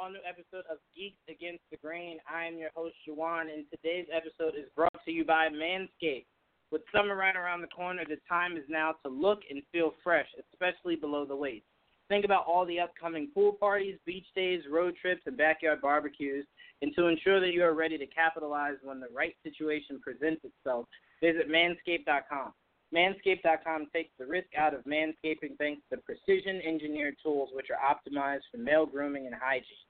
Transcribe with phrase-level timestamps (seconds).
[0.00, 2.16] all new episode of Geeks Against the Grain.
[2.26, 6.24] I am your host, Juwan, and today's episode is brought to you by Manscaped.
[6.70, 10.28] With summer right around the corner, the time is now to look and feel fresh,
[10.52, 11.66] especially below the waist.
[12.08, 16.46] Think about all the upcoming pool parties, beach days, road trips, and backyard barbecues.
[16.80, 20.86] And to ensure that you are ready to capitalize when the right situation presents itself,
[21.22, 22.54] visit manscaped.com.
[22.94, 28.48] Manscaped.com takes the risk out of manscaping thanks to precision engineered tools which are optimized
[28.50, 29.89] for male grooming and hygiene.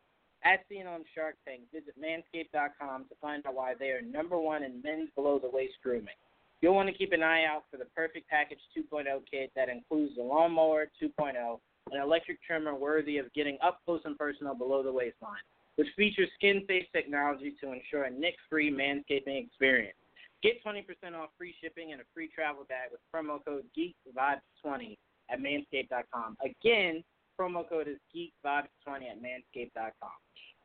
[0.70, 4.80] Seen on Shark Tank, visit manscaped.com to find out why they are number one in
[4.82, 6.14] men's below the waist grooming.
[6.60, 10.14] You'll want to keep an eye out for the Perfect Package 2.0 kit that includes
[10.16, 11.58] the Lawnmower 2.0,
[11.90, 15.42] an electric trimmer worthy of getting up close and personal below the waistline,
[15.74, 19.96] which features skin safe technology to ensure a nick free manscaping experience.
[20.42, 20.84] Get 20%
[21.16, 24.96] off free shipping and a free travel bag with promo code GeekVibes20
[25.30, 26.36] at manscaped.com.
[26.44, 27.02] Again,
[27.38, 30.10] promo code is GeekVibes20 at manscaped.com.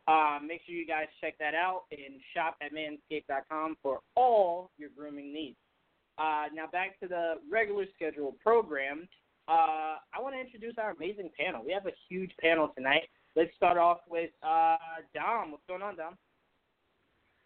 [0.07, 4.89] Uh, make sure you guys check that out and shop at manscaped.com for all your
[4.95, 5.57] grooming needs.
[6.17, 9.07] Uh, now back to the regular scheduled program.
[9.47, 11.63] Uh, I want to introduce our amazing panel.
[11.65, 13.03] We have a huge panel tonight.
[13.35, 14.77] Let's start off with uh,
[15.13, 15.51] Dom.
[15.51, 16.15] What's going on, Dom?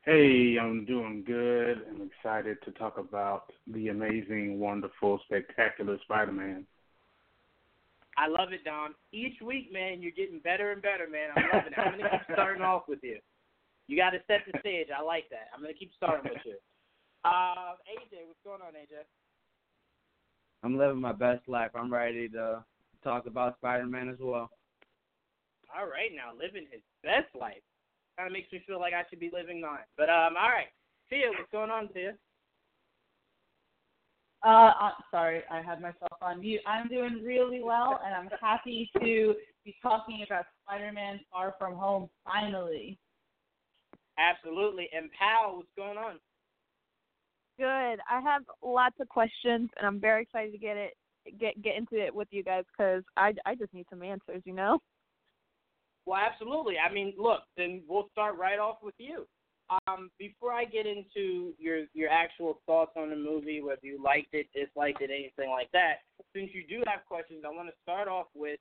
[0.04, 1.82] Hey, I'm doing good.
[1.90, 6.66] I'm excited to talk about the amazing, wonderful, spectacular Spider Man.
[8.20, 8.96] I love it, Dom.
[9.14, 11.32] Each week, man, you're getting better and better, man.
[11.32, 11.80] I'm loving it.
[11.80, 13.18] I'm gonna keep starting off with you.
[13.88, 14.88] You got to set the stage.
[14.92, 15.48] I like that.
[15.56, 16.60] I'm gonna keep starting with you.
[17.24, 19.08] Uh, AJ, what's going on, AJ?
[20.64, 21.72] I'm living my best life.
[21.74, 22.64] I'm ready to
[23.06, 24.52] talk about Spider Man as well.
[25.72, 27.64] All right, now living his best life
[28.18, 29.88] kind of makes me feel like I should be living mine.
[29.96, 30.68] But um, all right,
[31.10, 32.20] Tia, what's going on, Tia?
[34.46, 36.62] Uh, uh, sorry, I had myself on mute.
[36.66, 39.36] I'm doing really well, and I'm happy to
[39.66, 42.98] be talking about Spider-Man: Far From Home finally.
[44.18, 44.90] Absolutely.
[44.96, 46.20] And Pal, what's going on?
[47.58, 48.00] Good.
[48.10, 50.94] I have lots of questions, and I'm very excited to get it
[51.38, 54.42] get get into it with you guys because I I just need some answers.
[54.46, 54.80] You know.
[56.06, 56.76] Well, absolutely.
[56.80, 59.28] I mean, look, then we'll start right off with you.
[59.70, 64.34] Um, before I get into your your actual thoughts on the movie, whether you liked
[64.34, 66.02] it, disliked it, anything like that,
[66.34, 68.60] since you do have questions, I want to start off with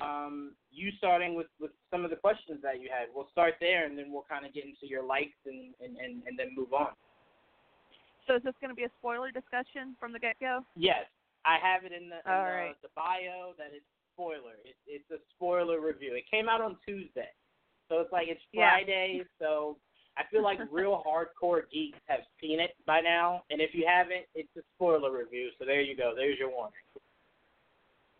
[0.00, 3.08] um, you starting with, with some of the questions that you had.
[3.14, 6.22] We'll start there, and then we'll kind of get into your likes and, and, and,
[6.26, 6.92] and then move on.
[8.26, 10.60] So is this going to be a spoiler discussion from the get go?
[10.74, 11.04] Yes,
[11.44, 14.56] I have it in the, in the, the bio that it's spoiler.
[14.64, 16.14] It, it's a spoiler review.
[16.14, 17.30] It came out on Tuesday,
[17.88, 18.72] so it's like it's Yeah.
[18.72, 19.22] Friday.
[19.38, 19.76] So
[20.16, 24.26] I feel like real hardcore geeks have seen it by now, and if you haven't,
[24.34, 25.50] it's a spoiler review.
[25.58, 26.12] So there you go.
[26.16, 26.72] There's your warning.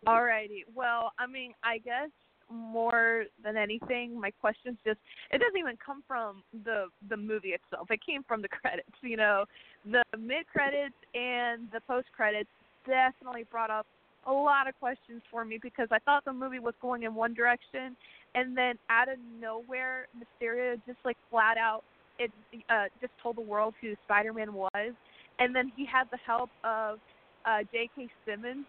[0.05, 0.63] Alrighty.
[0.75, 2.09] Well, I mean, I guess
[2.49, 4.99] more than anything, my questions just
[5.31, 7.89] it doesn't even come from the the movie itself.
[7.91, 8.89] It came from the credits.
[9.01, 9.45] You know,
[9.85, 12.49] the mid credits and the post credits
[12.85, 13.85] definitely brought up
[14.27, 17.33] a lot of questions for me because I thought the movie was going in one
[17.33, 17.95] direction,
[18.35, 21.83] and then out of nowhere, Mysterio just like flat out
[22.19, 22.31] it
[22.69, 24.93] uh, just told the world who Spider-Man was,
[25.39, 26.99] and then he had the help of
[27.45, 28.09] uh, J.K.
[28.25, 28.65] Simmons,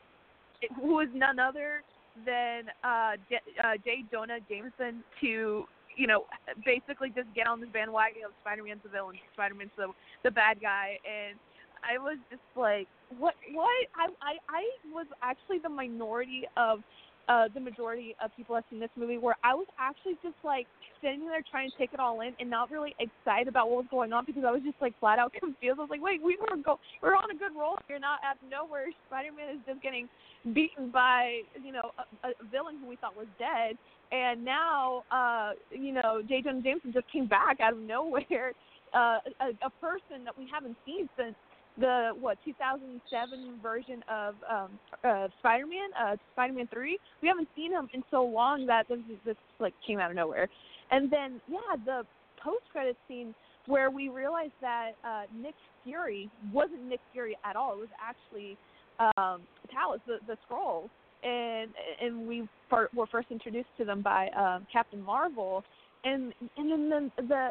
[0.76, 1.82] who was none other
[2.26, 4.04] than uh, J, uh, J.
[4.10, 5.64] Jonah Jameson to
[5.96, 6.24] you know
[6.64, 9.88] basically just get on this bandwagon of Spider-Man's the villain, Spider-Man's the
[10.24, 11.38] the bad guy, and
[11.82, 13.34] I was just like, what?
[13.52, 13.68] What?
[13.96, 14.62] I I I
[14.92, 16.80] was actually the minority of
[17.28, 20.66] uh the majority of people that seen this movie where I was actually just like
[21.00, 23.90] sitting there trying to take it all in and not really excited about what was
[23.90, 25.78] going on because I was just like flat out confused.
[25.78, 27.98] I was like, wait, we were go we're on a good roll here.
[27.98, 30.08] Not out of nowhere, Spider Man is just getting
[30.52, 31.92] beaten by you know
[32.24, 33.76] a, a villain who we thought was dead,
[34.12, 36.42] and now uh you know J.
[36.42, 38.52] Jonah Jameson just came back out of nowhere.
[38.94, 41.34] Uh, a, a person that we haven't seen since
[41.78, 46.98] the what 2007 version of um uh Spider-Man, uh Spider-Man 3.
[47.22, 50.48] We haven't seen him in so long that this this like came out of nowhere.
[50.90, 52.02] And then yeah, the
[52.42, 53.34] post-credit scene
[53.66, 55.54] where we realized that uh Nick
[55.84, 57.74] Fury wasn't Nick Fury at all.
[57.74, 58.56] It was actually
[58.98, 59.42] um
[59.72, 60.88] Talos, the the Skrull.
[61.22, 61.70] And
[62.00, 65.64] and we were first introduced to them by um Captain Marvel
[66.04, 67.48] and and then the, the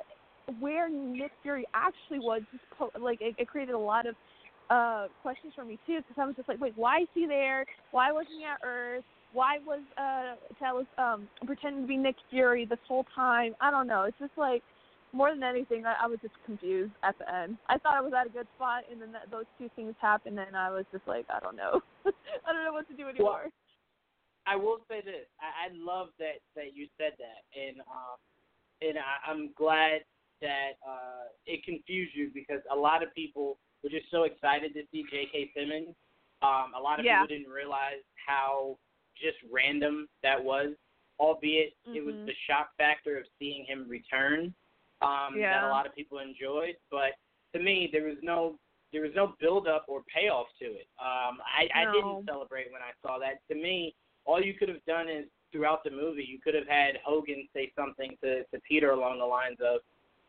[0.60, 4.16] where Nick Fury actually was just po- like it, it created a lot of
[4.70, 7.66] uh questions for me too because I was just like, wait, why is he there?
[7.92, 9.04] Why wasn't he at Earth?
[9.34, 13.56] Why was uh Talos um pretending to be Nick Fury this whole time?
[13.62, 14.04] I don't know.
[14.04, 14.64] It's just like
[15.14, 17.58] more than anything, I, I was just confused at the end.
[17.70, 20.38] I thought I was at a good spot, and then that, those two things happened,
[20.38, 23.50] and I was just like, I don't know, I don't know what to do anymore.
[24.46, 25.28] I will say this.
[25.40, 28.18] I, I love that that you said that, and um,
[28.82, 30.02] and I, I'm glad
[30.42, 34.82] that uh, it confused you because a lot of people were just so excited to
[34.92, 35.52] see J.K.
[35.56, 35.96] Simmons.
[36.42, 37.22] Um, a lot of Yeah.
[37.22, 38.78] people didn't realize how
[39.16, 40.76] just random that was,
[41.20, 42.26] albeit it was Mhm.
[42.28, 44.54] the shock factor of seeing him return
[45.02, 46.78] um, that a lot of people enjoyed.
[46.90, 47.16] But
[47.54, 48.60] to me, there was no
[48.94, 50.88] there was no build up or payoff to it.
[50.98, 53.46] Um, I, I didn't celebrate when I saw that.
[53.50, 53.94] To me,
[54.24, 57.70] all you could have done is throughout the movie, you could have had Hogan say
[57.76, 59.82] something to, to Peter along the lines of,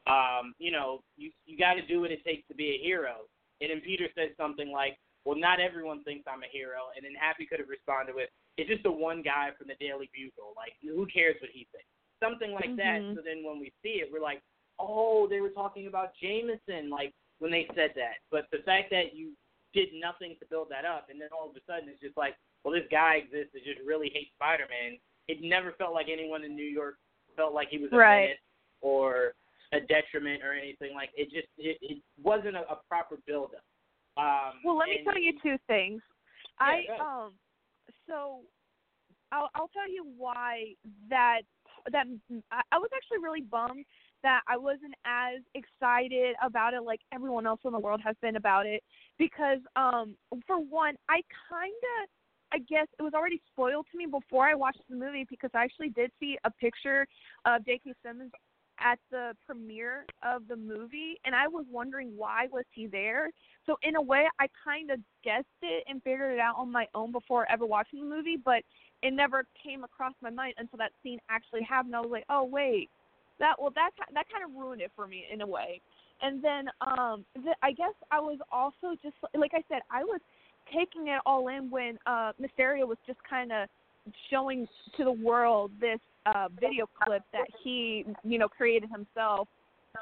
[0.08, 3.28] um, you know, you you got to do what it takes to be a hero.
[3.60, 6.88] And then Peter said something like, well, not everyone thinks I'm a hero.
[6.96, 10.08] And then Happy could have responded with, it's just the one guy from the Daily
[10.14, 10.54] Bugle.
[10.56, 11.90] Like, who cares what he thinks?
[12.22, 13.02] Something like that.
[13.02, 13.14] Mhm.
[13.16, 14.40] So then when we see it, we're like,
[14.78, 18.22] oh, they were talking about Jameson, like when they said that.
[18.30, 19.34] But the fact that you
[19.74, 22.34] did nothing to build that up, and then all of a sudden it's just like,
[22.64, 24.98] well, this guy exists that just really hates Spider-Man.
[25.28, 26.96] It never felt like anyone in New York
[27.36, 28.22] felt like he was a Right.
[28.22, 28.38] menace
[28.80, 29.34] or
[29.72, 31.10] a detriment or anything like.
[31.16, 33.62] It just it, it wasn't a, a proper build-up.
[34.16, 36.02] Um, Well, let me tell you two things.
[36.60, 37.32] I um
[38.08, 38.40] so
[39.32, 40.72] I'll I'll tell you why
[41.10, 41.42] that
[41.92, 42.06] that
[42.50, 43.84] I, I was actually really bummed
[44.22, 48.36] that I wasn't as excited about it like everyone else in the world has been
[48.36, 48.82] about it
[49.18, 50.16] because um
[50.46, 51.72] for one I kind
[52.02, 52.08] of
[52.50, 55.64] I guess it was already spoiled to me before I watched the movie because I
[55.64, 57.06] actually did see a picture
[57.44, 57.92] of J.K.
[58.02, 58.32] Simmons
[58.84, 63.30] at the premiere of the movie and I was wondering why was he there
[63.68, 66.86] so in a way, I kind of guessed it and figured it out on my
[66.94, 68.62] own before ever watching the movie, but
[69.02, 71.94] it never came across my mind until that scene actually happened.
[71.94, 72.88] I was like, oh wait,
[73.38, 75.82] that well that that kind of ruined it for me in a way.
[76.22, 80.20] And then um, the, I guess I was also just like I said, I was
[80.74, 83.68] taking it all in when uh, Mysterio was just kind of
[84.30, 84.66] showing
[84.96, 86.00] to the world this
[86.34, 89.48] uh, video clip that he you know created himself,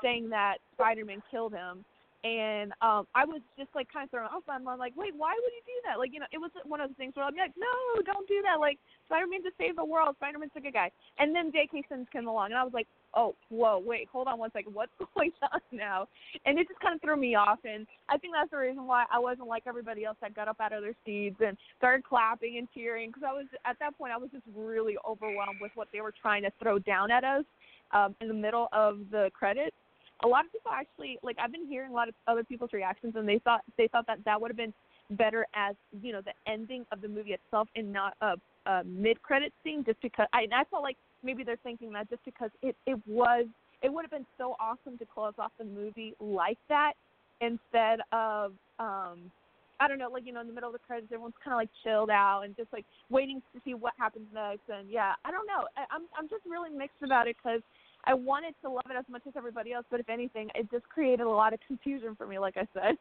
[0.02, 1.84] saying that Spider-Man killed him
[2.26, 4.42] and um I was just like kind of thrown off.
[4.48, 5.98] I'm like, wait, why would you do that?
[5.98, 8.42] Like, you know, it was one of those things where I'm like, no, don't do
[8.42, 8.58] that.
[8.60, 10.16] Like, Spider-Man to save the world.
[10.18, 10.90] Spider-Man's a good guy.
[11.18, 11.84] And then J.K.
[11.88, 14.92] Simmons came along, and I was like, oh, whoa, wait, hold on one second, what's
[15.14, 16.08] going on now?
[16.44, 17.58] And it just kind of threw me off.
[17.64, 20.60] And I think that's the reason why I wasn't like everybody else that got up
[20.60, 24.12] out of their seats and started clapping and cheering because I was at that point
[24.12, 27.44] I was just really overwhelmed with what they were trying to throw down at us
[27.92, 29.76] um, in the middle of the credits
[30.24, 33.14] a lot of people actually like I've been hearing a lot of other people's reactions
[33.16, 34.72] and they thought they thought that that would have been
[35.10, 38.34] better as you know the ending of the movie itself and not a,
[38.66, 42.08] a mid credit scene just because I and I felt like maybe they're thinking that
[42.08, 43.46] just because it it was
[43.82, 46.94] it would have been so awesome to close off the movie like that
[47.40, 49.30] instead of um
[49.78, 51.58] I don't know, like you know, in the middle of the credits, everyone's kind of
[51.58, 54.62] like chilled out and just like waiting to see what happens next.
[54.72, 55.68] And yeah, I don't know.
[55.76, 57.60] I, I'm I'm just really mixed about it because
[58.06, 60.88] I wanted to love it as much as everybody else, but if anything, it just
[60.88, 62.96] created a lot of confusion for me, like I said.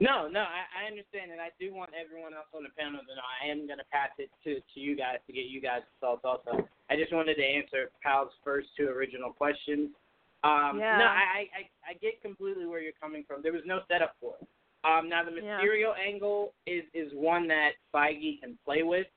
[0.00, 3.12] No, no, I, I understand, and I do want everyone else on the panel to
[3.18, 5.82] know I am going to pass it to to you guys to get you guys'
[6.00, 6.22] thoughts.
[6.24, 9.90] Also, I just wanted to answer Pal's first two original questions.
[10.44, 10.98] Um, Yeah.
[10.98, 13.42] No, I, I I get completely where you're coming from.
[13.42, 14.46] There was no setup for it.
[14.84, 15.58] Um, now the Yeah.
[15.98, 19.08] Angle is is one that Feige can play with,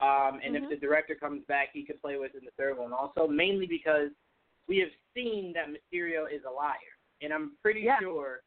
[0.00, 0.62] um, and Mhm.
[0.62, 3.26] if the director comes back, he could play with in the third one also.
[3.26, 4.10] Mainly because
[4.66, 7.98] we have seen that Mysterio is a liar, and I'm pretty Yeah.
[8.00, 8.42] sure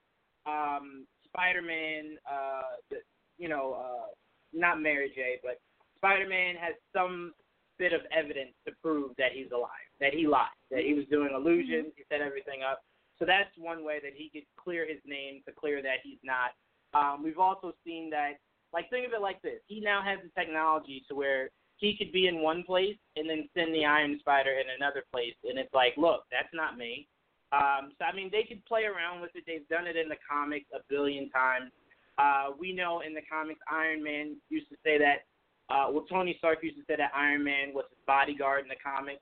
[0.45, 2.97] um, Spider-Man, uh, the,
[3.37, 4.07] you know, uh,
[4.53, 5.59] not Mary J, but
[5.97, 7.33] Spider-Man has some
[7.77, 11.05] bit of evidence to prove that he's a liar, that he lied, that he was
[11.07, 12.83] doing illusions, he set everything up.
[13.19, 16.51] So that's one way that he could clear his name to clear that he's not.
[16.93, 18.39] Um, we've also seen that,
[18.73, 22.11] like, think of it like this: he now has the technology to where he could
[22.11, 25.73] be in one place and then send the Iron Spider in another place, and it's
[25.73, 27.07] like, look, that's not me.
[27.51, 29.43] Um, so I mean, they could play around with it.
[29.45, 31.71] They've done it in the comics a billion times.
[32.17, 35.27] Uh, we know in the comics, Iron Man used to say that.
[35.69, 38.79] Uh, well, Tony Stark used to say that Iron Man was his bodyguard in the
[38.83, 39.21] comics.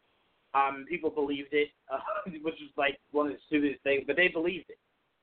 [0.53, 1.99] Um, people believed it, uh,
[2.43, 4.77] which was like one of the stupidest things, but they believed it.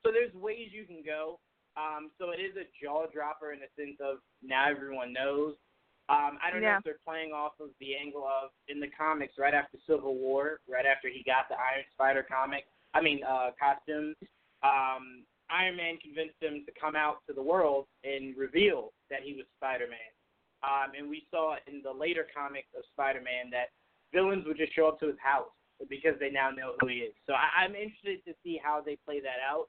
[0.04, 1.38] So there's ways you can go.
[1.76, 5.54] Um, so it is a jaw dropper in the sense of now everyone knows.
[6.09, 9.35] Um, I don't know if they're playing off of the angle of in the comics
[9.38, 12.64] right after Civil War, right after he got the Iron Spider comic.
[12.95, 14.14] I mean, uh, costume.
[14.62, 19.35] Um, Iron Man convinced him to come out to the world and reveal that he
[19.35, 20.11] was Spider-Man.
[20.64, 23.71] Um, and we saw in the later comics of Spider-Man that
[24.14, 25.52] villains would just show up to his house
[25.90, 27.14] because they now know who he is.
[27.26, 29.68] So I, I'm interested to see how they play that out.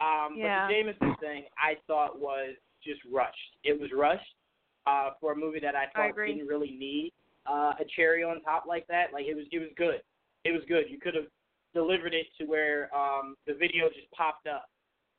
[0.00, 0.66] Um, Yeah.
[0.66, 3.56] But the Jameson thing, I thought was just rushed.
[3.64, 4.34] It was rushed.
[4.86, 6.32] uh, for a movie that I I thought agree.
[6.32, 7.12] didn't really need
[7.46, 9.12] uh, a cherry on top like that.
[9.12, 10.00] Like it was, it was good.
[10.44, 10.84] It was good.
[10.88, 11.26] You could have
[11.74, 14.70] delivered it to where um, the video just popped up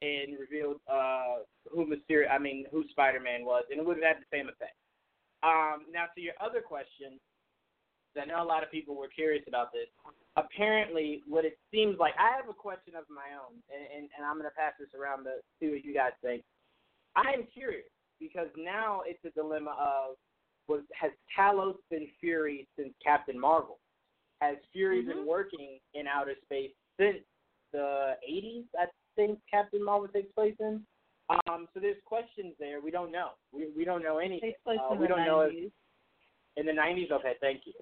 [0.02, 4.18] and revealed uh, who Mysterio, I mean, who Spider-Man was, and it would have had
[4.24, 4.74] the same effect.
[5.44, 7.20] Um, now, to your other question,
[8.20, 9.88] I know a lot of people were curious about this.
[10.36, 14.26] Apparently, what it seems like, I have a question of my own, and, and, and
[14.26, 16.44] I'm going to pass this around to see what you guys think.
[17.16, 17.86] I am curious
[18.20, 20.16] because now it's a dilemma of
[20.68, 23.80] was has Talos been Fury since Captain Marvel?
[24.42, 27.18] Has Fury been working in outer space since
[27.74, 28.66] the 80s?
[28.80, 28.86] I
[29.16, 30.82] think Captain Marvel takes place in.
[31.48, 32.82] Um, so there's questions there.
[32.82, 33.30] We don't know.
[33.52, 34.50] We we don't know anything.
[34.52, 35.72] Takes place Uh, in we the don't know if 90s.
[36.58, 37.12] in the 90s.
[37.12, 37.74] Okay, thank you.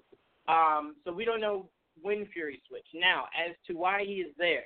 [0.47, 1.69] Um, so we don't know
[2.01, 2.93] when Fury switched.
[2.93, 4.65] Now, as to why he is there,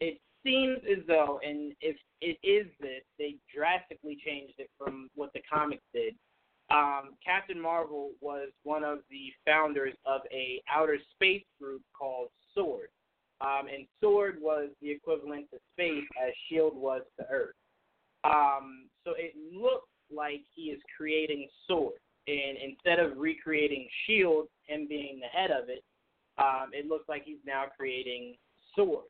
[0.00, 5.32] it seems as though, and if it is this, they drastically changed it from what
[5.32, 6.14] the comics did.
[6.70, 12.88] Um, Captain Marvel was one of the founders of a outer space group called Sword,
[13.40, 17.54] um, and Sword was the equivalent to space as Shield was to Earth.
[18.24, 24.86] Um, so it looks like he is creating Sword and instead of recreating Shield, him
[24.88, 25.84] being the head of it,
[26.38, 28.34] um, it looks like he's now creating
[28.74, 29.04] Sword.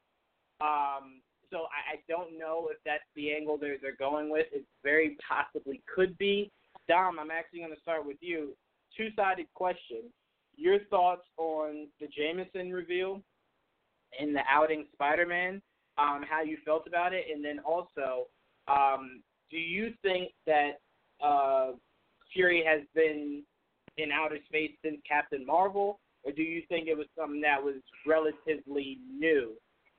[0.61, 4.47] Um, so I, I don't know if that's the angle they're they're going with.
[4.53, 6.51] It very possibly could be.
[6.89, 8.55] Dom, I'm actually going to start with you.
[8.97, 10.03] Two sided question.
[10.57, 13.23] Your thoughts on the Jameson reveal
[14.21, 15.63] and the outing Spider Man,
[15.99, 18.27] um, how you felt about it, and then also,
[18.69, 20.81] um, do you think that
[21.23, 21.73] uh,
[22.35, 23.43] Fury has been
[23.97, 27.77] in outer space since Captain Marvel, or do you think it was something that was
[28.07, 29.53] relatively new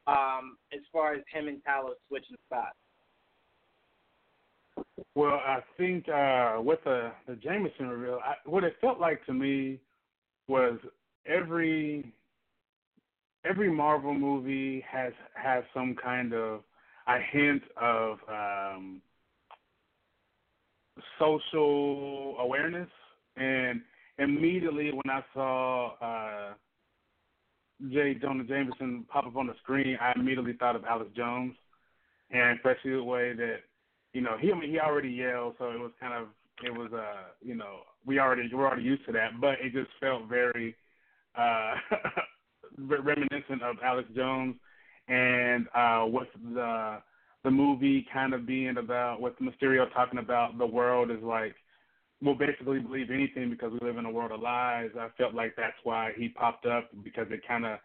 [0.07, 2.75] um, as far as him and Talos switching spots?
[5.15, 9.33] Well, I think uh, with the the Jameson reveal, I, what it felt like to
[9.33, 9.79] me
[10.47, 10.77] was
[11.25, 12.11] every
[13.45, 16.61] every Marvel movie has has some kind of
[17.07, 19.01] a hint of um,
[21.19, 22.89] social awareness,
[23.35, 23.81] and
[24.17, 26.53] immediately when I saw uh,
[27.91, 28.15] J.
[28.15, 31.53] Jonah Jameson pop up on the screen, I immediately thought of Alex Jones,
[32.31, 33.59] and especially the way that
[34.13, 36.27] you know, he I mean, he already yelled, so it was kind of
[36.63, 39.89] it was uh you know we already we're already used to that, but it just
[39.99, 40.75] felt very
[41.37, 41.73] uh
[42.77, 44.55] reminiscent of Alex Jones,
[45.09, 47.01] and uh with the
[47.45, 51.55] the movie kind of being about with Mysterio talking about the world is like
[52.21, 54.89] we'll basically believe anything because we live in a world of lies.
[54.99, 57.77] I felt like that's why he popped up because it kind of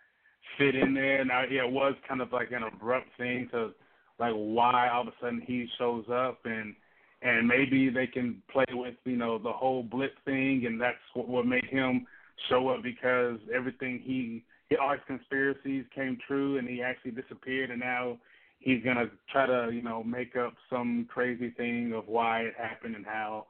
[0.56, 1.24] fit in there.
[1.26, 3.72] Now, yeah, it was kind of like an abrupt thing to
[4.18, 6.74] like why all of a sudden he shows up and
[7.22, 11.28] and maybe they can play with you know the whole blip thing and that's what,
[11.28, 12.06] what made him
[12.48, 17.70] show up because everything he he all his conspiracies came true and he actually disappeared
[17.70, 18.16] and now
[18.60, 22.94] he's gonna try to you know make up some crazy thing of why it happened
[22.94, 23.46] and how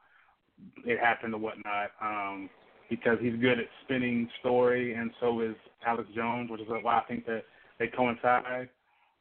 [0.85, 2.49] it happened or whatnot um
[2.89, 5.55] because he's good at spinning story and so is
[5.87, 7.45] Alex Jones which is why I think that
[7.79, 8.69] they coincide.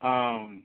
[0.02, 0.64] Um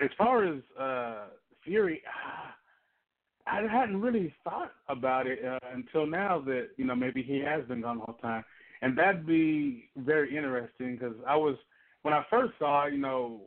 [0.00, 1.26] as far as uh
[1.64, 2.02] Fury,
[3.46, 7.64] I hadn't really thought about it uh, until now that you know maybe he has
[7.66, 8.44] been gone the whole time,
[8.80, 11.56] and that'd be very interesting because I was
[12.02, 13.40] when I first saw you know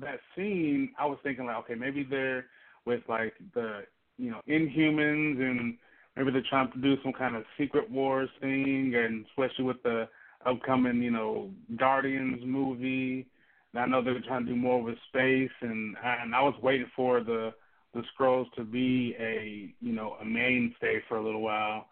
[0.00, 2.46] that scene, I was thinking like okay maybe they're
[2.84, 3.82] with like the
[4.16, 5.76] you know Inhumans and
[6.16, 10.08] maybe they're trying to do some kind of Secret Wars thing, and especially with the
[10.46, 13.26] upcoming you know Guardians movie.
[13.74, 16.90] And I know they're trying to do more with space, and and I was waiting
[16.94, 17.52] for the
[17.94, 21.86] the Skrulls to be a you know a mainstay for a little while.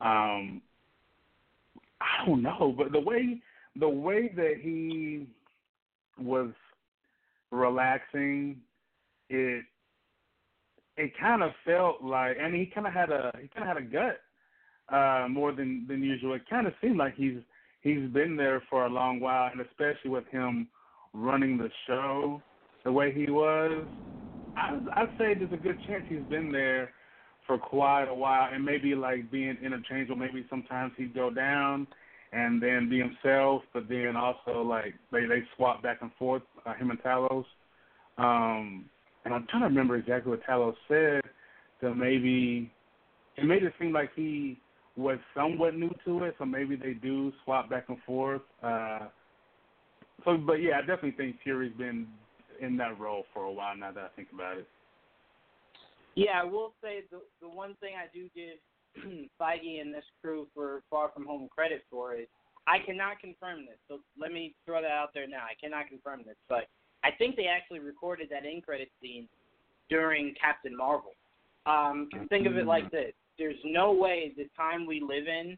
[0.00, 0.62] Um,
[2.00, 3.40] I don't know, but the way
[3.76, 5.26] the way that he
[6.18, 6.50] was
[7.52, 8.56] relaxing,
[9.28, 9.64] it
[10.96, 13.84] it kind of felt like, and he kind of had a he kind of had
[13.84, 14.20] a gut
[14.92, 16.34] uh, more than than usual.
[16.34, 17.38] It kind of seemed like he's
[17.82, 20.68] he's been there for a long while, and especially with him
[21.12, 22.42] running the show
[22.84, 23.86] the way he was,
[24.56, 26.92] I, I'd say there's a good chance he's been there
[27.46, 30.16] for quite a while, and maybe like being interchangeable.
[30.16, 31.86] Maybe sometimes he'd go down
[32.32, 36.74] and then be himself, but then also like they they swap back and forth, uh,
[36.74, 37.44] him and Talos.
[38.18, 38.86] Um,
[39.24, 41.22] and I'm trying to remember exactly what Talos said.
[41.80, 42.72] So maybe
[43.36, 44.58] it made it seem like he
[44.96, 48.42] was somewhat new to it, so maybe they do swap back and forth.
[48.62, 49.08] Uh,
[50.24, 52.06] so, but yeah, I definitely think Fury's been
[52.60, 54.68] in that role for a while now that I think about it.
[56.14, 58.58] Yeah, I will say the the one thing I do give
[59.40, 62.26] Feige and this crew for Far From Home credit for is
[62.66, 63.78] I cannot confirm this.
[63.88, 65.44] So let me throw that out there now.
[65.44, 66.68] I cannot confirm this, but
[67.04, 69.28] I think they actually recorded that end credit scene
[69.88, 71.12] during Captain Marvel.
[71.66, 75.56] Um, think of it like this: There's no way the time we live in,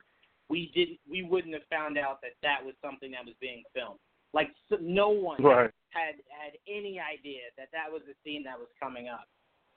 [0.49, 3.99] we didn't, we wouldn't have found out that that was something that was being filmed.
[4.33, 5.71] Like so, no one Right.
[5.91, 9.29] had had any idea that that was the scene that was coming up.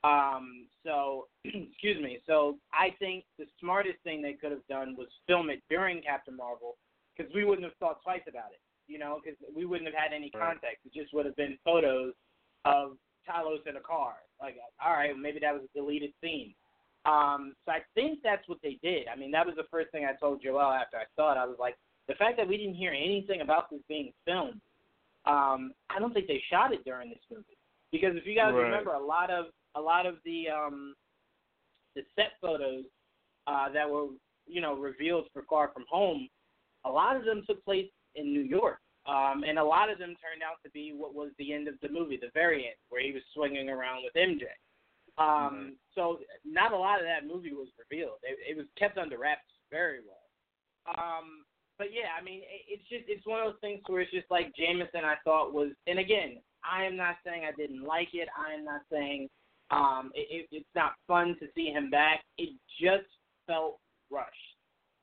[0.03, 2.19] Um, so, excuse me.
[2.25, 6.35] So I think the smartest thing they could have done was film it during Captain
[6.35, 6.77] Marvel,
[7.15, 8.59] because we wouldn't have thought twice about it.
[8.87, 10.85] You know, because we wouldn't have had any context.
[10.85, 12.13] It just would have been photos
[12.63, 12.95] of
[13.27, 14.13] Talos in a car.
[14.39, 16.53] Like, all right, maybe that was a deleted scene.
[17.03, 19.07] Um, so I think that's what they did.
[19.07, 21.37] I mean, that was the first thing I told Joel after I saw it.
[21.37, 21.75] I was like,
[22.07, 24.61] the fact that we didn't hear anything about this being filmed,
[25.25, 27.57] um, I don't think they shot it during this movie.
[27.91, 28.63] Because if you guys Right.
[28.63, 29.47] remember, a lot of
[29.77, 30.95] a lot of the um,
[31.95, 32.85] the set photos
[33.47, 34.07] uh, that were
[34.47, 36.27] you know revealed for Far From Home,
[36.85, 40.09] a lot of them took place in New York, um, and a lot of them
[40.09, 43.01] turned out to be what was the end of the movie, the very end, where
[43.01, 44.45] he was swinging around with MJ.
[45.17, 48.19] Um, So not a lot of that movie was revealed.
[48.21, 49.41] It, it was kept under wraps
[49.71, 50.27] very well.
[50.87, 51.43] Um,
[51.77, 54.29] but yeah, I mean, it, it's just it's one of those things where it's just
[54.29, 55.01] like Jameson.
[55.03, 58.27] I thought was, and again, I am not saying I didn't like it.
[58.37, 59.29] I am not saying
[59.71, 62.23] um, it, it, it's not fun to see him back.
[62.37, 63.09] It just
[63.45, 63.79] felt
[64.11, 64.31] rushed.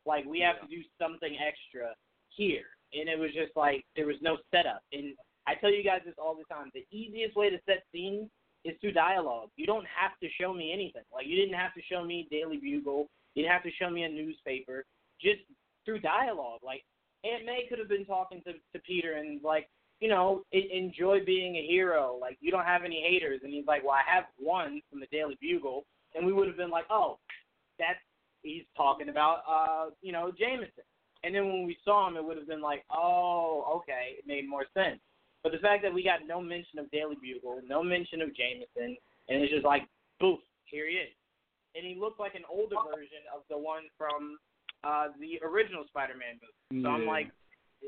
[0.06, 1.94] Like we have to do something extra
[2.28, 4.82] here, and it was just like there was no setup.
[4.92, 5.14] And
[5.46, 8.28] I tell you guys this all the time: the easiest way to set scenes
[8.64, 9.50] is through dialogue.
[9.56, 11.02] You don't have to show me anything.
[11.12, 13.08] Like you didn't have to show me Daily Bugle.
[13.34, 14.84] You didn't have to show me a newspaper.
[15.20, 15.40] Just
[15.84, 16.60] through dialogue.
[16.64, 16.82] Like
[17.24, 19.68] Aunt May could have been talking to to Peter and like,
[20.04, 22.18] you know, enjoy being a hero.
[22.20, 25.06] Like you don't have any haters, and he's like, well, I have one from the
[25.10, 27.18] Daily Bugle, and we would have been like, oh,
[27.78, 27.98] that's
[28.42, 30.84] he's talking about, uh, you know, Jameson.
[31.22, 34.46] And then when we saw him, it would have been like, oh, okay, it made
[34.46, 35.00] more sense.
[35.42, 38.98] But the fact that we got no mention of Daily Bugle, no mention of Jameson,
[39.30, 39.88] and it's just like,
[40.20, 41.16] boof, here he is.
[41.76, 44.36] And he looked like an older version of the one from
[44.84, 46.84] uh, the original Spider-Man movie.
[46.84, 47.32] So I'm like,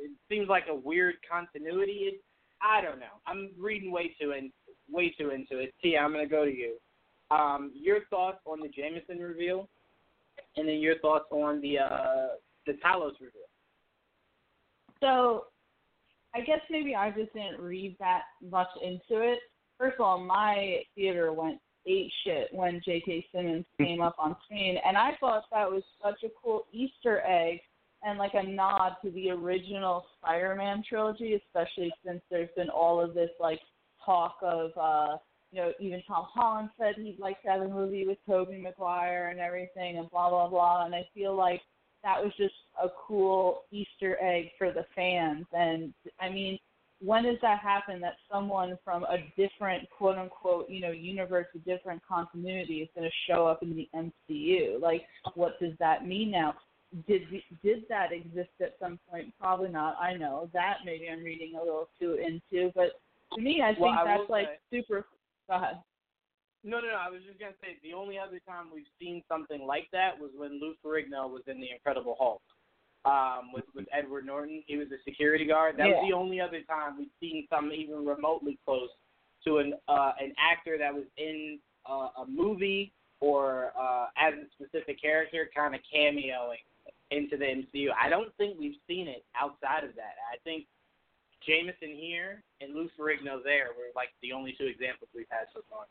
[0.05, 2.11] it seems like a weird continuity.
[2.13, 2.21] It,
[2.63, 3.21] I don't know.
[3.27, 4.51] I'm reading way too in,
[4.91, 5.75] way too into it.
[5.83, 6.77] Tia, I'm gonna go to you.
[7.31, 9.69] Um, your thoughts on the Jameson reveal,
[10.57, 12.29] and then your thoughts on the uh,
[12.67, 13.43] the Talos reveal.
[15.01, 15.47] So,
[16.35, 19.39] I guess maybe I just didn't read that much into it.
[19.79, 23.27] First of all, my theater went eight shit when J.K.
[23.33, 27.61] Simmons came up on screen, and I thought that was such a cool Easter egg
[28.07, 33.15] and like a nod to the original Spider-Man trilogy, especially since there's been all of
[33.15, 33.59] this like
[34.05, 35.17] talk of, uh,
[35.51, 39.29] you know, even Tom Holland said he'd like to have a movie with Tobey Maguire
[39.31, 40.87] and everything, and blah blah blah.
[40.87, 41.61] And I feel like
[42.05, 45.45] that was just a cool Easter egg for the fans.
[45.53, 46.59] And I mean,
[47.01, 51.59] when does that happen that someone from a different quote unquote, you know, universe, a
[51.59, 54.81] different continuity is going to show up in the MCU?
[54.81, 55.03] Like,
[55.35, 56.55] what does that mean now?
[57.07, 57.23] Did
[57.63, 59.35] did that exist at some point?
[59.39, 59.97] Probably not.
[60.01, 63.01] I know that maybe I'm reading a little too into, but
[63.35, 65.07] to me, I think Well, I that's like say- super.
[65.49, 65.83] Go ahead.
[66.65, 66.95] No, no, no.
[66.97, 70.31] I was just gonna say the only other time we've seen something like that was
[70.37, 72.43] when Lou Ferrigno was in the Incredible Hulk.
[73.05, 75.77] Um, with with Edward Norton, he was a security guard.
[75.77, 78.89] That was the only other time we've seen something even remotely close
[79.45, 84.47] to an uh, an actor that was in uh, a movie or uh, as a
[84.55, 86.65] specific character, kind of cameoing
[87.11, 87.89] into the MCU.
[88.01, 90.19] I don't think we've seen it outside of that.
[90.33, 90.67] I think
[91.47, 95.61] Jameson here and Lou Ferrigno there were like the only two examples we've had so
[95.71, 95.87] far.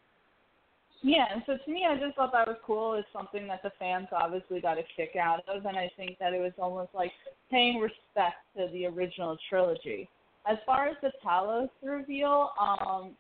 [1.02, 2.96] Yeah, and so to me, I just thought that was cool.
[2.96, 6.34] It's something that the fans obviously got a kick out of, and I think that
[6.34, 7.12] it was almost like
[7.52, 10.10] paying respect to the original trilogy.
[10.48, 13.16] As far as the Talos reveal, um,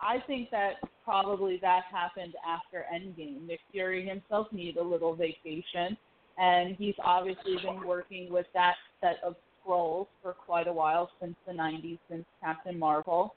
[0.00, 3.46] I think that probably that happened after Endgame.
[3.46, 5.96] Nick Fury himself needed a little vacation,
[6.40, 11.36] and he's obviously been working with that set of Skrulls for quite a while since
[11.46, 13.34] the 90s, since Captain Marvel.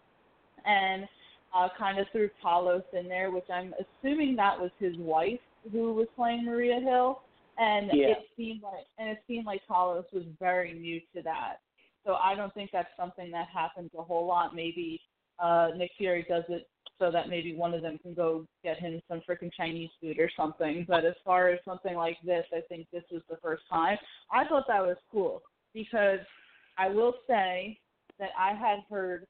[0.65, 1.07] And
[1.53, 5.39] uh, kind of threw Talos in there, which I'm assuming that was his wife
[5.71, 7.21] who was playing Maria Hill,
[7.57, 8.11] and Yeah.
[8.11, 11.57] it seemed like and it seemed like Talos was very new to that.
[12.05, 14.55] So I don't think that's something that happens a whole lot.
[14.55, 14.99] Maybe
[15.39, 16.67] uh, Nick Fury does it
[17.03, 20.29] so that maybe one of them can go get him some freaking Chinese food or
[20.37, 20.85] something.
[20.87, 23.97] But as far as something like this, I think this was the first time.
[24.31, 25.41] I thought that was cool
[25.73, 26.19] because
[26.77, 27.77] I will say
[28.19, 29.25] that I had heard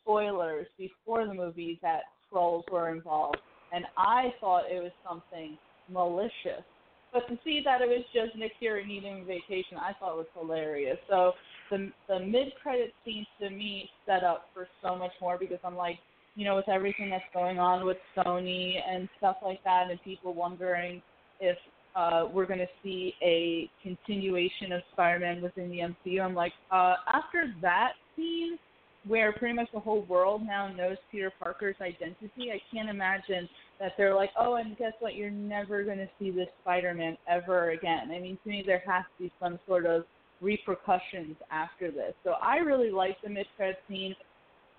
[0.00, 3.38] spoilers before the movie that Skrulls were involved,
[3.72, 5.56] and I thought it was something
[5.88, 6.64] malicious.
[7.12, 10.98] But to see that it was just Nick Fury needing vacation, I thought was hilarious.
[11.08, 11.32] So
[11.70, 15.76] the the mid credit scene to me set up for so much more because I'm
[15.76, 15.98] like,
[16.34, 20.34] you know, with everything that's going on with Sony and stuff like that, and people
[20.34, 21.02] wondering
[21.40, 21.56] if
[21.94, 26.22] uh, we're going to see a continuation of Spider-Man within the MCU.
[26.22, 28.58] I'm like, uh, after that scene,
[29.06, 33.48] where pretty much the whole world now knows Peter Parker's identity, I can't imagine
[33.80, 35.16] that they're like, oh, and guess what?
[35.16, 38.10] You're never going to see this Spider-Man ever again.
[38.10, 40.04] I mean, to me, there has to be some sort of
[40.40, 42.14] repercussions after this.
[42.24, 44.14] So I really like the mid-credit scene,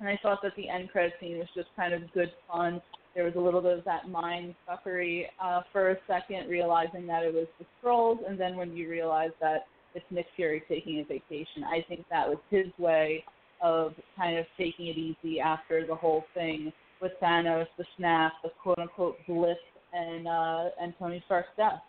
[0.04, 2.82] and I thought that the end credit scene was just kind of good fun
[3.16, 7.24] there was a little bit of that mind fuckery uh, for a second, realizing that
[7.24, 11.04] it was the Skrulls, and then when you realize that it's Nick Fury taking a
[11.04, 13.24] vacation, I think that was his way
[13.62, 18.50] of kind of taking it easy after the whole thing with Thanos, the snap, the
[18.62, 19.58] quote unquote blip,
[19.94, 21.82] and uh, and Tony Stark's death.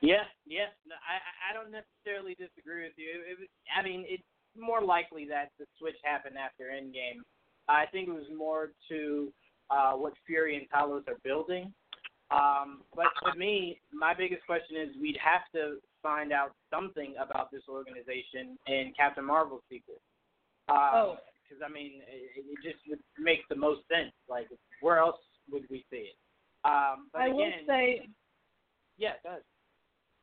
[0.00, 0.72] Yeah, yeah.
[0.90, 3.06] I I don't necessarily disagree with you.
[3.06, 4.24] It, it, I mean, it's
[4.56, 7.22] more likely that the switch happened after Endgame
[7.70, 9.32] I think it was more to
[9.70, 11.72] uh, what Fury and Talos are building.
[12.30, 17.50] Um, but to me, my biggest question is we'd have to find out something about
[17.50, 20.00] this organization in Captain Marvel's sequel.
[20.68, 21.16] Um, oh.
[21.42, 24.12] Because I mean, it, it just would make the most sense.
[24.28, 24.46] Like,
[24.80, 25.18] where else
[25.50, 26.16] would we see it?
[26.64, 28.08] Um, but I again, will say.
[28.96, 29.42] Yeah, it does.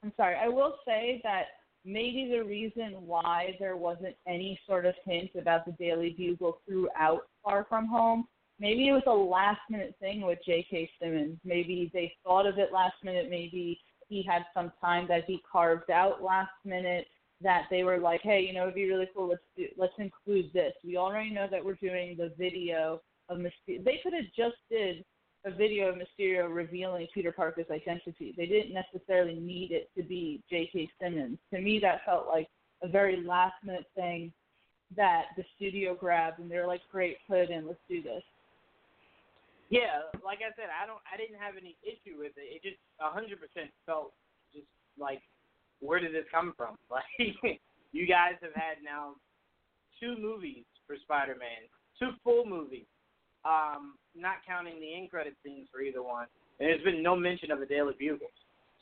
[0.04, 0.36] I'm sorry.
[0.42, 1.57] I will say that
[1.88, 7.22] maybe the reason why there wasn't any sort of hint about the Daily Bugle throughout
[7.44, 8.28] Far From Home,
[8.60, 10.90] maybe it was a last minute thing with J.K.
[11.02, 11.40] Simmons.
[11.46, 13.30] Maybe they thought of it last minute.
[13.30, 17.08] Maybe he had some time that he carved out last minute
[17.42, 19.30] that they were like, hey, you know, it'd be really cool.
[19.30, 20.74] Let's do, let's include this.
[20.84, 23.84] We already know that we're doing the video of Mysterio.
[23.86, 25.06] They could have just did
[25.46, 28.34] a video of Mysterio revealing Peter Parker's identity.
[28.36, 30.90] They didn't necessarily need it to be J.K.
[31.02, 31.38] Simmons.
[31.54, 32.48] To me, that felt like
[32.84, 34.32] a very last minute thing
[34.96, 37.68] that the studio grabbed, and they're like, "Great, put it in.
[37.68, 38.24] Let's do this."
[39.70, 42.48] Yeah, like I said, I don't, I didn't have any issue with it.
[42.56, 44.14] It just a hundred percent felt
[44.54, 45.22] just like,
[45.80, 46.76] where did this come from?
[46.90, 49.16] Like, you guys have had now
[50.00, 51.68] two movies for Spider-Man,
[52.00, 52.86] two full movies
[53.46, 56.28] um, not counting the end credit scenes for either one.
[56.60, 58.32] And there's been no mention of a Daily Bugle.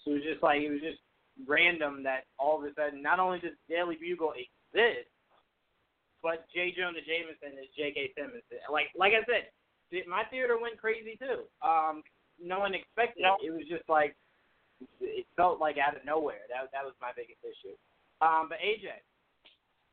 [0.04, 1.02] So it was just like it was just
[1.44, 5.12] random that all of a sudden not only does Daily Bugle exist,
[6.24, 6.74] but J.
[6.74, 8.16] Jonah Jameson is J.K.
[8.16, 8.46] Simmons.
[8.72, 9.52] Like like I said,
[10.08, 11.46] my theater went crazy too.
[11.62, 12.02] Um,
[12.40, 13.46] no one expected it.
[13.46, 14.16] It was just like
[15.00, 16.48] it felt like out of nowhere.
[16.50, 17.76] That that was my biggest issue.
[18.24, 19.04] Um, but AJ,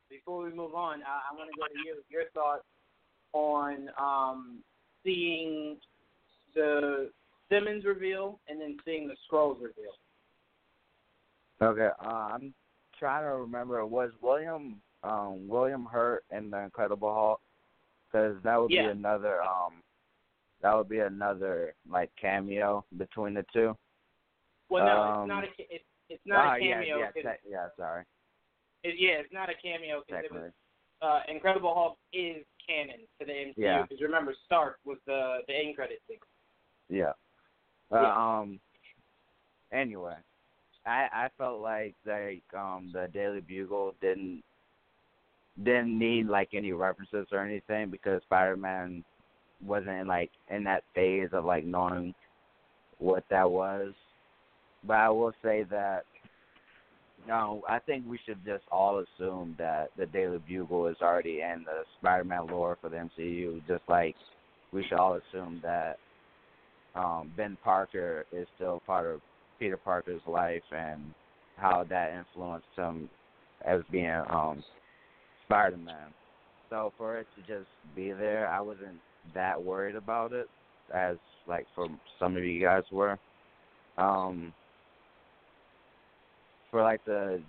[0.09, 1.99] before we move on, I, I want to go to you.
[2.07, 2.65] Your thoughts
[3.33, 4.59] on um,
[5.03, 5.77] seeing
[6.55, 7.09] the
[7.49, 9.93] Simmons reveal and then seeing the Skrulls reveal.
[11.61, 12.53] Okay, uh, I'm
[12.97, 13.85] trying to remember.
[13.85, 17.41] Was William um, William Hurt in the Incredible Hulk?
[18.11, 18.83] Because that would yeah.
[18.83, 19.81] be another um,
[20.61, 23.75] that would be another like cameo between the two.
[24.69, 26.97] Well, no, um, it's not a it's, it's not ah, a cameo.
[26.97, 28.03] Yeah, yeah, te- yeah sorry.
[28.83, 30.51] It, yeah, it's not a cameo because it was
[31.01, 33.53] uh, Incredible Hulk is canon to the MCU.
[33.57, 33.81] Yeah.
[33.83, 36.29] Because remember, Stark was the the end credit sequence.
[36.89, 37.13] Yeah.
[37.91, 38.39] Uh, yeah.
[38.39, 38.59] Um.
[39.71, 40.15] Anyway,
[40.85, 44.43] I I felt like like um the Daily Bugle didn't
[45.63, 49.03] didn't need like any references or anything because Spider Man
[49.63, 52.13] wasn't like in that phase of like knowing
[52.97, 53.93] what that was.
[54.85, 56.03] But I will say that
[57.27, 61.63] no, I think we should just all assume that the Daily Bugle is already in
[61.65, 64.15] the Spider-Man lore for the MCU, just like
[64.71, 65.97] we should all assume that
[66.95, 69.21] um, Ben Parker is still part of
[69.59, 71.01] Peter Parker's life and
[71.57, 73.09] how that influenced him
[73.65, 74.63] as being um,
[75.45, 76.13] Spider-Man.
[76.69, 78.99] So for it to just be there, I wasn't
[79.33, 80.47] that worried about it
[80.93, 81.87] as like for
[82.19, 83.17] some of you guys were.
[83.97, 84.53] Um,
[86.73, 87.39] for like the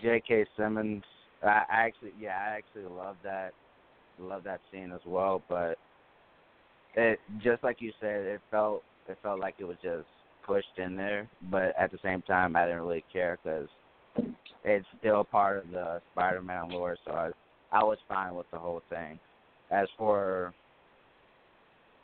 [0.00, 0.46] J.K.
[0.56, 1.04] Simmons.
[1.42, 3.52] I, actually, yeah, I actually love that,
[4.18, 5.42] love that scene as well.
[5.50, 5.76] But
[6.94, 10.06] it just like you said, it felt it felt like it was just
[10.44, 11.28] pushed in there.
[11.50, 13.68] But at the same time, I didn't really care because
[14.64, 17.30] it's still part of the Spider-Man lore, so I
[17.70, 19.18] I was fine with the whole thing.
[19.70, 20.54] As for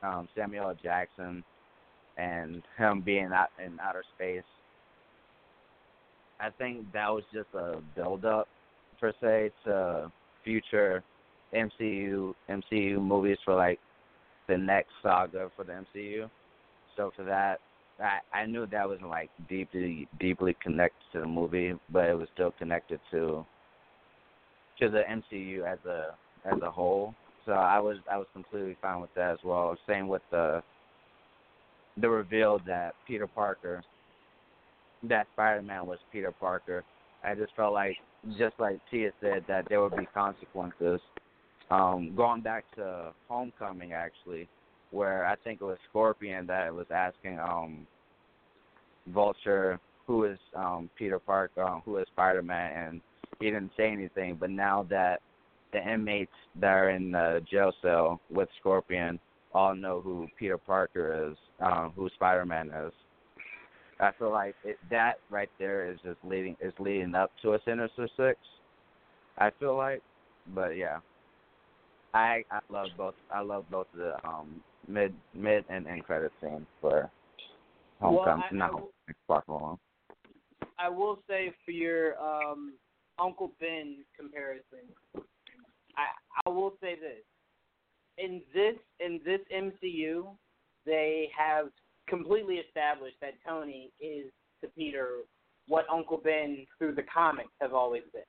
[0.03, 1.43] um, Samuel Jackson
[2.19, 4.43] and him being out in outer space,
[6.43, 8.49] I think that was just a build up
[9.01, 10.11] per se to
[10.45, 11.05] future
[11.55, 13.79] MCU MCU movies for like
[14.49, 16.29] the next saga for the MCU.
[16.97, 17.61] So for that,
[18.01, 22.29] I I knew that wasn't like deeply deeply connected to the movie, but it was
[22.35, 23.47] still connected to
[24.81, 27.15] to the MCU as a as a whole.
[27.47, 29.77] So I was I was completely fine with that as well.
[29.87, 30.61] Same with the
[32.01, 33.85] the reveal that Peter Parker
[35.05, 36.85] that Spider Man was Peter Parker.
[37.25, 37.97] I just felt like
[38.39, 41.01] just like Tia said that there would be consequences.
[41.71, 44.49] Um, going back to Homecoming actually,
[44.91, 47.87] where I think it was Scorpion that was asking um
[49.09, 53.01] Vulture who is um Peter Parker, um, who is Spider Man and
[53.41, 55.21] he didn't say anything, but now that
[55.73, 59.19] the inmates that are in the jail cell with Scorpion
[59.55, 62.93] all know who Peter Parker is, um, who Spider Man is.
[64.01, 67.59] I feel like it, that right there is just leading is leading up to a
[67.65, 68.39] Sinister Six.
[69.39, 70.03] I feel like,
[70.55, 70.99] but yeah,
[72.15, 73.15] I I love both.
[73.33, 77.11] I love both the um mid mid and end credit scenes for
[78.01, 78.59] Homecoming.
[78.59, 78.83] Well, I, not
[79.27, 79.79] Far
[80.79, 82.75] I will say for your um
[83.19, 84.89] Uncle Ben comparison,
[85.97, 86.07] I
[86.45, 87.23] I will say this.
[88.19, 90.27] In this in this MCU,
[90.85, 91.69] they have
[92.09, 94.31] completely established that Tony is
[94.63, 95.19] to Peter
[95.69, 98.23] what Uncle Ben through the comics have always been.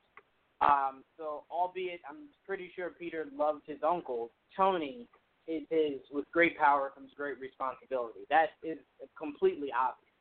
[0.62, 5.08] Um, so, albeit I'm pretty sure Peter loved his uncle, Tony
[5.48, 8.22] is his with great power comes great responsibility.
[8.30, 8.78] That is
[9.18, 10.14] completely obvious.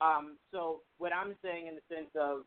[0.00, 2.42] Um, so, what I'm saying in the sense of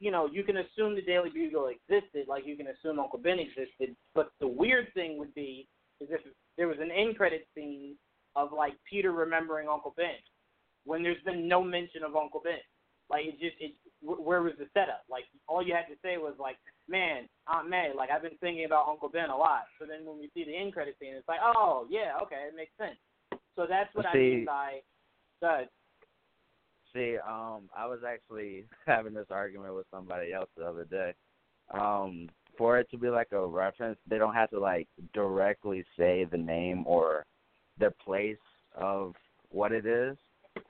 [0.00, 3.38] you know, you can assume the Daily Bugle existed, like you can assume Uncle Ben
[3.38, 3.94] existed.
[4.14, 5.68] But the weird thing would be
[6.00, 6.20] is if
[6.56, 7.96] there was an end credit scene
[8.38, 10.18] of like Peter remembering Uncle Ben,
[10.84, 12.62] when there's been no mention of Uncle Ben.
[13.10, 13.72] Like it just it
[14.02, 15.04] where was the setup?
[15.10, 16.56] Like all you had to say was like,
[16.88, 19.64] man, Aunt May, like I've been thinking about Uncle Ben a lot.
[19.78, 22.54] So then when we see the end credit scene, it's like, oh yeah, okay, it
[22.56, 22.98] makes sense.
[23.56, 24.80] So that's what see, I mean by
[25.40, 25.68] good.
[26.94, 31.14] See, um, I was actually having this argument with somebody else the other day.
[31.72, 36.24] Um, for it to be like a reference, they don't have to like directly say
[36.24, 37.24] the name or
[37.78, 38.36] the place
[38.76, 39.14] of
[39.50, 40.16] what it is,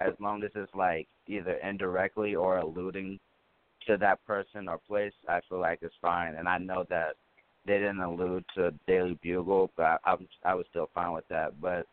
[0.01, 3.19] as long as it's like either indirectly or alluding
[3.87, 5.13] to that person or place.
[5.29, 7.15] I feel like it's fine, and I know that
[7.67, 11.61] they didn't allude to Daily Bugle, but I, I, I was still fine with that.
[11.61, 11.87] But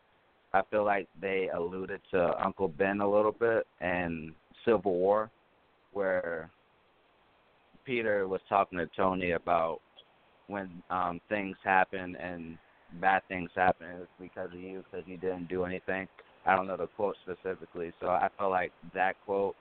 [0.52, 4.32] I feel like they alluded to Uncle Ben a little bit and
[4.64, 5.30] Civil War,
[5.92, 6.50] where
[7.84, 9.80] Peter was talking to Tony about
[10.48, 12.56] when um things happen and
[13.00, 16.08] bad things happen it's because of you because you didn't do anything.
[16.44, 19.56] I don't know the quote specifically, so I feel like that quote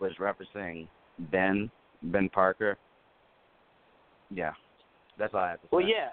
[0.00, 0.88] was referencing
[1.30, 1.70] Ben
[2.04, 2.76] Ben Parker.
[4.30, 4.52] Yeah,
[5.18, 5.70] that's all I have to say.
[5.72, 6.08] Well, yeah,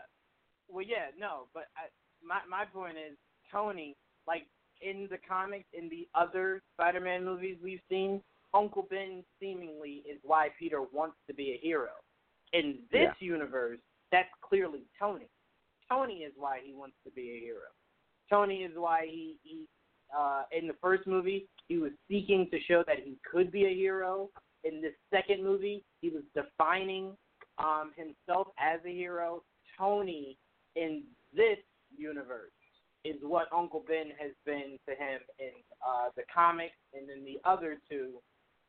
[0.69, 1.87] well, yeah, no, but I,
[2.25, 3.17] my my point is
[3.51, 3.95] Tony
[4.27, 4.43] like
[4.81, 8.21] in the comics, in the other Spider-Man movies we've seen,
[8.53, 11.89] Uncle Ben seemingly is why Peter wants to be a hero.
[12.53, 13.13] In this yeah.
[13.19, 13.79] universe,
[14.11, 15.29] that's clearly Tony.
[15.91, 17.67] Tony is why he wants to be a hero.
[18.29, 19.67] Tony is why he, he
[20.17, 23.73] uh, in the first movie he was seeking to show that he could be a
[23.73, 24.29] hero.
[24.63, 27.15] In this second movie, he was defining
[27.57, 29.43] um, himself as a hero.
[29.77, 30.37] Tony
[30.75, 31.03] in
[31.35, 31.57] this
[31.97, 32.51] universe
[33.03, 35.51] is what Uncle Ben has been to him in
[35.85, 38.21] uh, the comics and in the other two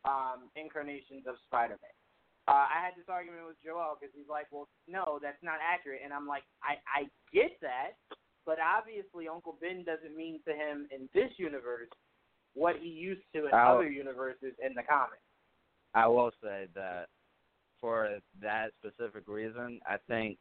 [0.04, 2.01] um, incarnations of Spider-Man.
[2.48, 6.00] Uh, I had this argument with Joel because he's like, "Well, no, that's not accurate,"
[6.02, 7.94] and I'm like, "I I get that,
[8.44, 11.88] but obviously Uncle Ben doesn't mean to him in this universe
[12.54, 15.22] what he used to in I'll, other universes in the comics."
[15.94, 17.06] I will say that
[17.80, 20.38] for that specific reason, I think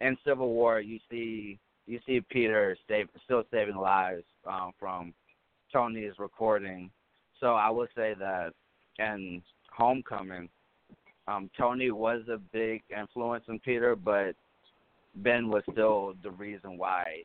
[0.00, 5.14] in Civil War you see you see Peter save, still saving lives um, from
[5.72, 6.90] Tony's recording.
[7.40, 8.52] So I would say that
[8.98, 9.42] in
[9.74, 10.48] Homecoming,
[11.28, 14.34] um, Tony was a big influence on Peter, but
[15.16, 17.22] Ben was still the reason why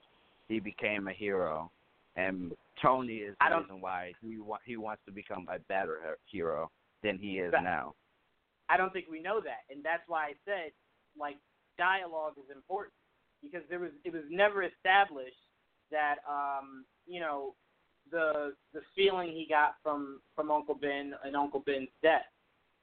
[0.47, 1.71] he became a hero,
[2.15, 6.69] and Tony is the reason why he wa- he wants to become a better hero
[7.01, 7.93] than he is now.
[8.69, 10.71] I don't think we know that, and that's why I said
[11.17, 11.37] like
[11.77, 12.93] dialogue is important
[13.41, 15.35] because there was it was never established
[15.91, 17.53] that um, you know
[18.11, 22.25] the the feeling he got from from Uncle Ben and Uncle Ben's death.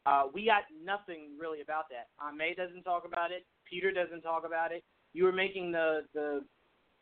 [0.06, 2.08] Uh, we got nothing really about that.
[2.36, 3.44] May doesn't talk about it.
[3.68, 4.82] Peter doesn't talk about it.
[5.12, 6.44] You were making the the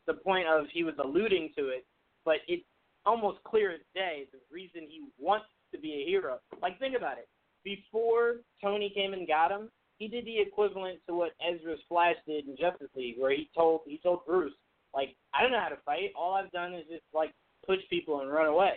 [0.07, 1.85] the point of he was alluding to it,
[2.25, 2.65] but it's
[3.05, 6.39] almost clear as day the reason he wants to be a hero.
[6.61, 7.27] Like think about it.
[7.63, 12.47] Before Tony came and got him, he did the equivalent to what Ezra's Flash did
[12.47, 14.53] in Justice League, where he told he told Bruce,
[14.93, 16.11] like, I don't know how to fight.
[16.17, 17.33] All I've done is just like
[17.65, 18.75] push people and run away.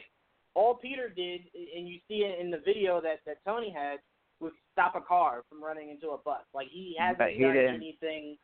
[0.54, 1.42] all Peter did,
[1.76, 3.98] and you see it in the video that that Tony had,
[4.42, 6.42] was stop a car from running into a bus.
[6.52, 7.74] Like he hasn't But he done didn't.
[7.76, 8.36] anything.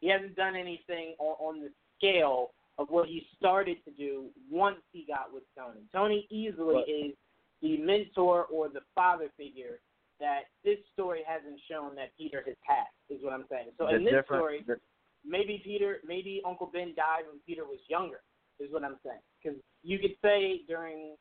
[0.00, 4.78] He hasn't done anything on, on the scale of what he started to do once
[4.92, 5.80] he got with Tony.
[5.92, 7.12] Tony easily But- is
[7.60, 9.78] the mentor or the father figure
[10.18, 12.86] that this story hasn't shown that Peter has had.
[13.08, 13.68] Is what I'm saying.
[13.78, 14.80] So in this story, the-
[15.24, 18.22] maybe Peter, maybe Uncle Ben died when Peter was younger.
[18.58, 19.20] Is what I'm saying.
[19.42, 21.16] Because you could say during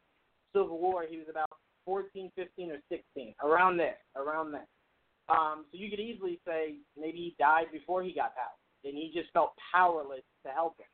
[0.54, 1.50] Civil War he was about
[1.86, 4.67] 14, 15, or 16, around there, around there.
[5.30, 9.12] Um, so you could easily say maybe he died before he got power, and he
[9.13, 10.88] just felt powerless to help him.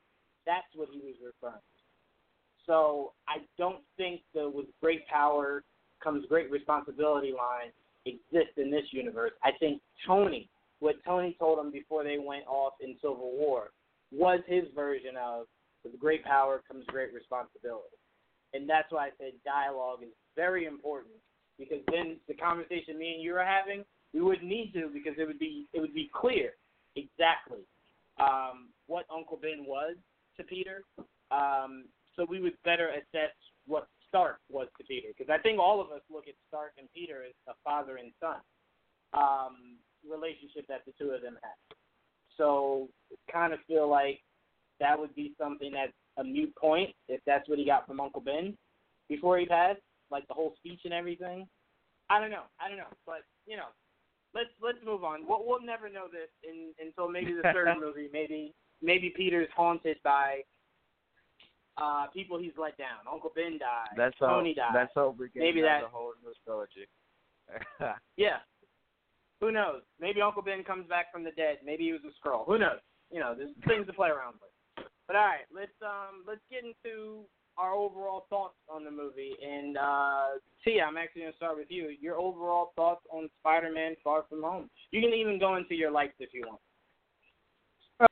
[0.45, 1.78] That's what he was referring to.
[2.65, 5.63] So I don't think the with great power
[6.04, 7.71] comes great responsibility line
[8.06, 9.32] exists in this universe.
[9.43, 13.71] I think Tony, what Tony told him before they went off in Civil War,
[14.12, 15.47] was his version of
[15.84, 17.97] with great power comes great responsibility.
[18.54, 21.15] And that's why I said dialogue is very important
[21.60, 25.26] because then the conversation me and you are having, we wouldn't need to because it
[25.26, 26.52] would be it would be clear
[26.95, 27.65] exactly
[28.19, 29.95] um, what Uncle Ben was
[30.38, 30.84] to Peter.
[31.32, 33.34] Um, so we would better assess
[33.67, 36.88] what Stark was to Peter because I think all of us look at Stark and
[36.93, 38.38] Peter as a father and son
[39.13, 39.78] um,
[40.10, 41.76] relationship that the two of them had.
[42.38, 42.88] So
[43.32, 44.19] kind of feel like
[44.80, 48.21] that would be something that's a mute point if that's what he got from Uncle
[48.21, 48.56] Ben
[49.10, 51.48] before he passed, like the whole speech and everything.
[52.10, 52.43] I don't know.
[52.60, 53.70] I don't know, but you know,
[54.34, 55.28] let's let's move on.
[55.28, 58.10] We'll, we'll never know this in, until maybe the third movie.
[58.13, 60.41] Maybe maybe Peter's haunted by
[61.78, 63.06] uh people he's let down.
[63.12, 63.93] Uncle Ben died.
[63.98, 64.17] That's.
[64.17, 64.72] Tony died.
[64.74, 66.88] That's how we get Maybe into that- the whole nostalgia.
[68.17, 68.38] Yeah.
[69.39, 69.82] Who knows?
[70.02, 71.58] Maybe Uncle Ben comes back from the dead.
[71.63, 72.46] Maybe he was a Skrull.
[72.48, 72.80] Who knows?
[73.12, 74.86] You know, there's things to play around with.
[75.06, 77.24] But all right, let's um let's get into
[77.58, 79.34] our overall thoughts on the movie.
[79.41, 80.26] And uh
[80.63, 81.96] Tia, I'm actually gonna start with you.
[82.00, 84.70] Your overall thoughts on Spider-Man: Far From Home.
[84.91, 86.60] You can even go into your likes if you want.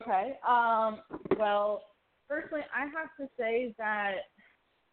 [0.02, 0.38] Okay.
[0.48, 1.02] Um,
[1.38, 1.84] well,
[2.28, 4.16] personally, I have to say that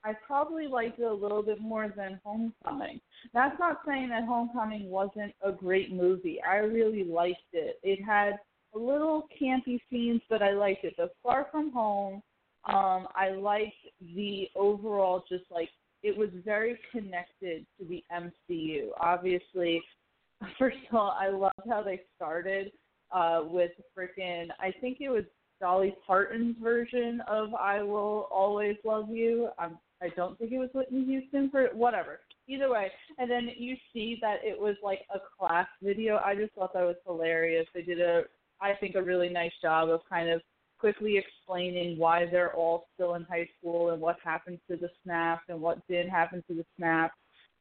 [0.04, 3.00] I probably liked it a little bit more than Homecoming.
[3.32, 6.40] That's not saying that Homecoming wasn't a great movie.
[6.46, 7.78] I really liked it.
[7.82, 8.38] It had
[8.74, 10.94] a little campy scenes, but I liked it.
[10.96, 12.22] But Far From Home,
[12.64, 15.68] um, I liked the overall just like
[16.02, 18.88] it was very connected to the MCU.
[19.00, 19.82] Obviously,
[20.58, 22.72] first of all, I loved how they started
[23.12, 25.24] uh, with freaking, I think it was
[25.60, 30.70] Dolly Parton's version of "I Will Always Love You." I'm, I don't think it was
[30.74, 32.20] Whitney Houston for whatever.
[32.48, 36.20] Either way, and then you see that it was like a class video.
[36.24, 37.66] I just thought that was hilarious.
[37.72, 38.24] They did a,
[38.60, 40.42] I think, a really nice job of kind of
[40.82, 45.42] quickly explaining why they're all still in high school and what happened to the snap
[45.48, 47.12] and what did happen to the snap.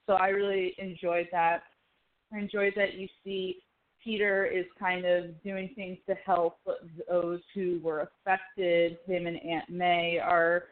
[0.07, 1.61] So I really enjoyed that.
[2.33, 3.57] I enjoyed that you see
[4.03, 6.57] Peter is kind of doing things to help
[7.07, 8.97] those who were affected.
[9.05, 10.63] Him and Aunt May are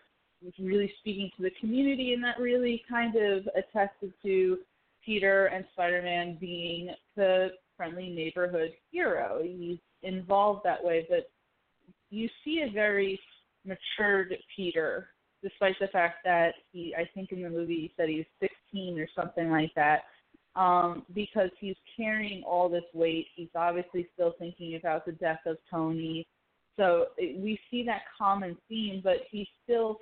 [0.57, 4.57] really speaking to the community, and that really kind of attested to
[5.05, 9.39] Peter and Spider Man being the friendly neighborhood hero.
[9.43, 11.29] He's involved that way, but
[12.09, 13.19] you see a very
[13.65, 15.09] matured Peter,
[15.43, 18.25] despite the fact that he, I think in the movie, he said he's
[18.71, 20.03] 16 or something like that
[20.55, 23.27] um, because he's carrying all this weight.
[23.35, 26.27] He's obviously still thinking about the death of Tony.
[26.77, 29.97] So it, we see that common theme, but he's still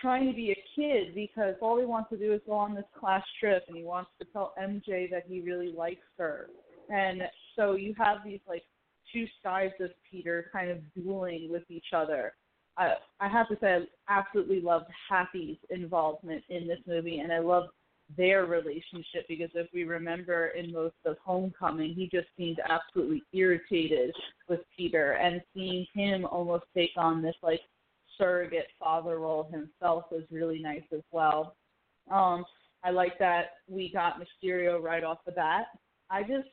[0.00, 2.84] trying to be a kid because all he wants to do is go on this
[2.98, 6.48] class trip and he wants to tell MJ that he really likes her.
[6.88, 7.22] And
[7.56, 8.62] so you have these like
[9.12, 12.34] two sides of Peter kind of dueling with each other.
[12.76, 17.38] I I have to say I absolutely loved Happy's involvement in this movie and I
[17.38, 17.68] love
[18.16, 24.14] their relationship because if we remember in most of Homecoming, he just seemed absolutely irritated
[24.48, 27.60] with Peter, and seeing him almost take on this like
[28.16, 31.56] surrogate father role himself was really nice as well.
[32.10, 32.44] Um,
[32.84, 35.66] I like that we got Mysterio right off the bat.
[36.10, 36.48] I just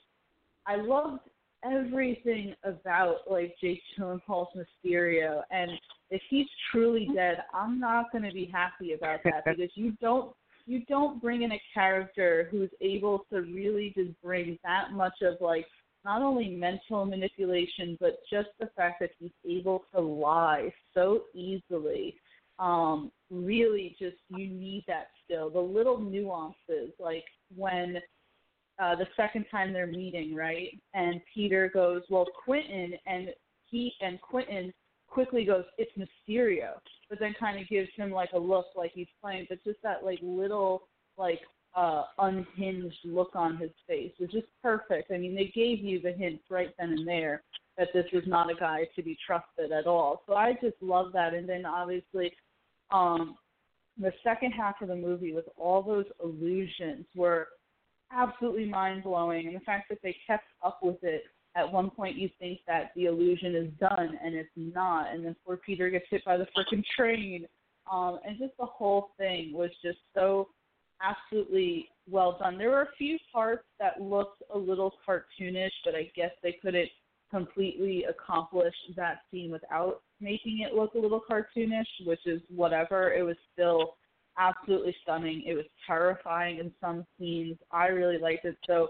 [0.65, 1.19] I loved
[1.69, 5.71] everything about like Jake Gyllenhaal's Mysterio, and
[6.09, 10.33] if he's truly dead, I'm not going to be happy about that because you don't
[10.65, 15.35] you don't bring in a character who's able to really just bring that much of
[15.41, 15.65] like
[16.05, 22.15] not only mental manipulation but just the fact that he's able to lie so easily.
[22.59, 27.97] Um really just you need that still the little nuances like when
[28.79, 33.29] uh the second time they're meeting right and peter goes well quentin and
[33.69, 34.73] he and quentin
[35.13, 39.07] quickly goes, "It's Mysterio," but then kind of gives him like a look like he's
[39.21, 41.41] playing, but just that like little like
[41.75, 45.11] uh unhinged look on his face was just perfect.
[45.11, 47.43] I mean, they gave you the hints right then and there
[47.77, 50.23] that this was not a guy to be trusted at all.
[50.27, 51.33] So I just love that.
[51.33, 52.31] And then obviously,
[52.91, 53.35] um,
[53.99, 57.47] the second half of the movie with all those illusions were
[58.11, 61.23] absolutely mind blowing, and the fact that they kept up with it.
[61.55, 65.13] At one point, you think that the illusion is done, and it's not.
[65.13, 67.45] And then poor Peter gets hit by the freaking train,
[67.91, 70.49] um, and just the whole thing was just so
[71.01, 72.57] absolutely well done.
[72.57, 76.89] There were a few parts that looked a little cartoonish, but I guess they couldn't
[77.29, 83.13] completely accomplish that scene without making it look a little cartoonish, which is whatever.
[83.13, 83.95] It was still
[84.37, 85.43] absolutely stunning.
[85.45, 87.57] It was terrifying in some scenes.
[87.71, 88.57] I really liked it.
[88.67, 88.89] So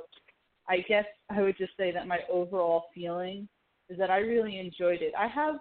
[0.68, 3.48] I guess I would just say that my overall feeling
[3.90, 5.14] is that I really enjoyed it.
[5.18, 5.56] I have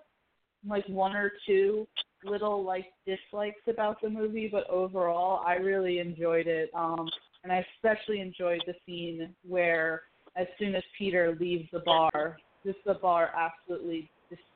[0.66, 1.86] like one or two
[2.24, 6.70] little like dislikes about the movie, but overall I really enjoyed it.
[6.74, 7.08] Um
[7.42, 10.02] and I especially enjoyed the scene where
[10.36, 14.08] as soon as Peter leaves the bar, just the bar absolutely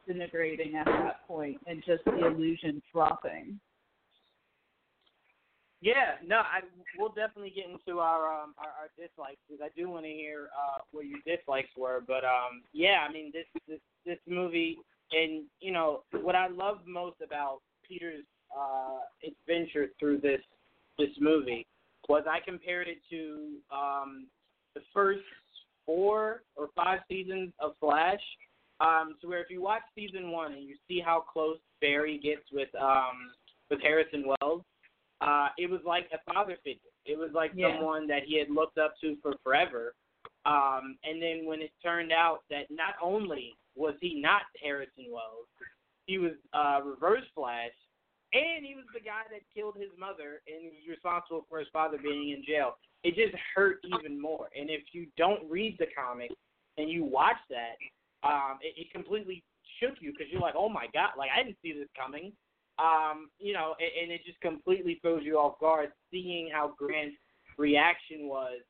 [0.07, 3.59] disintegrating at that point and just the illusion dropping.
[5.87, 6.63] Yeah, no, I
[6.99, 10.49] we'll definitely get into our um our, our dislikes because I do want to hear
[10.53, 14.79] uh what your dislikes were, but um yeah, I mean this this this movie
[15.13, 20.41] and you know what I love most about Peter's uh adventure through this
[20.99, 21.65] this movie
[22.09, 24.27] was I compared it to um
[24.75, 25.23] the first
[25.85, 28.19] four or five seasons of Flash.
[28.81, 32.43] Um, so where if you watch season one and you see how close Barry gets
[32.53, 33.31] with um
[33.71, 34.63] with Harrison Wells,
[35.21, 36.91] uh, it was like a father figure.
[37.05, 37.77] It was like Yeah.
[37.77, 39.95] someone that he had looked up to for forever.
[40.45, 45.47] Um, and then when it turned out that not only was he not Harrison Wells,
[46.07, 47.73] he was uh, Reverse Flash,
[48.33, 51.99] and he was the guy that killed his mother and was responsible for his father
[51.99, 52.77] being in jail.
[53.03, 54.49] It just hurt even more.
[54.57, 56.31] And if you don't read the comic
[56.77, 57.77] and you watch that,
[58.27, 59.43] um, it, it completely
[59.81, 62.33] shook you because you're like, oh my god, like I didn't see this coming.
[62.79, 67.17] Um, you know, and, and it just completely throws you off guard seeing how Grant's
[67.57, 68.61] reaction was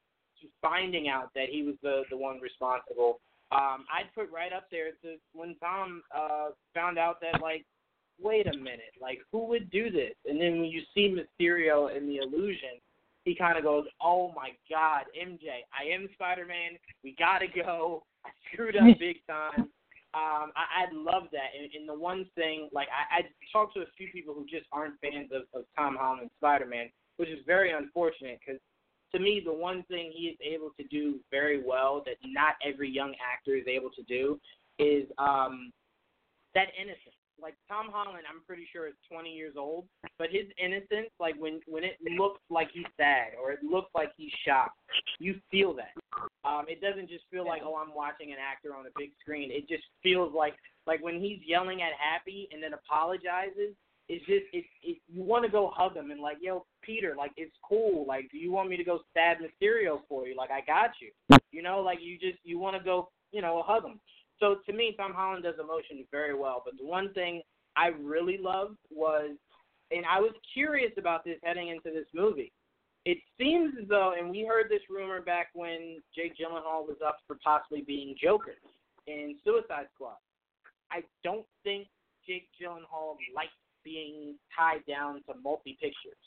[0.40, 3.20] to finding out that he was the the one responsible.
[3.52, 7.64] Um, I'd put right up there to when Tom uh, found out that like,
[8.20, 10.14] wait a minute, like who would do this?
[10.26, 12.80] And then when you see Mysterio in the illusion,
[13.24, 16.78] he kind of goes, "Oh my God, MJ, I am Spider-Man.
[17.02, 18.04] We gotta go.
[18.24, 19.68] I screwed up big time."
[20.16, 21.52] Um, I, I love that.
[21.52, 24.64] And, and the one thing, like I, I talked to a few people who just
[24.72, 26.88] aren't fans of, of Tom Holland's Spider-Man,
[27.18, 28.60] which is very unfortunate because
[29.12, 32.90] to me, the one thing he is able to do very well that not every
[32.90, 34.40] young actor is able to do
[34.78, 35.70] is um,
[36.54, 37.15] that innocence.
[37.41, 39.87] Like Tom Holland, I'm pretty sure is 20 years old,
[40.18, 44.11] but his innocence, like when when it looks like he's sad or it looks like
[44.16, 44.78] he's shocked,
[45.18, 45.93] you feel that.
[46.45, 49.51] Um, it doesn't just feel like oh I'm watching an actor on a big screen.
[49.51, 50.55] It just feels like
[50.87, 53.74] like when he's yelling at Happy and then apologizes.
[54.09, 57.32] It's just it, it you want to go hug him and like yo Peter like
[57.37, 60.61] it's cool like do you want me to go stab Mysterio for you like I
[60.64, 64.01] got you you know like you just you want to go you know hug him.
[64.41, 66.62] So to me Tom Holland does emotions very well.
[66.64, 67.43] But the one thing
[67.76, 69.30] I really loved was
[69.91, 72.53] and I was curious about this heading into this movie
[73.07, 77.18] it seems as though, and we heard this rumor back when Jake Gyllenhaal was up
[77.28, 78.59] for possibly being Joker
[79.07, 80.18] in Suicide Squad.
[80.91, 81.87] I don't think
[82.26, 86.18] Jake Gyllenhaal likes being tied down to multi pictures.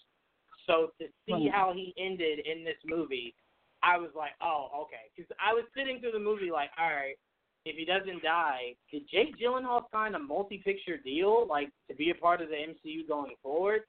[0.65, 3.35] So to see how he ended in this movie,
[3.83, 5.11] I was like, oh, okay.
[5.11, 7.19] Because I was sitting through the movie like, all right,
[7.65, 12.09] if he doesn't die, did Jake Gyllenhaal sign a multi picture deal, like to be
[12.11, 13.81] a part of the MCU going forward?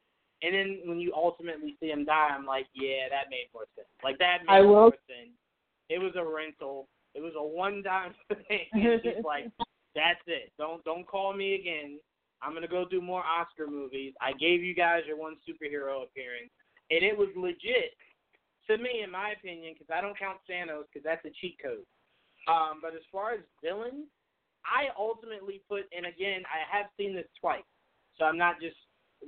[0.42, 3.88] And then when you ultimately see him die, I'm like, yeah, that made more sense.
[4.02, 5.36] Like that made I will- more sense.
[5.88, 6.88] It was a rental.
[7.14, 8.66] It was a one time thing.
[8.72, 9.50] It's just like
[9.94, 10.52] that's it.
[10.58, 11.98] Don't don't call me again.
[12.42, 14.14] I'm gonna go do more Oscar movies.
[14.20, 16.50] I gave you guys your one superhero appearance,
[16.90, 17.92] and it was legit
[18.68, 21.84] to me, in my opinion, because I don't count Thanos because that's a cheat code.
[22.50, 24.08] Um, but as far as villains,
[24.66, 27.68] I ultimately put, and again, I have seen this twice,
[28.18, 28.76] so I'm not just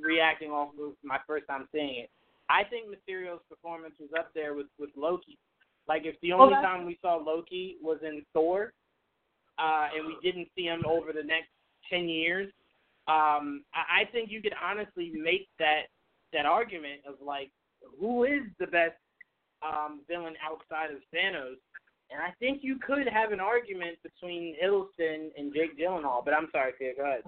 [0.03, 2.11] reacting off of my first time seeing it.
[2.49, 5.39] I think Mysterio's performance was up there with with Loki.
[5.87, 8.73] Like if the only that's- time we saw Loki was in Thor,
[9.59, 11.51] uh, and we didn't see him over the next
[11.89, 12.53] ten years,
[13.09, 15.83] um, I, I think you could honestly make that
[16.33, 17.51] that argument of like
[17.99, 18.99] who is the best
[19.63, 21.57] um, villain outside of Thanos.
[22.13, 26.49] And I think you could have an argument between Hiddleston and Jake Gyllenhaal, but I'm
[26.53, 27.23] sorry, Tia, go ahead.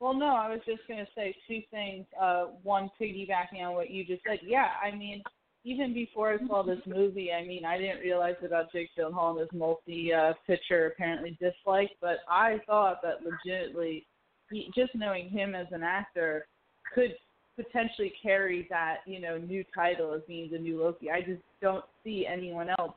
[0.00, 2.06] Well, no, I was just going to say two things.
[2.20, 4.40] Uh, one, piggybacking on what you just said.
[4.44, 5.22] Yeah, I mean,
[5.64, 9.40] even before I saw this movie, I mean, I didn't realize about Jake Gyllenhaal and
[9.40, 14.04] his multi-pitcher uh, apparently disliked, but I thought that legitimately,
[14.50, 16.46] he, just knowing him as an actor,
[16.92, 17.14] could
[17.54, 21.10] potentially carry that you know new title of being the new Loki.
[21.10, 22.94] I just don't see anyone else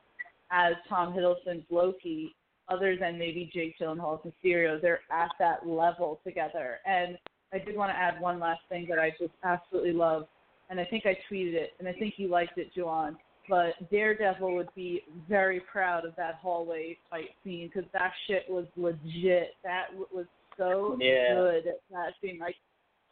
[0.56, 2.34] as Tom Hiddleston's Loki
[2.70, 4.82] other than maybe Jake Gyllenhaal's Mysterio.
[4.82, 6.78] They're at that level together.
[6.86, 7.18] And
[7.54, 10.28] I did want to add one last thing that I just absolutely love,
[10.70, 13.16] and I think I tweeted it, and I think you liked it, Juwan.
[13.48, 18.66] But Daredevil would be very proud of that hallway fight scene because that shit was
[18.76, 19.50] legit.
[19.64, 20.26] That was
[20.58, 21.36] so yeah.
[21.36, 21.66] good.
[21.92, 22.56] That scene, like,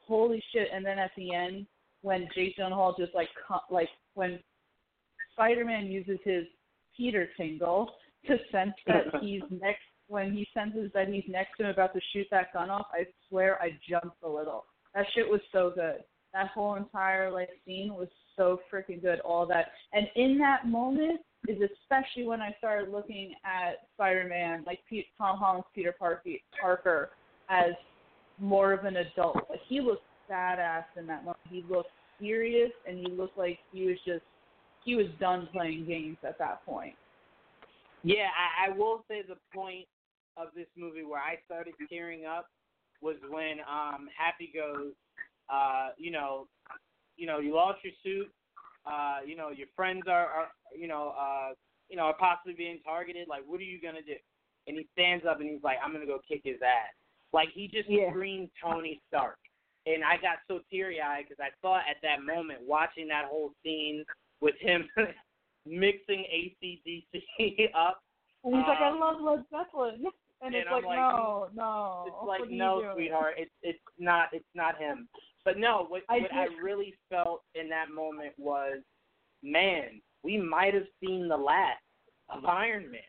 [0.08, 0.70] holy shit!
[0.74, 1.68] And then at the end,
[2.02, 3.30] when Jake Gyllenhaal just like
[3.70, 4.40] like when
[5.34, 6.46] Spider-Man uses his
[6.96, 7.90] Peter tingle
[8.28, 12.00] to sense that he's next when he senses that he's next to him about to
[12.12, 14.66] shoot that gun off, I swear I jumped a little.
[14.94, 16.04] That shit was so good.
[16.34, 19.20] That whole entire like scene was so freaking good.
[19.22, 24.80] All that, and in that moment is especially when I started looking at Spider-Man, like
[24.90, 27.10] Pete, Tom Holland's Peter Parker,
[27.50, 27.74] as
[28.40, 29.38] more of an adult.
[29.50, 31.40] Like, he looked badass in that moment.
[31.50, 31.90] He looked
[32.20, 34.24] serious, and he looked like he was just
[34.86, 36.96] he was done playing games at that point.
[38.04, 39.88] Yeah, I, I will say the point
[40.38, 42.48] of this movie where I started tearing up
[43.02, 44.92] was when um Happy goes,
[45.50, 46.48] uh, you know,
[47.16, 48.32] you know, you lost your suit,
[48.86, 51.54] uh, you know, your friends are, are you know, uh,
[51.90, 53.28] you know, are possibly being targeted.
[53.28, 54.16] Like, what are you gonna do?
[54.68, 56.94] And he stands up and he's like, I'm gonna go kick his ass.
[57.32, 58.10] Like he just yeah.
[58.10, 59.38] screamed Tony Stark,
[59.86, 63.52] and I got so teary eyed because I thought at that moment watching that whole
[63.64, 64.04] scene
[64.44, 64.88] with him
[65.66, 68.04] mixing ACDC up.
[68.44, 70.06] And he's um, like, I love Led Zeppelin.
[70.46, 72.04] And, and it's I'm like, no, no.
[72.06, 75.08] It's like, no, sweetheart, it's it's not it's not him.
[75.46, 78.80] But no, what I what I really felt in that moment was,
[79.42, 81.80] man, we might have seen the last
[82.28, 83.00] of Iron Man.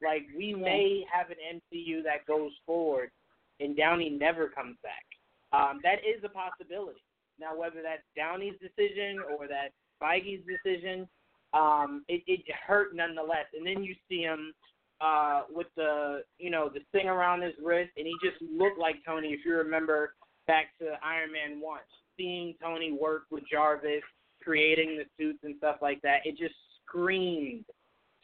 [0.00, 3.10] Like we may have an MCU that goes forward,
[3.58, 5.04] and Downey never comes back.
[5.52, 7.02] Um, that is a possibility.
[7.40, 11.08] Now, whether that's Downey's decision or that's Feige's decision,
[11.54, 13.46] um, it, it hurt nonetheless.
[13.56, 14.52] And then you see him
[15.00, 18.96] uh, with the you know the thing around his wrist, and he just looked like
[19.04, 19.28] Tony.
[19.28, 20.14] If you remember
[20.46, 21.80] back to Iron Man one,
[22.16, 24.02] seeing Tony work with Jarvis,
[24.42, 27.64] creating the suits and stuff like that, it just screamed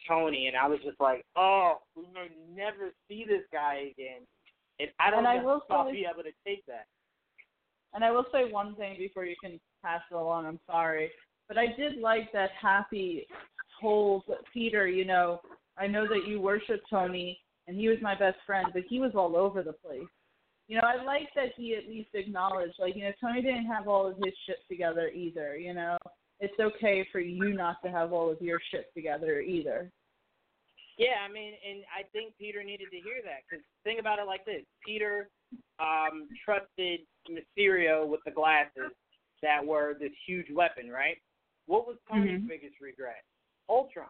[0.07, 4.21] Tony, and I was just like, oh, we may never see this guy again.
[4.79, 6.87] And I don't And I know will if I'll be able to take that.
[7.93, 10.47] And I will say one thing before you can pass it along.
[10.47, 11.11] I'm sorry,
[11.47, 13.27] but I did like that Happy
[13.81, 14.23] told
[14.53, 15.41] Peter, you know,
[15.77, 19.11] I know that you worship Tony, and he was my best friend, but he was
[19.15, 20.07] all over the place.
[20.67, 23.87] You know, I like that he at least acknowledged, like, you know, Tony didn't have
[23.87, 25.57] all of his shit together either.
[25.57, 25.97] You know,
[26.39, 29.91] it's okay for you not to have all of your shit together either.
[30.97, 34.27] Yeah, I mean, and I think Peter needed to hear that because think about it
[34.27, 35.29] like this: Peter
[35.79, 38.91] um, trusted Mysterio with the glasses
[39.41, 41.17] that were this huge weapon, right?
[41.65, 42.47] What was Tony's Mhm.
[42.47, 43.23] biggest regret?
[43.69, 44.09] Ultron,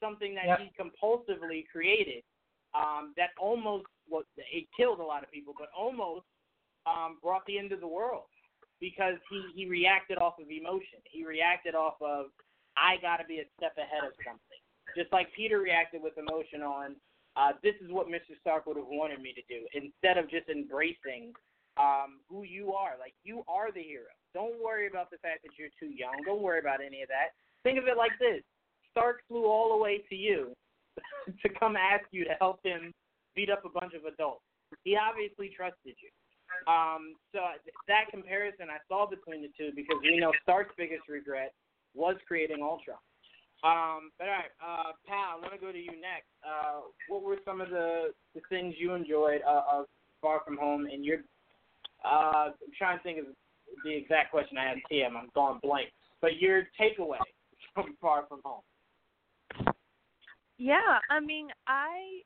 [0.00, 0.58] something that Yep.
[0.60, 2.24] he compulsively created
[2.72, 6.26] um, that almost well, it killed a lot of people, but almost
[6.86, 8.28] um, brought the end of the world
[8.78, 11.00] because he he reacted off of emotion.
[11.04, 12.32] He reacted off of
[12.76, 14.60] I got to be a step ahead of something
[14.94, 16.96] just like Peter reacted with emotion on,
[17.36, 18.38] uh, this is what Mr.
[18.40, 21.32] Stark would have wanted me to do, instead of just embracing
[21.76, 22.94] um, who you are.
[22.98, 24.10] Like, you are the hero.
[24.34, 26.14] Don't worry about the fact that you're too young.
[26.24, 27.34] Don't worry about any of that.
[27.62, 28.42] Think of it like this
[28.90, 30.52] Stark flew all the way to you
[31.42, 32.92] to come ask you to help him
[33.34, 34.42] beat up a bunch of adults.
[34.84, 36.10] He obviously trusted you.
[36.66, 37.40] Um, so
[37.86, 41.54] that comparison I saw between the two because we know Stark's biggest regret
[41.94, 42.98] was creating Ultron.
[43.62, 46.32] Um, but all right, uh, Pat, I'm gonna go to you next.
[46.42, 49.86] Uh, what were some of the, the things you enjoyed uh, of
[50.22, 50.86] Far From Home?
[50.90, 51.18] And your,
[52.04, 53.24] uh, I'm trying to think of
[53.84, 55.16] the exact question I had TM.
[55.16, 55.88] I'm going blank.
[56.20, 57.18] But your takeaway
[57.74, 58.62] from Far From Home.
[60.58, 62.20] Yeah, I mean, I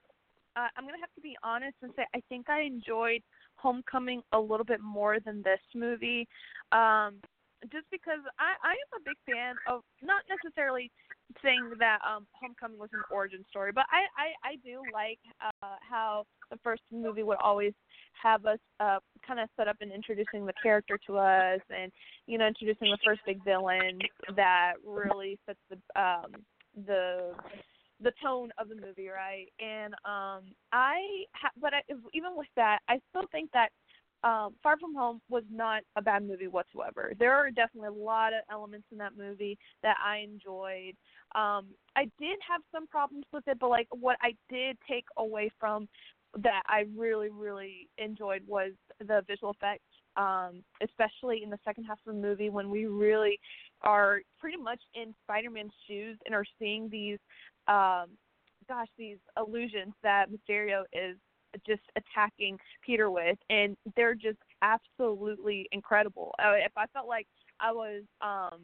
[0.56, 3.22] uh, I'm gonna have to be honest and say I think I enjoyed
[3.56, 6.26] Homecoming a little bit more than this movie,
[6.72, 7.20] um,
[7.70, 10.90] just because I I am a big fan of not necessarily
[11.42, 15.76] saying that um Homecoming was an origin story, but I I, I do like uh,
[15.88, 17.72] how the first movie would always
[18.20, 21.90] have us uh kind of set up and introducing the character to us and
[22.26, 23.98] you know introducing the first big villain
[24.36, 26.32] that really sets the um
[26.86, 27.32] the
[28.00, 29.46] the tone of the movie, right?
[29.60, 30.42] And um
[30.72, 33.68] I ha- but I, even with that, I still think that
[34.24, 37.12] um, Far From Home was not a bad movie whatsoever.
[37.18, 40.94] There are definitely a lot of elements in that movie that I enjoyed.
[41.34, 45.50] Um, I did have some problems with it, but like what I did take away
[45.60, 45.88] from
[46.42, 49.84] that I really, really enjoyed was the visual effects,
[50.16, 53.38] um, especially in the second half of the movie when we really
[53.82, 57.18] are pretty much in Spider-Man's shoes and are seeing these,
[57.68, 58.06] um,
[58.68, 61.16] gosh, these illusions that Mysterio is
[61.66, 66.34] just attacking Peter with, and they're just absolutely incredible.
[66.38, 67.28] Uh, if I felt like
[67.60, 68.60] I was, um,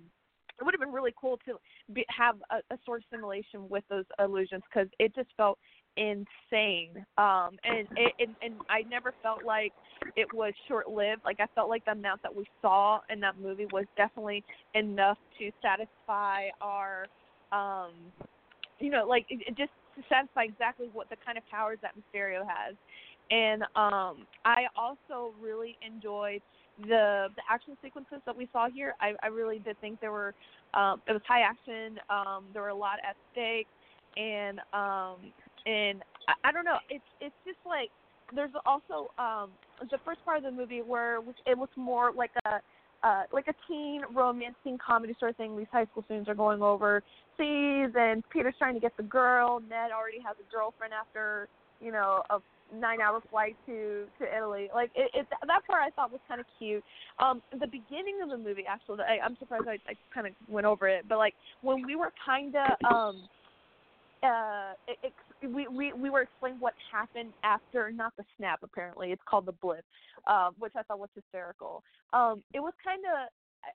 [0.58, 1.54] it would have been really cool to
[1.92, 5.58] be, have a, a sort of simulation with those illusions because it just felt
[6.00, 7.04] insane.
[7.18, 7.86] Um, and
[8.18, 9.72] and, and I never felt like
[10.16, 11.22] it was short lived.
[11.24, 14.42] Like I felt like the amount that we saw in that movie was definitely
[14.74, 17.06] enough to satisfy our,
[17.52, 17.92] um,
[18.78, 21.92] you know, like it, it just to satisfy exactly what the kind of powers that
[21.94, 22.74] Mysterio has.
[23.30, 26.40] And um, I also really enjoyed
[26.80, 28.94] the the action sequences that we saw here.
[29.00, 30.34] I, I really did think there were
[30.72, 32.00] um, it was high action.
[32.08, 33.66] Um, there were a lot at stake,
[34.16, 35.32] and um,
[35.66, 36.78] and I, I don't know.
[36.88, 37.90] It's it's just like
[38.34, 39.50] there's also um,
[39.90, 42.60] the first part of the movie where it was more like a
[43.02, 44.54] uh, like a teen romance
[44.84, 45.56] comedy sort of thing.
[45.56, 47.04] These high school students are going overseas,
[47.38, 49.60] and Peter's trying to get the girl.
[49.60, 51.48] Ned already has a girlfriend after
[51.80, 52.38] you know a
[52.74, 54.68] nine-hour flight to to Italy.
[54.74, 56.84] Like it, it that part I thought was kind of cute.
[57.18, 60.66] Um, the beginning of the movie, actually, I, I'm surprised I, I kind of went
[60.66, 63.22] over it, but like when we were kind of um
[64.22, 64.72] uh,
[65.46, 68.60] we we we were explained what happened after not the snap.
[68.62, 69.84] Apparently, it's called the blip,
[70.26, 71.82] uh, which I thought was hysterical.
[72.12, 73.28] Um, it was kind of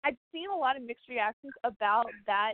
[0.04, 2.54] I've seen a lot of mixed reactions about that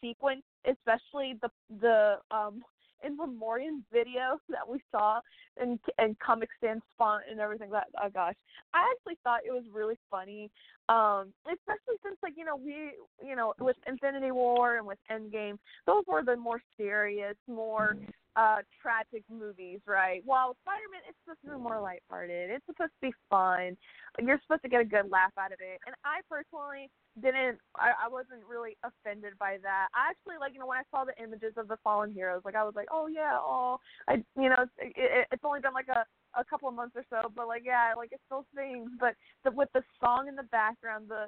[0.00, 2.62] sequence, especially the the um
[3.02, 5.20] in Memoriam video that we saw
[5.60, 8.34] and and Comic Sans font and everything that oh gosh.
[8.74, 10.50] I actually thought it was really funny.
[10.90, 15.56] Um, especially since like, you know, we you know, with Infinity War and with Endgame,
[15.86, 17.96] those were the more serious, more
[18.34, 20.20] uh tragic movies, right?
[20.24, 22.50] While Spider Man it's supposed to be more lighthearted.
[22.50, 23.76] It's supposed to be fun.
[24.18, 25.78] You're supposed to get a good laugh out of it.
[25.86, 26.90] And I personally
[27.22, 29.88] didn't I, I wasn't really offended by that.
[29.94, 32.56] I actually like you know when I saw the images of the fallen heroes, like
[32.56, 33.78] I was like, oh yeah, oh
[34.08, 36.02] I you know it, it, it's only been like a
[36.38, 38.90] a couple of months or so, but like yeah, like it still stings.
[38.98, 39.14] But
[39.44, 41.26] the, with the song in the background, the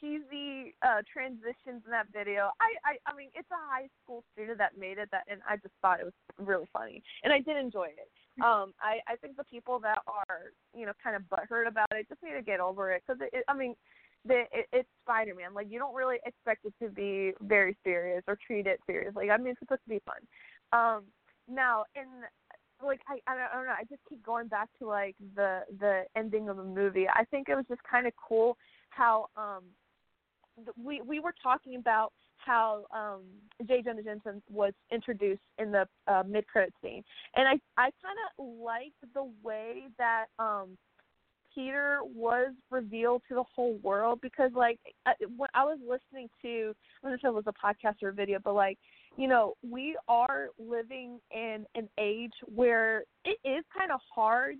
[0.00, 2.50] cheesy uh transitions in that video.
[2.60, 5.56] I, I I mean it's a high school student that made it that and I
[5.56, 7.02] just thought it was really funny.
[7.24, 8.08] And I did enjoy it.
[8.44, 12.08] Um I I think the people that are, you know, kind of butthurt about it
[12.08, 13.74] just need to get over it cuz it, it I mean
[14.26, 15.54] the it, it's Spider-Man.
[15.54, 19.30] Like you don't really expect it to be very serious or treat it seriously.
[19.30, 20.20] I mean, it's supposed to be fun.
[20.72, 21.04] Um,
[21.48, 22.06] now, in
[22.84, 23.72] like I, I don't, know.
[23.72, 27.06] I just keep going back to like the the ending of the movie.
[27.08, 28.56] I think it was just kind of cool
[28.90, 29.64] how um
[30.82, 33.22] we we were talking about how um
[33.66, 33.82] J.
[33.82, 37.02] Jonah Jameson was introduced in the uh, mid credit scene,
[37.34, 40.76] and I I kind of liked the way that um
[41.54, 46.74] Peter was revealed to the whole world because like I, when I was listening to
[47.02, 48.78] I don't know if it was a podcast or a video, but like
[49.16, 54.56] you know we are living in an age where it is kind of hard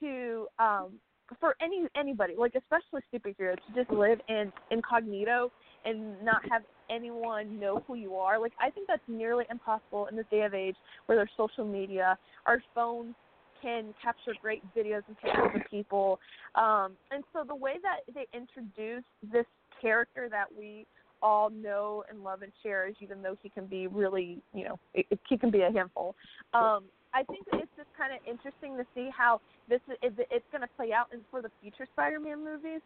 [0.00, 0.92] to um
[1.38, 5.50] for any anybody like especially superheroes to just live in incognito
[5.84, 10.16] and not have anyone know who you are like i think that's nearly impossible in
[10.16, 10.76] this day of age
[11.06, 13.14] where there's social media our phones
[13.62, 16.18] can capture great videos and pictures of people.
[16.54, 19.46] Um, and so the way that they introduce this
[19.80, 20.86] character that we
[21.22, 25.06] all know and love and cherish, even though he can be really, you know, it,
[25.10, 26.14] it, he can be a handful.
[26.54, 30.62] Um, I think it's just kind of interesting to see how this is it's going
[30.62, 32.80] to play out in for the future Spider-Man movies,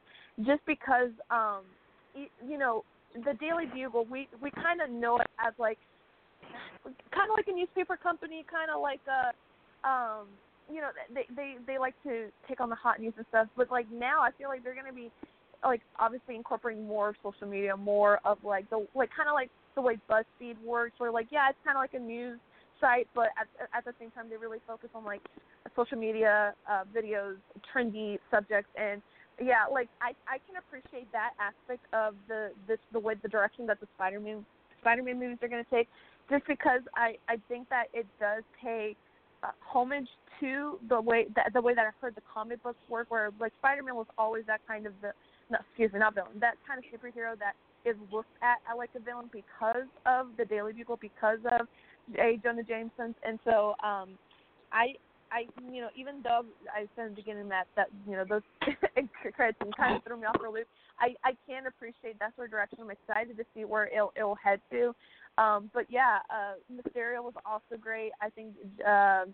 [0.44, 1.62] just because, um,
[2.14, 5.78] you know, the Daily Bugle we we kind of know it as like
[7.12, 9.32] kind of like a newspaper company, kind of like a
[9.86, 10.26] um
[10.72, 13.70] you know they they they like to take on the hot news and stuff but
[13.70, 15.10] like now i feel like they're going to be
[15.64, 19.82] like obviously incorporating more social media more of like the like kind of like the
[19.82, 22.38] way buzzfeed works where like yeah it's kind of like a news
[22.80, 25.20] site but at at the same time they really focus on like
[25.74, 27.36] social media uh videos
[27.72, 29.02] trendy subjects and
[29.40, 33.66] yeah like i i can appreciate that aspect of the this the way the direction
[33.66, 34.44] that the spider-man
[34.80, 35.88] spider-man movies are going to take
[36.30, 38.94] just because i i think that it does pay
[39.44, 40.08] uh, homage
[40.40, 43.52] to the way that the way that I heard the comic books work, where like
[43.58, 45.12] Spider-Man was always that kind of the
[45.50, 49.00] no, excuse me, not villain, that kind of superhero that is looked at like a
[49.00, 51.66] villain because of the Daily Bugle, because of
[52.14, 52.38] J.
[52.42, 54.18] Jonah Jameson, and so um,
[54.72, 54.94] I
[55.30, 58.42] I, you know, even though I said in the beginning that that you know those
[59.34, 60.68] credits kind of threw me off for a loop,
[61.00, 62.78] I I can appreciate that sort of direction.
[62.80, 64.94] I'm excited to see where it'll it'll head to.
[65.36, 68.12] Um, but yeah, uh, Mysterio was also great.
[68.20, 68.54] I think.
[68.86, 69.26] Uh,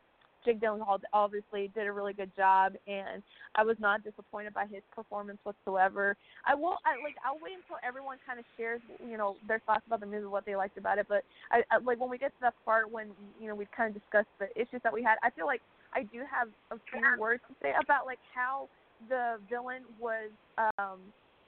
[0.44, 3.22] Jake Gyllenhaal obviously did a really good job, and
[3.54, 6.16] I was not disappointed by his performance whatsoever.
[6.46, 9.82] I will, I like, I'll wait until everyone kind of shares, you know, their thoughts
[9.86, 11.06] about the movie, what they liked about it.
[11.08, 13.10] But I, I like when we get to that part when
[13.40, 15.16] you know we've kind of discussed the issues that we had.
[15.22, 15.60] I feel like
[15.94, 18.68] I do have a few words to say about like how
[19.08, 20.30] the villain was
[20.78, 21.00] um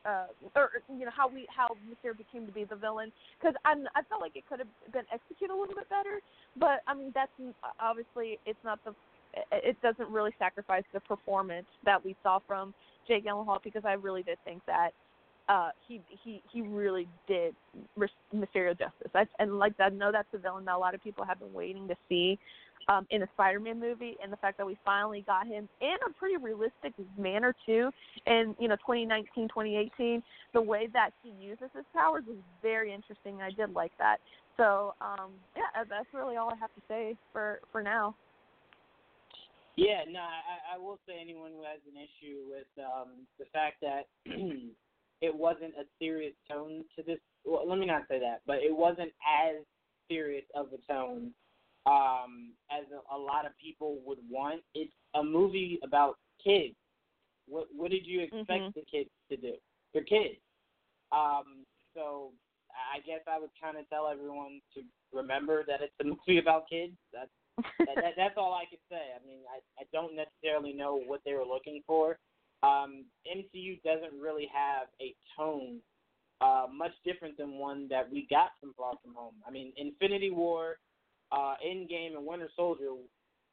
[0.04, 0.26] uh,
[0.56, 3.12] or you know how we how Mysterio became to be the villain.
[3.38, 6.20] Because I I felt like it could have been executed a little bit better,
[6.56, 7.32] but I mean that's
[7.80, 8.94] obviously it's not the
[9.50, 12.74] it doesn't really sacrifice the performance that we saw from
[13.08, 14.90] Jake Gyllenhaal because I really did think that
[15.48, 17.54] uh he he he really did
[18.34, 19.10] Mysterio justice.
[19.14, 21.52] I, and like I know that's the villain that a lot of people have been
[21.52, 22.38] waiting to see
[22.88, 26.12] um, in a Spider-Man movie, and the fact that we finally got him in a
[26.18, 27.90] pretty realistic manner too.
[28.26, 30.22] In you know 2019, 2018,
[30.52, 33.40] the way that he uses his powers was very interesting.
[33.42, 34.18] I did like that.
[34.56, 38.14] So um, yeah, that's really all I have to say for for now.
[39.76, 43.80] Yeah, no, I, I will say anyone who has an issue with um, the fact
[43.80, 44.04] that
[45.22, 47.18] it wasn't a serious tone to this.
[47.44, 49.64] Well, let me not say that, but it wasn't as
[50.10, 51.30] serious of a tone
[51.86, 54.60] um, as a, a lot of people would want.
[54.74, 56.74] It's a movie about kids.
[57.48, 58.78] What what did you expect mm-hmm.
[58.78, 59.54] the kids to do?
[59.92, 60.38] They're kids.
[61.12, 61.64] Um,
[61.94, 62.30] so
[62.72, 66.68] I guess I would kind of tell everyone to remember that it's a movie about
[66.68, 66.94] kids.
[67.12, 67.30] That's
[67.78, 69.14] that, that, that's all I can say.
[69.14, 72.18] I mean, I I don't necessarily know what they were looking for.
[72.62, 75.78] Um, MCU doesn't really have a tone
[76.40, 79.34] uh, much different than one that we got from Far From Home.
[79.46, 80.76] I mean, Infinity War
[81.32, 82.90] uh, Endgame and Winter Soldier,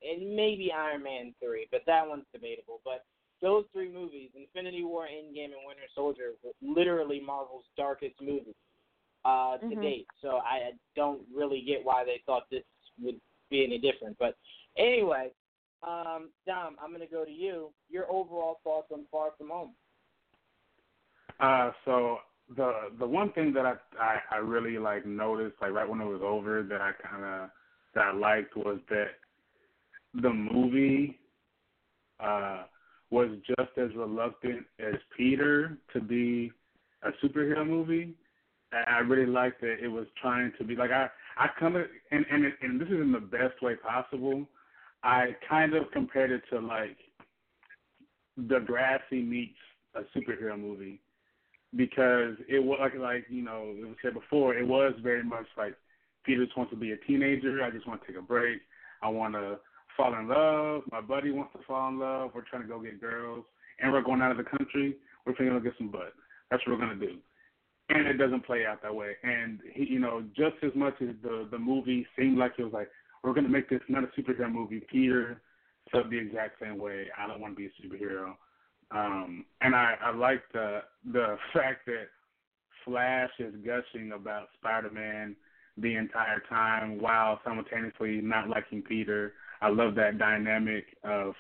[0.04, 2.82] and maybe Iron Man three, but that one's debatable.
[2.84, 3.06] But
[3.42, 8.56] those three movies, Infinity War, Endgame, and Winter Soldier, were literally Marvel's darkest movies
[9.24, 9.82] uh, to mm-hmm.
[9.82, 10.08] date.
[10.22, 12.64] So I don't really get why they thought this
[13.02, 14.18] would be any different.
[14.20, 14.36] But
[14.78, 15.32] anyway,
[15.88, 17.70] um, Dom, I'm going to go to you.
[17.90, 19.72] Your overall thoughts on Far From Home?
[21.40, 22.18] Uh, so
[22.56, 26.06] the the one thing that I, I I really like noticed like right when it
[26.06, 27.50] was over that I kind of
[27.96, 29.12] that I liked was that
[30.22, 31.20] the movie
[32.20, 32.64] uh,
[33.12, 36.52] was just as reluctant as Peter to be
[37.04, 38.16] a superhero movie.
[38.72, 41.08] I really liked that it was trying to be like I
[41.38, 41.76] I of
[42.12, 44.46] and and and this is in the best way possible.
[45.04, 46.98] I kind of compared it to like
[48.40, 49.58] Degrassi meets
[49.96, 51.02] a superhero movie
[51.76, 55.46] because it was like like you know it was said before it was very much
[55.58, 55.76] like
[56.26, 57.64] Peter just wants to be a teenager.
[57.64, 58.62] I just want to take a break.
[59.02, 59.60] I want to
[59.96, 60.84] fall in love.
[60.92, 62.32] My buddy wants to fall in love.
[62.34, 63.46] We're trying to go get girls,
[63.80, 64.98] and we're going out of the country.
[65.26, 66.14] We're going to get some butt.
[66.52, 67.18] That's what we're to do.
[67.90, 69.14] And it doesn't play out that way.
[69.24, 72.74] And he, you know, just as much as the the movie seemed like it was
[72.74, 72.90] like
[73.24, 74.82] we're going to make this not a superhero movie.
[74.92, 75.42] Peter
[75.92, 77.08] felt the exact same way.
[77.18, 78.36] I don't want to be a superhero.
[78.92, 80.80] Um, and I, I like the
[81.12, 82.08] the fact that
[82.86, 85.36] Flash is gushing about Spider Man
[85.78, 89.34] the entire time while simultaneously not liking Peter.
[89.62, 91.34] I love that dynamic of,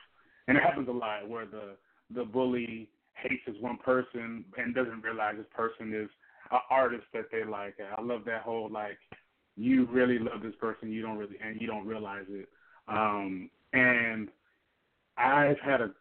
[0.48, 1.76] and it happens a lot where the
[2.14, 6.10] the bully hates this one person and doesn't realize this person is
[6.52, 7.76] an artist that they like.
[7.98, 8.98] I love that whole like
[9.60, 12.48] you really love this person, you don't really and you don't realize it.
[12.88, 14.30] Um, and
[15.18, 15.92] I've had a,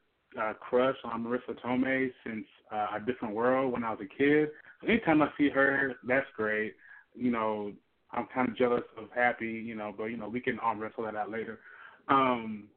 [0.41, 4.51] a crush on Marisa Tomei since uh, A Different World when I was a kid.
[4.81, 6.75] So anytime I see her, that's great.
[7.17, 7.73] You know,
[8.13, 11.05] I'm kind of jealous of Happy, you know, but you know we can arm wrestle
[11.05, 11.59] that out later.
[12.07, 12.69] Um,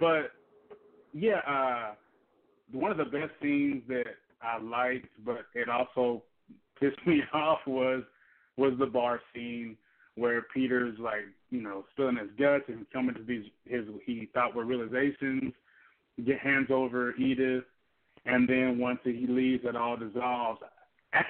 [0.00, 0.32] but
[1.12, 1.94] yeah, uh,
[2.72, 6.22] one of the best scenes that I liked, but it also
[6.80, 8.04] pissed me off was
[8.56, 9.76] was the bar scene
[10.16, 14.54] where Peter's like, you know, spilling his guts and coming to these his he thought
[14.54, 15.52] were realizations,
[16.24, 17.64] get hands over Edith,
[18.26, 20.60] and then once he leaves, it all dissolves.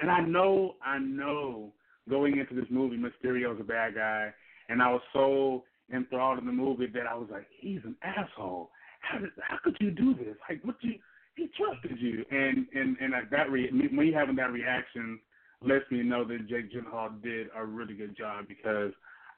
[0.01, 1.73] And I know, I know
[2.09, 4.33] going into this movie, Mysterio's a bad guy,
[4.69, 5.63] and I was so
[5.93, 8.71] enthralled in the movie that I was like, he's an asshole.
[9.01, 10.35] How did, how could you do this?
[10.49, 10.95] Like, what you
[11.35, 15.19] he trusted you, and and and that re- me having that reaction
[15.61, 18.91] lets me know that Jake Gyllenhaal did a really good job because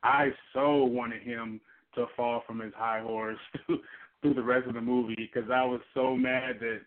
[0.04, 1.60] I so wanted him
[1.96, 3.40] to fall from his high horse
[4.22, 6.82] through the rest of the movie because I was so mad that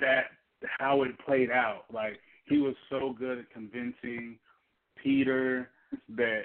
[0.00, 0.24] that
[0.78, 1.84] how it played out.
[1.92, 4.36] Like he was so good at convincing
[5.02, 5.70] Peter
[6.16, 6.42] that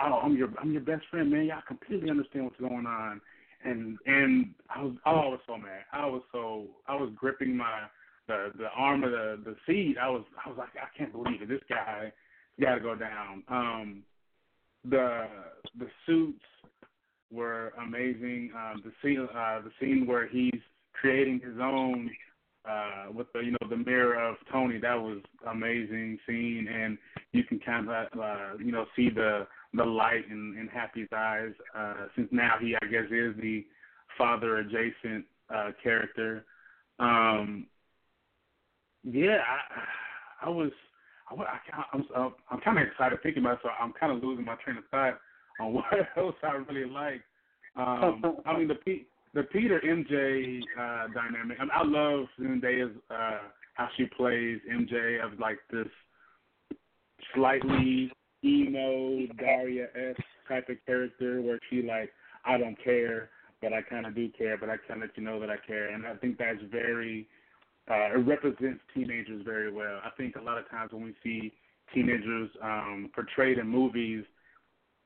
[0.00, 1.46] oh I'm your I'm your best friend, man.
[1.46, 3.20] Y'all completely understand what's going on.
[3.64, 5.84] and and I was oh, I was so mad.
[5.92, 7.82] I was so I was gripping my
[8.32, 9.96] the the arm of the the seat.
[10.00, 11.48] I was I was like I can't believe it.
[11.48, 12.12] This guy
[12.60, 13.42] got to go down.
[13.48, 14.02] Um,
[14.88, 15.26] the
[15.78, 16.44] the suits
[17.30, 18.52] were amazing.
[18.56, 20.60] Um, the scene uh, the scene where he's
[20.92, 22.10] creating his own
[22.68, 25.18] uh, with the you know the mirror of Tony that was
[25.48, 26.98] amazing scene, and
[27.32, 31.52] you can kind of uh, you know see the the light in, in Happy's eyes
[31.76, 33.64] uh, since now he I guess is the
[34.18, 35.24] father adjacent
[35.54, 36.44] uh, character.
[36.98, 37.66] Um,
[39.04, 39.38] yeah,
[40.42, 40.70] I, I was
[41.30, 42.04] I, I, I'm
[42.50, 44.84] I'm, kind of excited thinking about it, so I'm kind of losing my train of
[44.90, 45.18] thought
[45.60, 45.84] on what
[46.16, 47.22] else I really like.
[47.76, 51.58] Um, I mean the P, the Peter MJ uh, dynamic.
[51.60, 53.38] I, mean, I love Zendaya's uh,
[53.74, 55.88] how she plays MJ of like this
[57.34, 58.10] slightly
[58.44, 60.16] emo Daria s
[60.48, 62.10] type of character where she like
[62.44, 63.30] I don't care,
[63.60, 65.56] but I kind of do care, but I kind of let you know that I
[65.66, 67.28] care, and I think that's very
[67.90, 70.00] uh, it represents teenagers very well.
[70.04, 71.52] I think a lot of times when we see
[71.92, 74.24] teenagers um, portrayed in movies,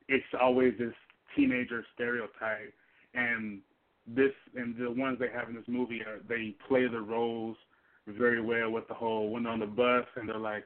[0.07, 0.93] it's always this
[1.35, 2.73] teenager stereotype,
[3.13, 3.59] and
[4.07, 7.57] this and the ones they have in this movie are they play the roles
[8.07, 10.63] very well with the whole when they're on the bus and they're like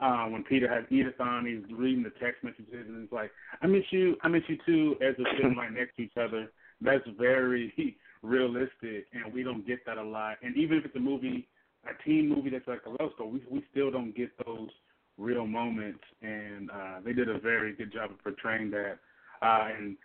[0.00, 3.66] um when Peter has Edith on, he's reading the text messages and it's like, I
[3.66, 6.52] miss you, I miss you too as they're sitting right next to each other.
[6.80, 10.36] That's very realistic and we don't get that a lot.
[10.42, 11.48] And even if it's a movie
[11.86, 14.68] a teen movie that's like a love story, we we still don't get those
[15.16, 18.98] real moments and uh they did a very good job of portraying that.
[19.42, 19.96] Uh and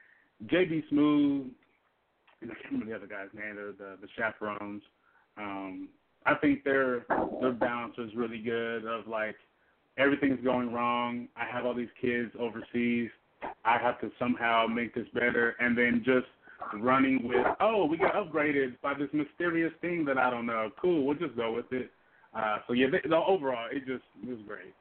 [0.46, 1.50] JB Smoove
[2.42, 4.82] and I can't remember the other guy's name, the the, the chaperones.
[5.38, 5.90] Um,
[6.26, 7.06] I think their
[7.42, 8.86] their balance was really good.
[8.86, 9.36] Of like
[9.98, 11.28] everything's going wrong.
[11.36, 13.10] I have all these kids overseas.
[13.64, 16.28] I have to somehow make this better, and then just
[16.74, 20.70] running with, oh, we got upgraded by this mysterious thing that I don't know.
[20.82, 21.92] Cool, we'll just go with it.
[22.34, 24.74] Uh, so yeah, the, overall, it just it was great.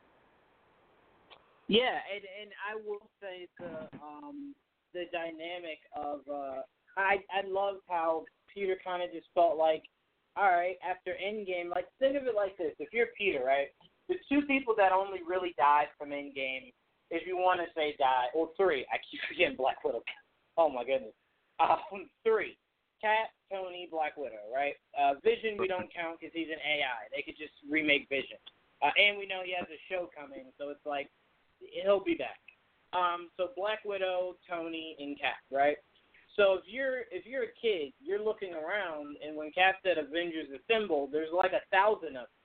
[1.69, 4.55] Yeah, and and I will say the um
[4.93, 6.63] the dynamic of uh
[6.97, 9.85] I I loved how Peter kind of just felt like,
[10.37, 13.69] all right, after Endgame, like think of it like this: if you're Peter, right,
[14.09, 16.73] the two people that only really died from Endgame,
[17.11, 20.03] if you want to say die, or three, I keep forgetting Black Widow.
[20.61, 21.15] Oh my goodness,
[21.61, 22.57] um, three.
[23.01, 24.75] Cap, Tony, Black Widow, right?
[24.99, 27.07] Uh, Vision we don't count because he's an AI.
[27.15, 28.43] They could just remake Vision,
[28.83, 31.07] uh, and we know he has a show coming, so it's like
[31.63, 32.43] he'll be back.
[32.91, 35.77] Um, so Black Widow, Tony, and Cap, right?
[36.35, 40.51] So if you're if you're a kid, you're looking around, and when Cap said Avengers
[40.51, 42.38] Assemble, there's like a thousand of them.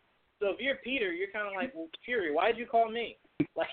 [0.44, 3.16] So if you're Peter, you're kind of like, well, Fury, why did you call me?
[3.56, 3.70] Like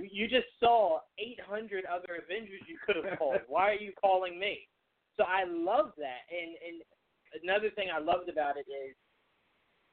[0.00, 3.44] you just saw 800 other Avengers you could have called.
[3.48, 4.64] Why are you calling me?
[5.16, 6.76] So I love that, and and
[7.44, 8.96] another thing I loved about it is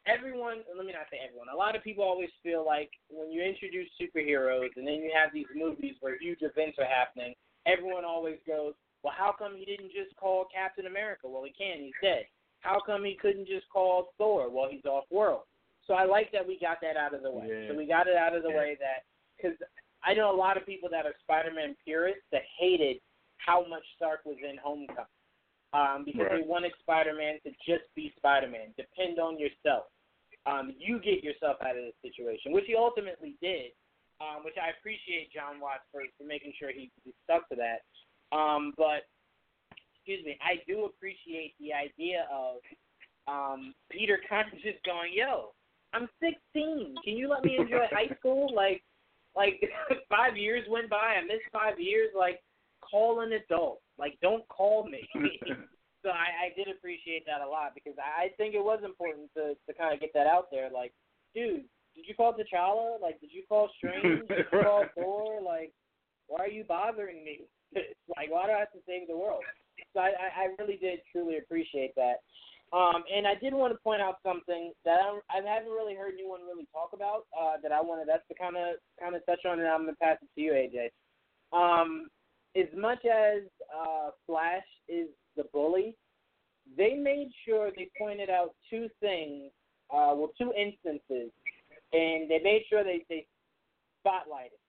[0.08, 0.64] everyone.
[0.72, 1.52] Let me not say everyone.
[1.52, 5.36] A lot of people always feel like when you introduce superheroes, and then you have
[5.36, 7.36] these movies where huge events are happening,
[7.68, 8.72] everyone always goes,
[9.04, 11.28] well, how come he didn't just call Captain America?
[11.28, 11.84] Well, he can.
[11.84, 12.32] He's dead.
[12.62, 14.48] How come he couldn't just call Thor?
[14.50, 15.44] Well, he's off world.
[15.88, 17.48] So I like that we got that out of the way.
[17.48, 17.72] Yeah.
[17.72, 18.58] So we got it out of the yeah.
[18.58, 19.58] way that because
[20.04, 22.98] I know a lot of people that are Spider-Man purists that hated
[23.38, 25.08] how much Stark was in Homecoming
[25.74, 26.42] um, because right.
[26.42, 28.76] they wanted Spider-Man to just be Spider-Man.
[28.76, 29.88] Depend on yourself.
[30.46, 33.72] Um, you get yourself out of this situation, which he ultimately did.
[34.18, 37.86] Um, which I appreciate Jon Watts for, for making sure he, he stuck to that.
[38.34, 39.06] Um, but
[39.94, 42.58] excuse me, I do appreciate the idea of
[43.30, 45.54] um, Peter kind of just going, "Yo,
[45.94, 46.96] I'm 16.
[47.04, 48.54] Can you let me enjoy high school?
[48.54, 48.84] Like,
[49.36, 49.62] like
[50.10, 51.16] five years went by.
[51.18, 52.10] I missed five years.
[52.18, 52.42] Like,
[52.82, 53.82] call an adult.
[53.98, 55.08] Like, don't call me."
[56.04, 59.56] so I, I did appreciate that a lot because I think it was important to
[59.68, 60.70] to kind of get that out there.
[60.74, 60.94] Like,
[61.34, 61.66] dude,
[61.96, 63.02] did you call T'Challa?
[63.02, 64.28] Like, did you call Strange?
[64.28, 65.42] Did you call Thor?
[65.42, 65.74] Like,
[66.28, 67.42] why are you bothering me?
[68.16, 69.44] like, why do I have to save the world?
[69.94, 72.22] So I, I really did truly appreciate that.
[72.74, 76.14] Um, and I did want to point out something that I, I haven't really heard
[76.14, 77.26] anyone really talk about.
[77.32, 79.96] Uh, that I wanted us to kind of kind of touch on, and I'm gonna
[80.02, 80.92] pass it to you, AJ.
[81.56, 82.10] Um,
[82.56, 85.08] as much as uh, Flash is
[85.38, 85.96] the bully,
[86.76, 89.52] they made sure they pointed out two things,
[89.90, 91.32] uh, well, two instances,
[91.94, 93.26] and they made sure they they
[94.06, 94.60] spotlighted.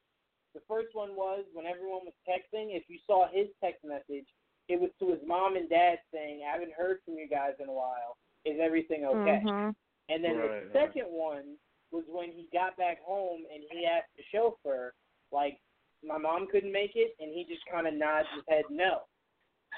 [0.55, 2.76] The first one was when everyone was texting.
[2.76, 4.26] If you saw his text message,
[4.68, 7.68] it was to his mom and dad saying, "I haven't heard from you guys in
[7.68, 8.16] a while.
[8.44, 9.70] Is everything okay?" Mm-hmm.
[10.10, 11.56] And then Right, the second one
[11.90, 14.94] was when he got back home and he asked the chauffeur,
[15.32, 15.58] like,
[16.04, 19.02] "My mom couldn't make it," and he just kind of nods his head no.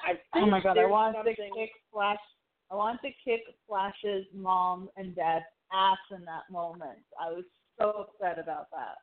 [0.05, 2.19] I Oh my god, I there's want to kick Flash.
[2.71, 6.99] I want to kick Flash's mom and dad's ass in that moment.
[7.21, 7.45] I was
[7.79, 8.97] so upset about that.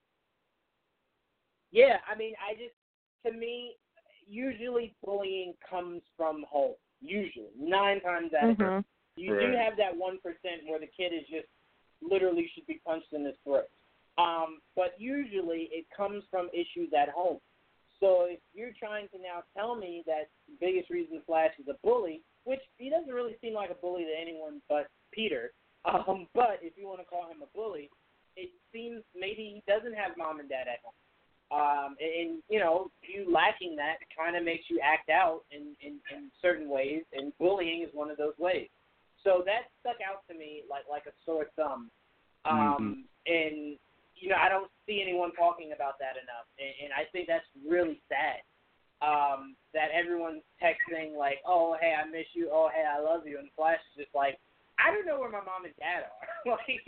[1.71, 2.75] Yeah, I mean, I just
[3.25, 3.75] to me,
[4.27, 6.75] usually bullying comes from home.
[7.01, 8.85] Usually, nine times out of ten, Mhm.
[9.15, 11.47] you do have that one percent where the kid is just
[12.01, 13.69] literally should be punched in the throat.
[14.17, 17.39] Um, but usually, it comes from issues at home.
[17.99, 21.73] So if you're trying to now tell me that the biggest reason Flash is a
[21.83, 25.53] bully, which he doesn't really seem like a bully to anyone but Peter,
[25.85, 27.89] um, but if you want to call him a bully,
[28.35, 30.93] it seems maybe he doesn't have mom and dad at home.
[31.49, 35.99] Um, and, you know, you lacking that kind of makes you act out in, in,
[36.11, 38.67] in certain ways, and bullying is one of those ways.
[39.23, 41.89] So that stuck out to me like like a sore thumb.
[42.45, 43.77] Um, And
[44.15, 47.45] you know, I don't see anyone talking about that enough, and, and I think that's
[47.67, 48.41] really sad.
[48.97, 52.49] Um, that everyone's texting like, "Oh, hey, I miss you.
[52.51, 54.39] Oh, hey, I love you," and Flash is just like,
[54.79, 56.27] "I don't know where my mom and dad are."
[56.57, 56.81] like,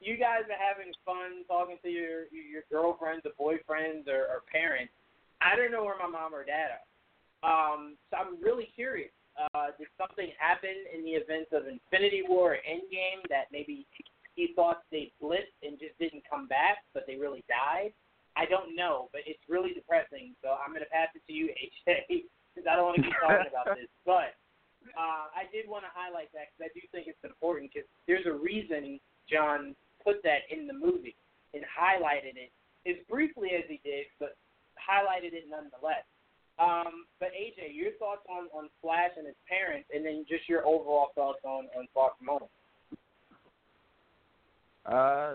[0.00, 4.92] you guys are having fun talking to your your girlfriends or boyfriends or, or parents.
[5.40, 6.84] I don't know where my mom or dad are.
[7.44, 9.12] Um, so I'm really curious.
[9.34, 13.86] Uh, did something happen in the events of Infinity War or Endgame that maybe
[14.36, 17.92] he thought they blipped and just didn't come back, but they really died?
[18.36, 20.34] I don't know, but it's really depressing.
[20.42, 21.50] So I'm going to pass it to you,
[21.86, 23.90] AJ, because I don't want to keep talking about this.
[24.06, 24.38] But
[24.94, 28.26] uh, I did want to highlight that because I do think it's important because there's
[28.26, 28.98] a reason
[29.30, 31.16] Jon put that in the movie
[31.54, 32.52] and highlighted it
[32.88, 34.36] as briefly as he did, but
[34.76, 36.04] highlighted it nonetheless.
[36.58, 40.64] Um, but AJ, your thoughts on, on Flash and his parents, and then just your
[40.66, 42.38] overall thoughts on, on Far From.
[44.86, 45.34] Uh,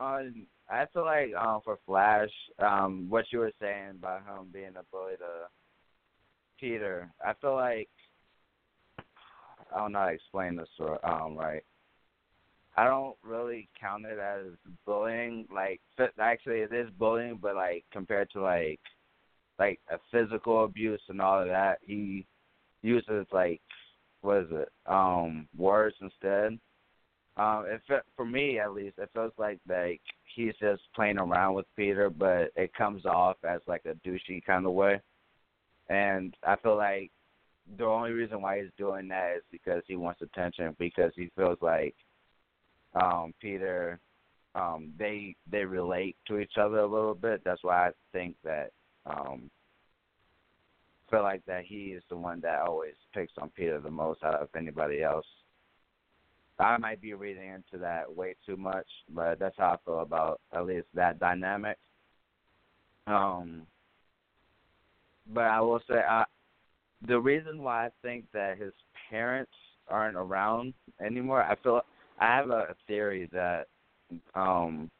[0.00, 4.76] on I feel like um for Flash, um what you were saying about him being
[4.78, 5.48] a bully to
[6.60, 7.88] Peter, I feel like
[9.74, 11.62] I don't know how to explain this or um right.
[12.76, 14.52] I don't really count it as
[14.86, 15.46] bullying.
[15.52, 15.80] Like
[16.20, 18.80] actually, it is bullying, but like compared to like
[19.58, 22.24] like a physical abuse and all of that, he
[22.82, 23.60] uses like
[24.20, 26.58] what is it um words instead.
[27.36, 30.00] Um, it fe- for me at least, it feels like like
[30.34, 34.66] he's just playing around with Peter, but it comes off as like a douchey kind
[34.66, 35.00] of way.
[35.88, 37.10] And I feel like
[37.76, 41.58] the only reason why he's doing that is because he wants attention, because he feels
[41.60, 41.94] like
[43.00, 44.00] um Peter
[44.54, 47.42] um they they relate to each other a little bit.
[47.44, 48.70] That's why I think that
[49.06, 49.50] um
[51.10, 54.34] feel like that he is the one that always picks on Peter the most out
[54.34, 55.26] of anybody else.
[56.58, 60.40] I might be reading into that way too much, but that's how I feel about
[60.52, 61.78] at least that dynamic.
[63.06, 63.62] Um,
[65.32, 66.24] but I will say, I,
[67.06, 68.72] the reason why I think that his
[69.10, 69.52] parents
[69.88, 70.74] aren't around
[71.04, 71.82] anymore, I feel
[72.18, 73.66] I have a theory that
[74.34, 74.90] um,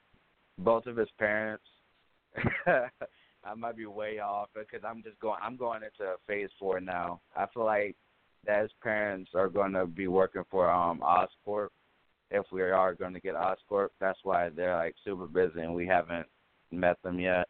[0.59, 1.65] both of his parents.
[3.45, 5.39] I might be way off because I'm just going.
[5.43, 7.21] I'm going into phase four now.
[7.37, 7.97] I feel like
[8.47, 11.69] that his parents are going to be working for um Oscorp
[12.31, 13.89] if we are going to get Oscorp.
[14.01, 16.27] That's why they're like super busy and we haven't
[16.71, 17.47] met them yet.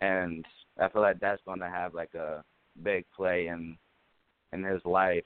[0.00, 0.44] And
[0.80, 2.42] I feel like that's going to have like a
[2.82, 3.76] big play in
[4.52, 5.24] in his life.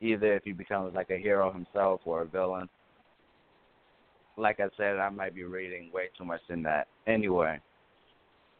[0.00, 2.68] Either if he becomes like a hero himself or a villain.
[4.36, 6.88] Like I said, I might be reading way too much in that.
[7.06, 7.60] Anyway,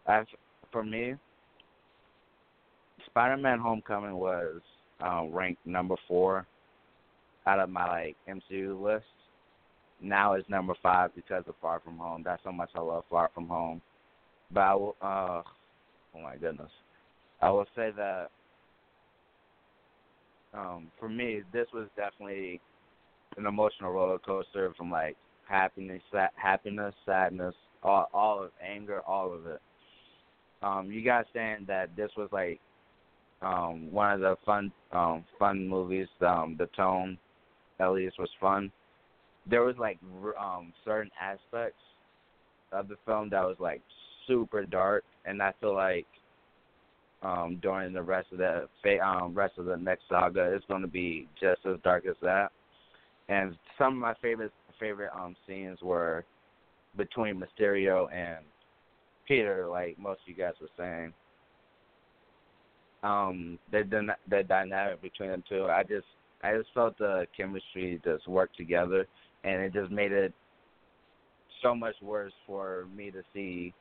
[0.07, 0.25] I
[0.71, 1.15] for me,
[3.07, 4.61] Spider-Man: Homecoming was
[5.01, 6.47] um, ranked number four
[7.47, 9.05] out of my like MCU list.
[10.03, 12.23] Now it's number five because of Far From Home.
[12.25, 13.83] That's how much I love Far From Home.
[14.53, 15.43] But I will, uh,
[16.15, 16.71] oh my goodness,
[17.41, 18.31] I will say that
[20.53, 22.61] um, for me, this was definitely
[23.37, 25.17] an emotional roller coaster from like
[25.49, 29.61] happiness, sa- happiness, sadness, all, all of anger, all of it.
[30.63, 32.61] Um, you guys saying that this was like
[33.43, 37.17] um one of the fun um fun movies um the tone
[37.79, 38.71] at least was fun
[39.49, 39.99] there was like
[40.39, 41.81] um certain aspects
[42.73, 43.81] of the film that was like
[44.27, 46.07] super dark and i feel like
[47.23, 50.89] um during the rest of the um rest of the next saga it's going to
[50.89, 52.51] be just as dark as that
[53.29, 56.25] and some of my favorite favorite um scenes were
[56.97, 58.45] between mysterio and
[59.29, 61.13] peter like most of you guys were saying
[63.03, 63.85] um the
[64.29, 65.65] the dynamic between the two.
[65.67, 66.07] I just
[66.43, 69.07] I just felt the chemistry just work together,
[69.45, 70.33] and it just made it
[71.63, 73.73] so much worse for me to see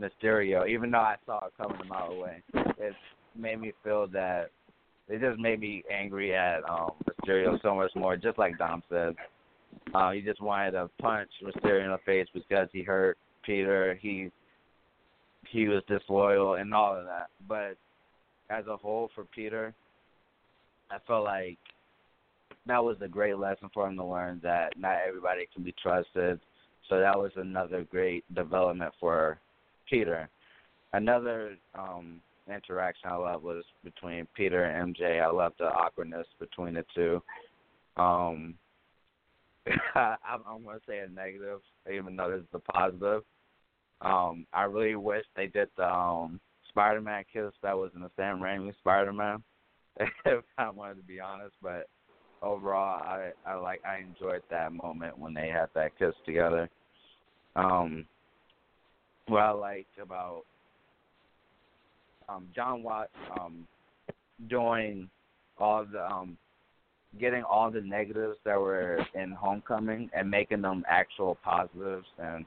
[0.00, 2.42] Mysterio, even though I saw it coming a mile away.
[2.54, 2.94] It
[3.36, 4.50] made me feel that
[5.08, 9.14] it just made me angry at um Mysterio so much more, just like Dom said.
[9.94, 13.98] Uh, he just wanted to punch Mysterio in the face because he hurt Peter.
[14.00, 14.30] He
[15.50, 17.28] he was disloyal and all of that.
[17.48, 17.76] But
[18.50, 19.74] as a whole, for Peter,
[20.90, 21.58] I felt like
[22.66, 26.38] that was a great lesson for him to learn that not everybody can be trusted.
[26.88, 29.38] So that was another great development for
[29.88, 30.28] Peter.
[30.92, 35.22] Another um interaction I love was between Peter and MJ.
[35.22, 37.22] I love the awkwardness between the two.
[37.96, 38.54] Um
[39.94, 41.60] I, I'm going to say a negative,
[41.92, 43.22] even though this is the positive.
[44.00, 48.38] Um, I really wish they did the um, Spider-Man kiss that was in the Sam
[48.38, 49.42] Raimi Spider-Man.
[50.24, 51.88] if I wanted to be honest, but
[52.40, 56.70] overall, I I like I enjoyed that moment when they had that kiss together.
[57.56, 58.06] Um,
[59.28, 60.42] what I liked about
[62.28, 63.66] um, Jon Watts um,
[64.48, 65.08] doing
[65.58, 66.36] all the um,
[67.18, 72.06] getting all the negatives that were in Homecoming and making them actual positives.
[72.18, 72.44] And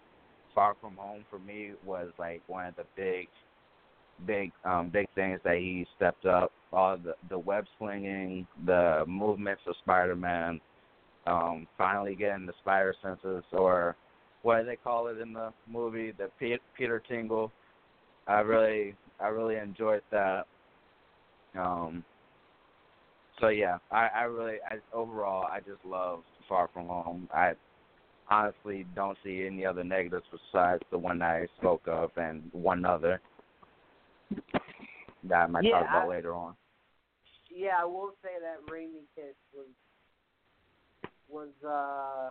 [0.54, 3.28] Far From Home for me was like one of the big
[4.28, 6.52] big um big things that he stepped up.
[6.72, 10.62] All the the web slinging the movements of spider-man
[11.28, 13.96] um finally getting the spider senses or
[14.44, 16.30] what do they call it in the movie the
[16.76, 17.52] peter tingle
[18.28, 20.46] i really i really enjoyed that
[21.58, 22.04] um
[23.42, 27.28] so yeah, I, I really, I, overall, I just love Far From Home.
[27.34, 27.54] I
[28.30, 33.20] honestly don't see any other negatives besides the one I spoke of and one other
[35.24, 36.54] that I might yeah, talk about I, later on.
[37.54, 39.68] Yeah, I will say that Raimi Kiss was
[41.28, 42.30] was uh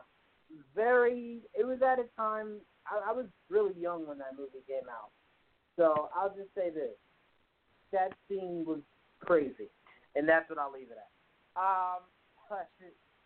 [0.75, 1.41] very.
[1.59, 5.11] It was at a time I, I was really young when that movie came out,
[5.77, 6.97] so I'll just say this:
[7.93, 8.81] that scene was
[9.21, 9.69] crazy
[10.15, 11.11] and that's what I'll leave it at.
[11.59, 12.03] Um,
[12.49, 12.69] but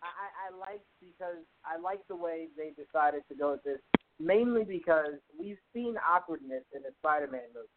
[0.03, 3.81] I, I like because I like the way they decided to go with this,
[4.21, 7.69] mainly because we've seen awkwardness in the Spider-Man movie.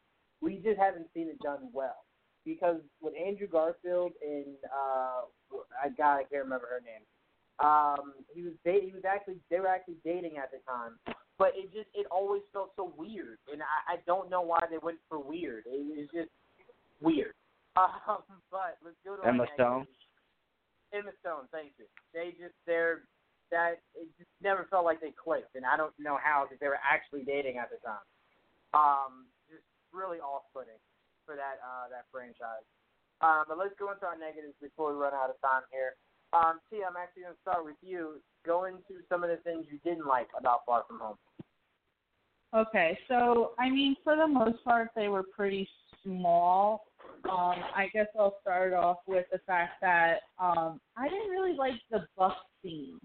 [0.42, 2.04] We just haven't seen it done well.
[2.46, 5.28] Because with Andrew Garfield and uh,
[5.84, 7.04] I God, I can't remember her name.
[7.60, 10.94] Um, he was date, he was actually they were actually dating at the time,
[11.38, 14.78] but it just it always felt so weird, and I, I don't know why they
[14.78, 15.66] went for weird.
[15.66, 16.30] It was just
[17.02, 17.34] weird.
[17.78, 19.86] Um, but let's go to Emma Stone.
[20.90, 21.86] Emma Stone, thank you.
[22.10, 23.06] They just they're
[23.52, 26.68] that it just never felt like they clicked, and I don't know how because they
[26.68, 28.06] were actually dating at the time.
[28.74, 29.62] Um, just
[29.94, 30.82] really off-putting
[31.26, 32.66] for that uh, that franchise.
[33.22, 35.98] Um, but let's go into our negatives before we run out of time here.
[36.34, 38.22] Um, T, I'm actually going to start with you.
[38.46, 41.18] Go into some of the things you didn't like about Far From Home.
[42.56, 45.68] Okay, so I mean, for the most part, they were pretty
[46.04, 46.86] small.
[47.26, 51.74] Um, I guess I'll start off with the fact that um, I didn't really like
[51.92, 52.34] the bus
[52.64, 53.00] scene.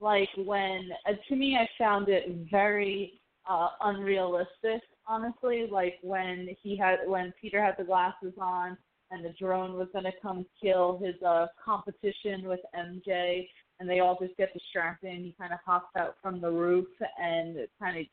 [0.00, 4.82] Like when, uh, to me, I found it very uh, unrealistic.
[5.06, 8.76] Honestly, like when he had, when Peter had the glasses on,
[9.10, 13.46] and the drone was going to come kill his uh, competition with MJ,
[13.80, 16.86] and they all just get distracted, and he kind of hops out from the roof
[17.20, 18.06] and kind of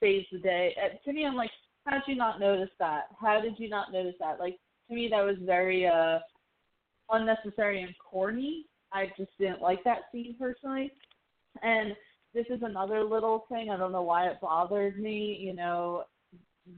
[0.00, 0.74] saves the day.
[0.82, 1.50] Uh, to me, I'm like,
[1.84, 3.04] how did you not notice that?
[3.20, 4.38] How did you not notice that?
[4.38, 4.58] Like
[4.88, 6.18] to me, that was very uh
[7.10, 8.66] unnecessary and corny.
[8.92, 10.92] I just didn't like that scene personally.
[11.62, 11.94] And
[12.34, 13.70] this is another little thing.
[13.70, 16.04] I don't know why it bothered me, you know.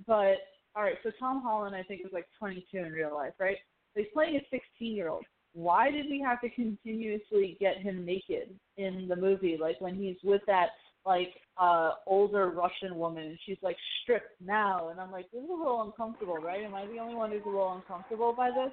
[0.07, 0.37] But
[0.81, 3.59] all right, so Tom Holland, I think, was like 22 in real life, right?
[3.95, 5.27] He's playing a 16 year old.
[5.53, 9.59] Why did we have to continuously get him naked in the movie?
[9.61, 10.69] Like when he's with that
[11.05, 15.51] like uh older Russian woman and she's like stripped now and I'm like, This is
[15.51, 16.63] a little uncomfortable, right?
[16.63, 18.73] Am I the only one who's a little uncomfortable by this?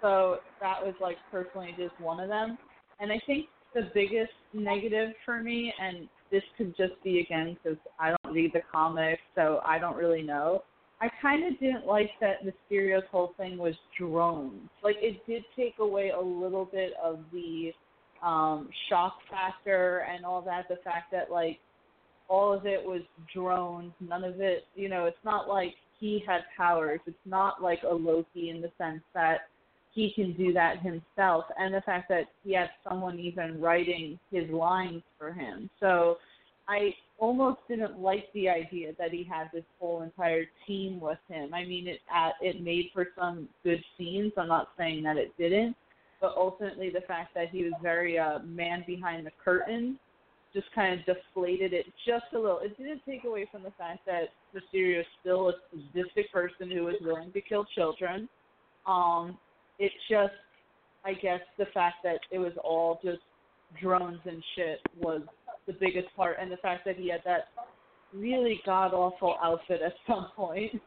[0.00, 2.56] So that was like personally just one of them.
[3.00, 7.78] And I think the biggest negative for me, and this could just be again because
[7.98, 10.62] I don't read the comics, so I don't really know.
[11.02, 14.68] I kind of didn't like that Mysterio's whole thing was drones.
[14.84, 17.72] Like it did take away a little bit of the
[18.22, 20.68] um, shock factor and all that.
[20.68, 21.58] The fact that like
[22.28, 23.02] all of it was
[23.34, 27.00] drones, none of it, you know, it's not like he had powers.
[27.06, 29.48] It's not like a Loki in the sense that
[29.92, 34.48] he can do that himself, and the fact that he had someone even writing his
[34.50, 35.68] lines for him.
[35.80, 36.16] So
[36.68, 41.54] I almost didn't like the idea that he had this whole entire team with him.
[41.54, 44.32] I mean, it uh, it made for some good scenes.
[44.36, 45.76] I'm not saying that it didn't,
[46.20, 50.00] but ultimately the fact that he was very uh, man behind the curtain
[50.52, 52.58] just kind of deflated it just a little.
[52.58, 56.88] It didn't take away from the fact that Mysterio is still a sadistic person who
[56.88, 58.28] is willing to kill children.
[58.84, 59.38] Um,
[59.78, 60.34] it just,
[61.04, 63.22] I guess, the fact that it was all just
[63.80, 65.22] drones and shit was
[65.66, 67.48] the biggest part, and the fact that he had that
[68.12, 70.80] really god awful outfit at some point.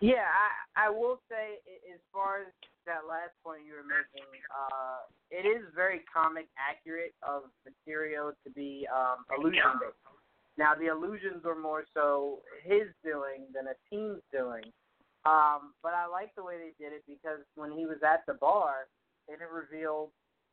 [0.00, 0.28] Yeah,
[0.76, 1.58] I I will say
[1.92, 2.52] as far as
[2.84, 8.50] that last point you were making, uh, it is very comic accurate of Mysterio to
[8.54, 9.96] be um, illusion based.
[10.58, 14.64] Now the illusions were more so his doing than a team's doing.
[15.24, 18.34] Um, but I like the way they did it because when he was at the
[18.34, 18.86] bar,
[19.28, 20.10] and it revealed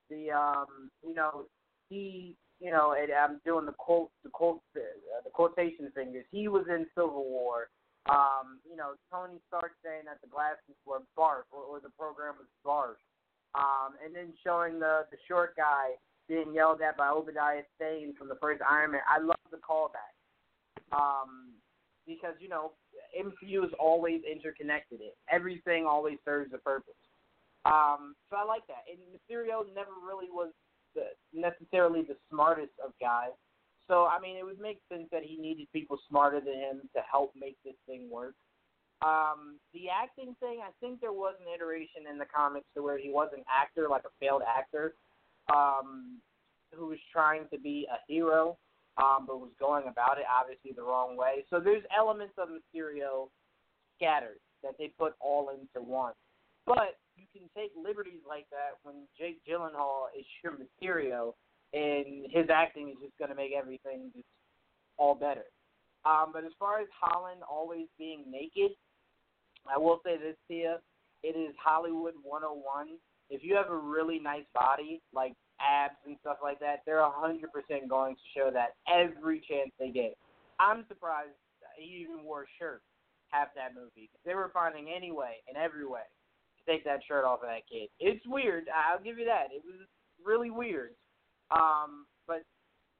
[0.09, 1.45] the um, you know
[1.93, 4.81] he you know and I'm doing the quote the quote uh,
[5.23, 6.25] the quotation fingers.
[6.31, 7.69] He was in Civil War
[8.09, 12.35] um, you know, Tony Stark saying that the glasses were barf or, or the program
[12.35, 12.99] was barf.
[13.55, 15.95] Um, and then showing the the short guy
[16.27, 19.01] being yelled at by Obadiah Stane from the first Iron Man.
[19.07, 20.11] I love the callback.
[20.91, 21.53] Um,
[22.05, 22.73] because, you know,
[23.15, 24.99] MCU is always interconnected.
[24.99, 26.97] It everything always serves a purpose.
[27.63, 28.83] Um, so I like that.
[28.91, 30.51] And Mysterio never really was
[31.33, 33.35] necessarily the smartest of guys.
[33.87, 37.01] So I mean, it would make sense that he needed people smarter than him to
[37.09, 38.35] help make this thing work.
[39.01, 42.97] Um, the acting thing, I think there was an iteration in the comics to where
[42.97, 44.93] he was an actor, like a failed actor,
[45.53, 46.19] um,
[46.73, 48.57] who was trying to be a hero,
[48.97, 51.43] um, but was going about it obviously the wrong way.
[51.49, 53.27] So there's elements of Mysterio
[53.97, 56.13] scattered that they put all into one.
[56.65, 61.33] But you can take liberties like that when Jake Gyllenhaal is your Mysterio
[61.73, 64.27] and his acting is just going to make everything just
[64.97, 65.45] all better.
[66.05, 68.75] Um, but as far as Holland always being naked,
[69.73, 70.75] I will say this to you:
[71.23, 72.99] it is Hollywood 101.
[73.29, 77.39] If you have a really nice body, like abs and stuff like that, they're 100%
[77.89, 80.17] going to show that every chance they get.
[80.59, 81.31] I'm surprised
[81.77, 82.81] he even wore a shirt
[83.29, 84.09] half that movie.
[84.25, 86.05] They were finding any way and every way
[86.67, 87.89] take that shirt off of that kid.
[87.99, 88.65] It's weird.
[88.69, 89.47] I'll give you that.
[89.51, 89.87] It was
[90.23, 90.91] really weird.
[91.51, 92.43] Um, but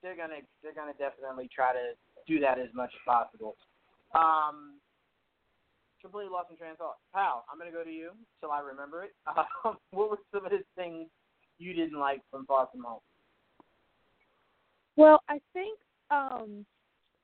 [0.02, 1.94] they're gonna they're gonna definitely try to
[2.28, 3.56] do that as much as possible.
[4.14, 4.80] Um,
[6.02, 6.98] completely lost in train of thought.
[7.14, 9.12] Pal, I'm gonna go to you till I remember it.
[9.66, 11.08] Um, what were some of the things
[11.58, 13.00] you didn't like from Far From Home?
[14.98, 15.80] Well, I think
[16.12, 16.66] um,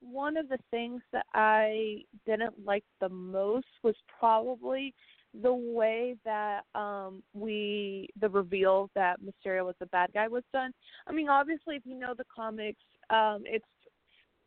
[0.02, 4.94] one of the things that I didn't like the most was probably
[5.42, 10.72] the way that um we the reveal that Mysterio was the bad guy was done.
[11.08, 13.66] I mean, obviously, if you know the comics, um, it's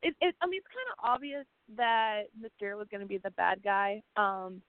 [0.02, 1.46] it, it I mean, it's kind of obvious
[1.76, 4.02] that Mysterio was going to be the bad guy.
[4.16, 4.60] Um,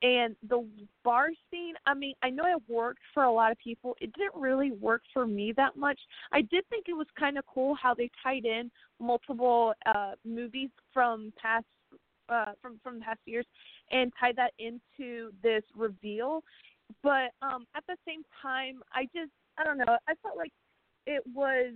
[0.00, 0.64] and the
[1.04, 3.96] bar scene, I mean, I know it worked for a lot of people.
[4.00, 5.98] It didn't really work for me that much.
[6.30, 8.70] I did think it was kind of cool how they tied in
[9.00, 11.66] multiple uh movies from past
[12.28, 13.46] uh from from past years
[13.90, 16.42] and tie that into this reveal.
[17.02, 19.98] But um at the same time, I just I don't know.
[20.08, 20.52] I felt like
[21.06, 21.72] it was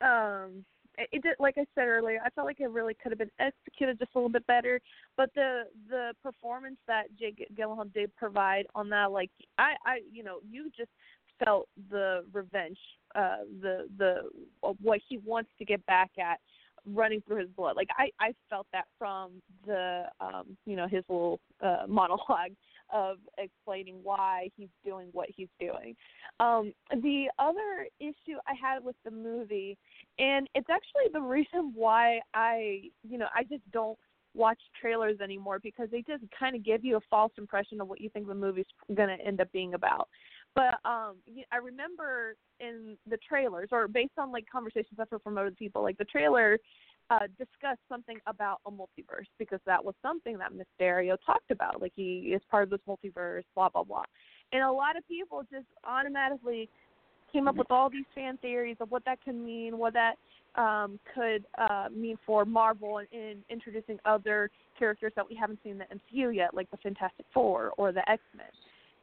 [0.00, 0.64] um
[0.98, 3.98] it did like I said earlier, I felt like it really could have been executed
[3.98, 4.80] just a little bit better.
[5.16, 10.22] But the the performance that Jake Gyllenhaal did provide on that, like I I you
[10.22, 10.90] know you just
[11.42, 12.78] felt the revenge,
[13.14, 14.16] uh the the
[14.80, 16.38] what he wants to get back at
[16.86, 17.76] running through his blood.
[17.76, 19.32] Like I I felt that from
[19.66, 22.52] the um you know his little uh monologue
[22.92, 25.94] of explaining why he's doing what he's doing.
[26.40, 29.78] Um the other issue I had with the movie
[30.18, 33.98] and it's actually the reason why I you know I just don't
[34.34, 38.00] watch trailers anymore because they just kind of give you a false impression of what
[38.00, 38.64] you think the movie's
[38.94, 40.08] going to end up being about.
[40.54, 41.16] But um,
[41.50, 45.82] I remember in the trailers, or based on like conversations I've heard from other people,
[45.82, 46.58] like the trailer
[47.10, 51.80] uh, discussed something about a multiverse because that was something that Mysterio talked about.
[51.80, 54.04] Like he is part of this multiverse, blah blah blah.
[54.52, 56.68] And a lot of people just automatically
[57.32, 60.16] came up with all these fan theories of what that could mean, what that
[60.54, 65.72] um, could uh, mean for Marvel in, in introducing other characters that we haven't seen
[65.72, 68.46] in the MCU yet, like the Fantastic Four or the X Men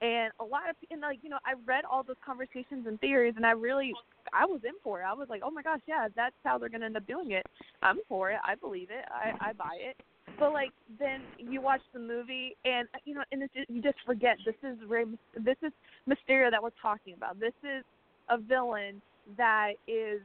[0.02, 3.34] and a lot of and like you know I read all those conversations and theories
[3.36, 3.94] and I really
[4.34, 5.06] I was in for it.
[5.06, 7.46] I was like, oh my gosh, yeah, that's how they're gonna end up doing it.
[7.82, 8.40] I'm for it.
[8.44, 9.06] I believe it.
[9.12, 9.98] I I buy it.
[10.40, 13.98] But like then you watch the movie and you know and it's just, you just
[14.06, 15.06] forget this is Ray,
[15.36, 15.72] this is
[16.08, 17.40] Mysterio that we're talking about.
[17.40, 17.84] This is
[18.30, 19.02] a villain
[19.38, 20.22] that is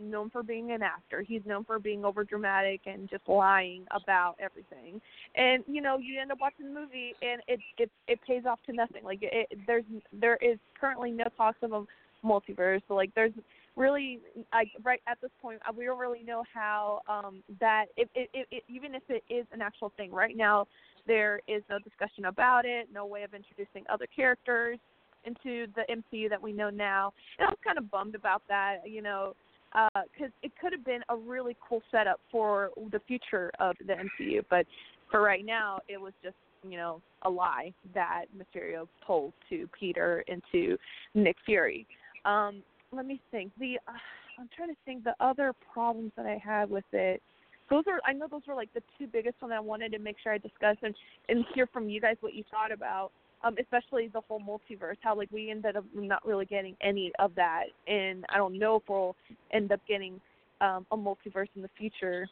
[0.00, 1.22] known for being an actor.
[1.22, 5.00] He's known for being over dramatic and just lying about everything.
[5.34, 8.58] And you know, you end up watching the movie and it it it pays off
[8.66, 9.04] to nothing.
[9.04, 11.84] Like it, there's there is currently no talks of a
[12.24, 12.82] multiverse.
[12.88, 13.32] So like there's
[13.78, 14.18] really
[14.52, 18.46] like right at this point we don't really know how um that if it, it,
[18.50, 20.66] it even if it is an actual thing right now
[21.06, 24.78] there is no discussion about it no way of introducing other characters
[25.24, 28.78] into the MCU that we know now and I was kind of bummed about that
[28.84, 29.34] you know
[29.72, 33.94] because uh, it could have been a really cool setup for the future of the
[33.94, 34.66] MCU but
[35.10, 36.36] for right now it was just
[36.68, 40.76] you know a lie that Mysterio told to Peter and to
[41.14, 41.86] Nick Fury
[42.24, 42.62] um
[42.92, 43.52] let me think.
[43.58, 43.92] The uh,
[44.38, 47.22] I'm trying to think the other problems that I had with it.
[47.70, 50.16] Those are I know those were like the two biggest ones I wanted to make
[50.22, 50.94] sure I discuss and
[51.28, 53.10] and hear from you guys what you thought about.
[53.44, 57.36] Um, especially the whole multiverse, how like we ended up not really getting any of
[57.36, 59.14] that, and I don't know if we'll
[59.52, 60.20] end up getting
[60.60, 62.26] um, a multiverse in the future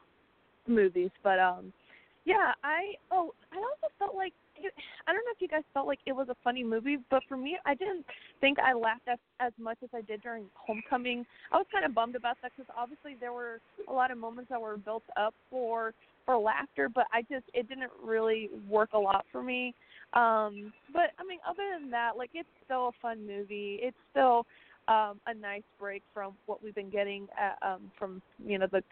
[0.66, 1.72] movies, but um,
[2.24, 4.72] yeah, I oh I also felt like it,
[5.06, 7.36] I don't know if you guys felt like it was a funny movie, but for
[7.36, 8.04] me, I didn't
[8.40, 11.24] think I laughed as as much as I did during Homecoming.
[11.52, 14.50] I was kind of bummed about that because obviously there were a lot of moments
[14.50, 15.94] that were built up for
[16.26, 19.74] for laughter, but I just it didn't really work a lot for me.
[20.12, 23.78] Um, but I mean, other than that, like it's still a fun movie.
[23.80, 24.44] It's still
[24.88, 28.82] um, a nice break from what we've been getting at, um, from you know the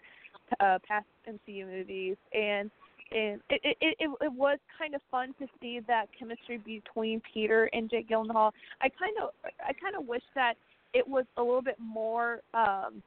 [0.61, 2.71] uh, past MCU movies, and
[3.13, 7.69] and it, it it it was kind of fun to see that chemistry between Peter
[7.73, 8.53] and Jake Gyllenhaal.
[8.81, 10.55] I kind of I kind of wish that
[10.95, 12.41] it was a little bit more.
[12.55, 13.03] um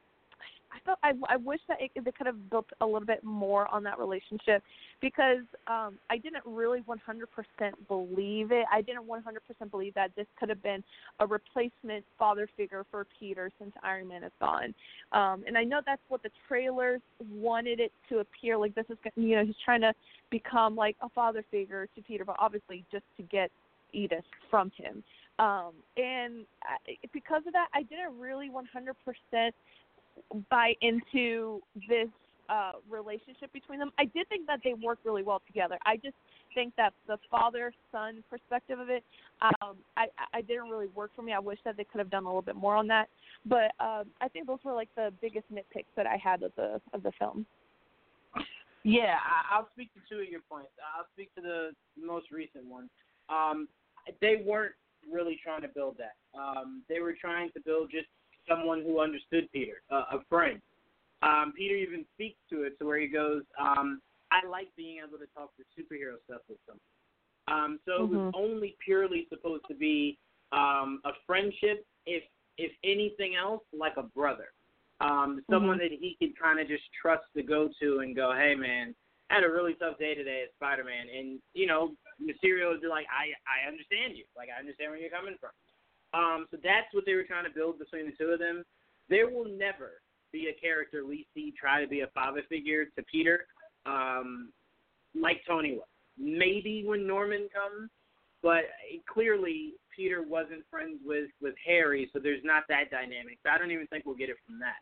[0.72, 3.68] I thought I, I wish that it, they could have built a little bit more
[3.74, 4.64] on that relationship
[5.02, 6.96] because um, I didn't really 100%
[7.88, 8.66] believe it.
[8.72, 10.84] I didn't 100% believe that this could have been
[11.20, 14.74] a replacement father figure for Peter since Iron Man is gone.
[15.12, 18.76] Um, and I know that's what the trailers wanted it to appear like.
[18.76, 19.94] This is you know he's trying to
[20.30, 23.50] become like a father figure to Peter, but obviously just to get
[23.94, 25.04] Edith from him.
[25.40, 29.52] Um, and I, because of that, I didn't really 100%
[30.50, 32.10] buy into this
[32.50, 33.92] uh, relationship between them.
[34.00, 35.78] I did think that they work really well together.
[35.86, 36.16] I just
[36.54, 39.04] think that the father son perspective of it,
[39.42, 41.34] um, I, I didn't really work for me.
[41.34, 43.10] I wish that they could have done a little bit more on that.
[43.46, 46.82] But um, I think those were like the biggest nitpicks that I had of the
[46.94, 47.46] of the film.
[48.84, 49.18] Yeah,
[49.52, 50.72] I'll speak to two of your points.
[50.98, 51.72] I'll speak to the
[52.02, 52.90] most recent one.
[53.28, 53.68] Um,
[54.22, 54.76] they weren't
[55.12, 56.16] really trying to build that.
[56.40, 58.08] Um, they were trying to build just
[58.50, 60.62] someone who understood Peter, uh, a friend.
[61.24, 64.02] Um, Peter even speaks to it to where he goes, um,
[64.32, 66.80] I like being able to talk to superhero stuff with them.
[67.48, 68.04] Um, so mm-hmm.
[68.04, 68.44] it was mm-hmm.
[68.44, 70.18] only purely supposed to be
[70.52, 72.24] um, a friendship, if
[72.58, 74.50] if anything else, like a brother.
[75.00, 75.94] Um, someone mm-hmm.
[75.94, 78.96] that he could kind of just trust to go to and go, hey man,
[79.30, 82.82] I had a really tough day today as Spider Man, and you know, Mysterio would
[82.82, 85.52] be like, I I understand you, like I understand where you're coming from.
[86.18, 88.64] Um, so that's what they were trying to build between the two of them.
[89.10, 90.02] There will never
[90.34, 93.46] be a character we see try to be a father figure to Peter,
[93.86, 94.52] um,
[95.16, 95.88] like Tony was.
[96.18, 97.92] Maybe when Norman comes,
[98.42, 98.64] but
[99.08, 103.38] clearly Peter wasn't friends with with Harry, so there's not that dynamic.
[103.44, 104.82] So I don't even think we'll get it from that.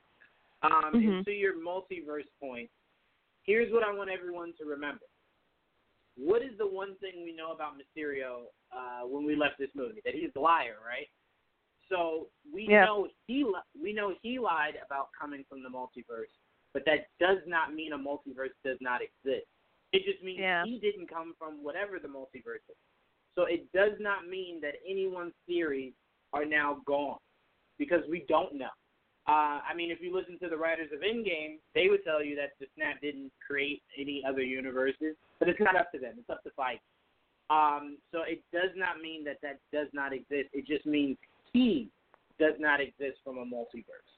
[0.65, 1.09] Um, mm-hmm.
[1.09, 2.69] And to your multiverse point,
[3.43, 5.05] here's what I want everyone to remember.
[6.17, 10.01] What is the one thing we know about Mysterio uh, when we left this movie?
[10.05, 11.07] That he's a liar, right?
[11.89, 12.85] So we yeah.
[12.85, 13.45] know he
[13.81, 16.33] we know he lied about coming from the multiverse,
[16.73, 19.47] but that does not mean a multiverse does not exist.
[19.93, 20.63] It just means yeah.
[20.65, 22.75] he didn't come from whatever the multiverse is.
[23.35, 25.93] So it does not mean that anyone's theories
[26.33, 27.19] are now gone
[27.77, 28.73] because we don't know.
[29.27, 32.35] Uh, I mean, if you listen to the writers of Endgame, they would tell you
[32.35, 36.13] that the snap didn't create any other universes, but it's not up to them.
[36.17, 36.79] It's up to Feige.
[37.49, 40.49] Um, so it does not mean that that does not exist.
[40.53, 41.17] It just means
[41.55, 41.89] he
[42.37, 44.11] does not exist from a multiverse.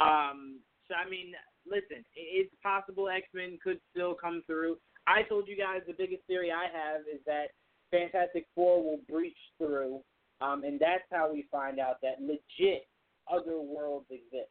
[0.00, 0.58] Um,
[0.88, 1.32] so I mean,
[1.66, 4.76] listen, it's possible X Men could still come through.
[5.06, 7.54] I told you guys the biggest theory I have is that
[7.90, 10.00] Fantastic Four will breach through,
[10.40, 12.86] um, and that's how we find out that legit
[13.30, 14.50] other worlds exist.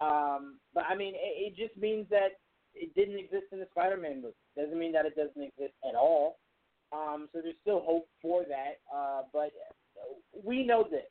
[0.00, 2.40] Um, but I mean, it, it just means that
[2.74, 4.34] it didn't exist in the Spider-Man movie.
[4.56, 6.38] Doesn't mean that it doesn't exist at all.
[6.92, 8.80] Um, so there's still hope for that.
[8.94, 9.52] Uh, but
[10.44, 11.06] we know this.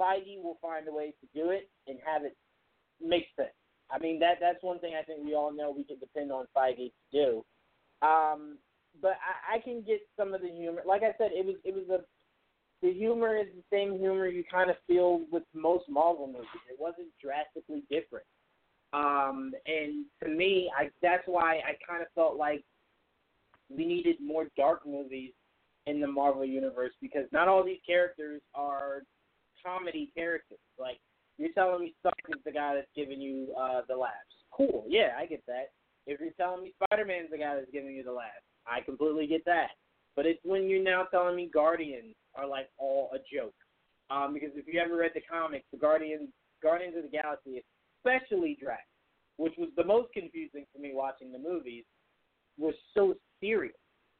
[0.00, 2.36] Feige will find a way to do it and have it
[3.00, 3.50] make sense.
[3.90, 6.46] I mean that that's one thing I think we all know we can depend on
[6.56, 7.44] Feige to do.
[8.06, 8.58] Um,
[9.00, 10.82] but I, I can get some of the humor.
[10.86, 12.04] Like I said, it was it was a
[12.82, 16.46] the humor is the same humor you kind of feel with most Marvel movies.
[16.70, 18.26] It wasn't drastically different.
[18.92, 22.64] Um, and to me, I that's why I kind of felt like
[23.68, 25.32] we needed more dark movies
[25.86, 29.02] in the Marvel universe because not all these characters are
[29.66, 30.58] comedy characters.
[30.78, 30.98] Like
[31.38, 34.14] you're telling me Stark is the guy that's giving you uh, the laughs.
[34.52, 35.72] Cool, yeah, I get that.
[36.06, 39.26] If you're telling me Spider Man's the guy that's giving you the laughs, I completely
[39.26, 39.70] get that.
[40.14, 43.54] But it's when you're now telling me Guardians are like all a joke.
[44.08, 46.28] Um, because if you ever read the comics, the Guardians
[46.62, 47.62] Guardians of the Galaxy,
[47.98, 48.82] especially Drax,
[49.36, 51.84] which was the most confusing for me watching the movies,
[52.56, 53.76] was so serious.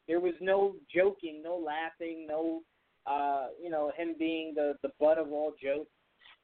[0.08, 2.62] There was no joking, no laughing, no
[3.06, 5.90] uh, you know, him being the the butt of all jokes.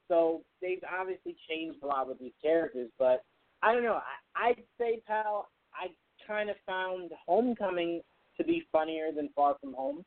[0.07, 3.23] So they've obviously changed a lot with these characters, but
[3.61, 4.01] I don't know.
[4.35, 5.87] I, I'd say, pal, I
[6.27, 8.01] kind of found Homecoming
[8.37, 10.03] to be funnier than Far From Home.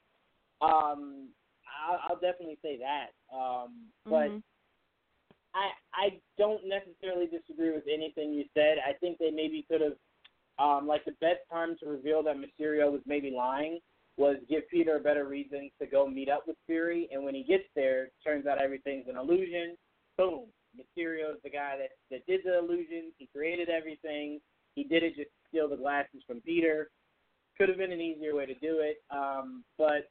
[0.61, 1.28] Um,
[1.89, 3.09] I'll, I'll definitely say that.
[3.35, 4.43] Um, but Mhm.
[5.55, 8.78] I I don't necessarily disagree with anything you said.
[8.87, 9.97] I think they maybe could have,
[10.59, 13.81] um, like the best time to reveal that Mysterio was maybe lying
[14.16, 17.43] was give Peter a better reason to go meet up with Fury, and when he
[17.43, 19.76] gets there, turns out everything's an illusion.
[20.16, 20.44] Boom,
[20.76, 23.12] Mysterio's the guy that that did the illusion.
[23.18, 24.40] He created everything.
[24.74, 26.88] He did it just to steal the glasses from Peter.
[27.59, 30.10] Could have been an easier way to do it, um, but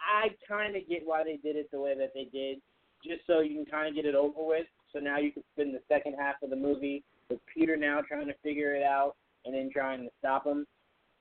[0.00, 2.58] I kind of get why they did it the way that they did,
[3.04, 4.66] just so you can kind of get it over with.
[4.92, 8.26] So now you can spend the second half of the movie with Peter now trying
[8.26, 9.14] to figure it out
[9.44, 10.66] and then trying to stop him.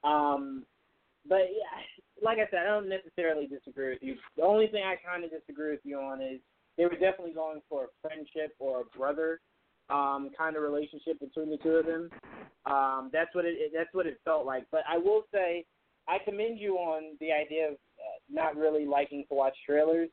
[0.04, 0.64] Um,
[1.30, 1.80] but yeah,
[2.22, 4.16] like I said, I don't necessarily disagree with you.
[4.36, 6.40] The only thing I kind of disagree with you on is
[6.78, 9.40] they were definitely going for a friendship or a brother
[9.90, 12.10] um, kind of relationship between the two of them.
[12.66, 14.66] Um, that's what it that's what it felt like.
[14.72, 15.66] But I will say,
[16.08, 20.10] I commend you on the idea of uh, not really liking to watch trailers.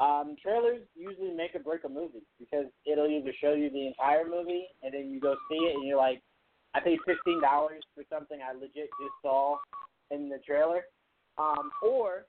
[0.00, 4.28] Um, trailers usually make or break a movie because it'll either show you the entire
[4.28, 6.20] movie and then you go see it and you're like,
[6.74, 9.56] I paid fifteen dollars for something I legit just saw
[10.14, 10.82] in the trailer,
[11.38, 12.26] um, or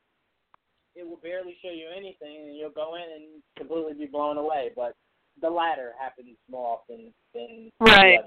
[0.95, 4.71] it will barely show you anything and you'll go in and completely be blown away.
[4.75, 4.95] But
[5.41, 8.19] the latter happens more often than Right.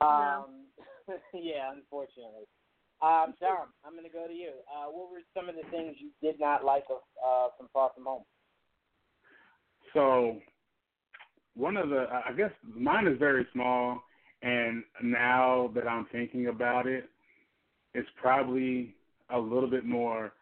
[0.00, 0.44] the other.
[0.44, 0.66] Um,
[1.34, 2.46] yeah, unfortunately.
[3.00, 4.52] Um, Dom, I'm going to go to you.
[4.70, 7.90] Uh, what were some of the things you did not like of, uh, from Far
[7.94, 8.22] From Home?
[9.94, 10.40] So
[11.54, 14.02] one of the I guess mine is very small
[14.42, 17.08] and now that I'm thinking about it,
[17.94, 18.94] it's probably
[19.30, 20.32] a little bit more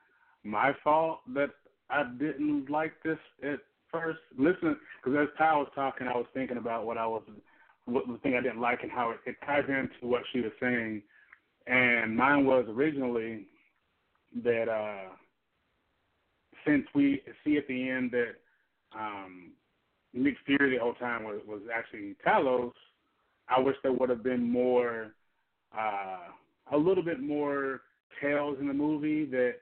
[0.43, 1.51] my fault that
[1.91, 3.61] I didn't like this at
[3.93, 4.21] first.
[4.39, 7.23] Listen, because as Ty was talking, I was thinking about what I was,
[7.85, 10.53] what the thing I didn't like and how it, it ties into what she was
[10.61, 11.03] saying.
[11.67, 13.47] And mine was originally
[14.45, 15.13] that uh
[16.67, 18.35] since we see at the end that
[18.97, 19.53] um,
[20.13, 22.73] Nick Fury the whole time was, was actually Talos,
[23.49, 25.13] I wish there would have been more,
[25.77, 26.29] uh,
[26.73, 27.83] a little bit more
[28.21, 29.55] tales in the movie that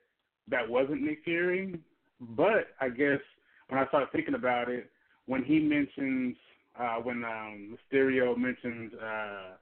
[0.49, 1.79] that wasn't Nick Fury.
[2.21, 3.21] But I guess
[3.69, 4.91] when I started thinking about it,
[5.27, 6.37] when he mentions,
[6.79, 9.57] uh, when um, Mysterio mentions uh,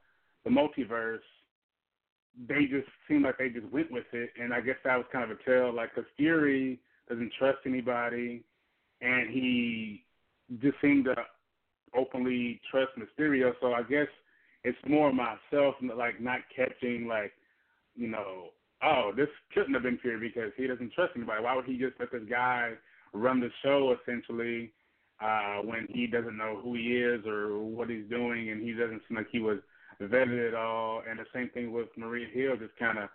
[0.44, 1.18] the multiverse,
[2.48, 5.30] they just seemed like they just went with it, and I guess that was kind
[5.30, 6.78] of a tell, like, because Fury
[7.08, 8.42] doesn't trust anybody,
[9.00, 10.04] and he
[10.60, 11.14] just seemed to
[11.96, 13.52] openly trust Mysterio.
[13.60, 14.08] So I guess
[14.66, 17.32] it's more myself, like not catching, like,
[17.94, 18.48] you know,
[18.82, 21.44] oh, this couldn't have been Fury because he doesn't trust anybody.
[21.44, 22.72] Why would he just let this guy
[23.12, 24.72] run the show essentially
[25.22, 29.02] uh, when he doesn't know who he is or what he's doing, and he doesn't
[29.06, 29.58] seem like he was
[30.02, 31.00] vetted at all.
[31.08, 33.08] And the same thing with Maria Hill, just kind of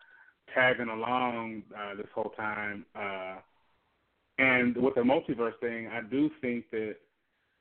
[0.55, 2.85] tagging along uh, this whole time.
[2.95, 3.35] Uh,
[4.37, 6.95] and with the multiverse thing, I do think that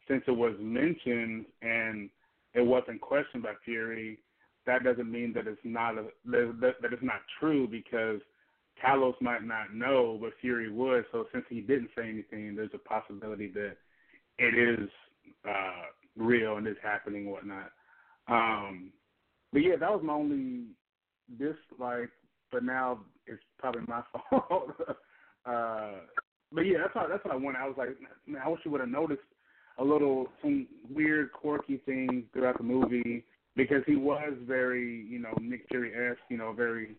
[0.07, 2.09] since it was mentioned and
[2.55, 4.19] it wasn't questioned by Fury,
[4.67, 8.21] that doesn't mean that it's not a, that, that it's not true because
[8.85, 11.05] Talos might not know, but Fury would.
[11.13, 13.77] So since he didn't say anything, there's a possibility that
[14.39, 14.89] it is
[15.49, 15.87] uh,
[16.17, 17.71] real and it's happening and whatnot.
[18.29, 18.93] Um,
[19.53, 20.67] but yeah, that was my only
[21.39, 22.11] dislike.
[22.53, 24.73] But now it's probably my fault.
[25.47, 25.93] uh,
[26.53, 27.59] but yeah, that's what that's what I wanted.
[27.59, 27.91] I was like,
[28.27, 29.23] man, I wish you would have noticed
[29.81, 33.25] a little some weird, quirky things throughout the movie
[33.57, 36.95] because he was very, you know, Nick Fury esque, you know, very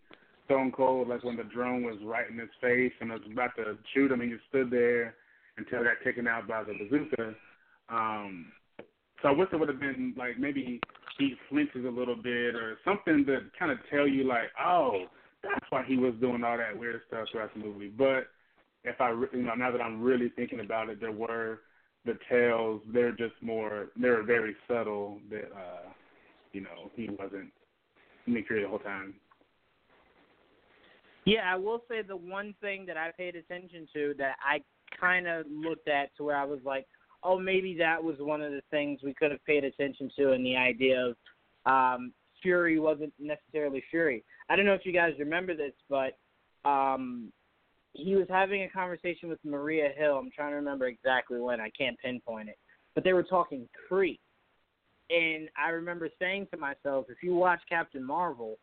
[0.46, 1.08] stone cold.
[1.08, 4.22] Like when the drone was right in his face and was about to shoot him,
[4.22, 5.16] and he stood there
[5.58, 7.36] until it got taken out by the bazooka.
[7.90, 8.48] Um,
[9.22, 10.82] so I wish it would have been like maybe
[11.18, 15.06] he flinches a little bit or something to kind of tell you like, oh,
[15.44, 17.90] that's why he was doing all that weird stuff throughout the movie.
[17.96, 18.28] But
[18.84, 21.60] if I, you know, now that I'm really thinking about it, there were
[22.06, 22.82] the tales.
[22.94, 23.88] They're just more.
[23.96, 25.20] They're very subtle.
[25.30, 25.90] That uh,
[26.52, 27.52] you know, he wasn't
[28.26, 29.14] Fury the whole time.
[31.26, 34.62] Yeah, I will say the one thing that I paid attention to that I
[35.00, 36.88] kind of looked at to where I was like,
[37.24, 40.44] oh, maybe that was one of the things we could have paid attention to in
[40.44, 41.16] the idea of
[41.66, 42.12] um,
[42.42, 44.24] Fury wasn't necessarily Fury.
[44.50, 46.18] I don't know if you guys remember this, but
[46.66, 47.32] um,
[47.94, 50.18] he was having a conversation with Maria Hill.
[50.18, 51.60] I'm trying to remember exactly when.
[51.60, 52.58] I can't pinpoint it,
[52.96, 54.20] but they were talking Kree,
[55.10, 58.58] and I remember saying to myself, if you watch Captain Marvel,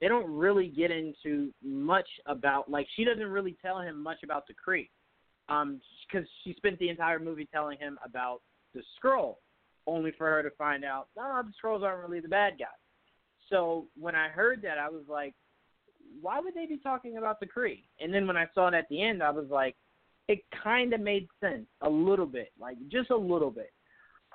[0.00, 4.46] they don't really get into much about like she doesn't really tell him much about
[4.48, 4.88] the Kree,
[5.48, 5.80] um,
[6.10, 8.40] because she spent the entire movie telling him about
[8.74, 9.36] the Skrull,
[9.86, 12.68] only for her to find out, no, the Skrulls aren't really the bad guys.
[13.48, 15.34] So when I heard that, I was like,
[16.20, 17.82] why would they be talking about the Kree?
[18.00, 19.76] And then when I saw it at the end, I was like,
[20.28, 23.72] it kind of made sense a little bit, like just a little bit.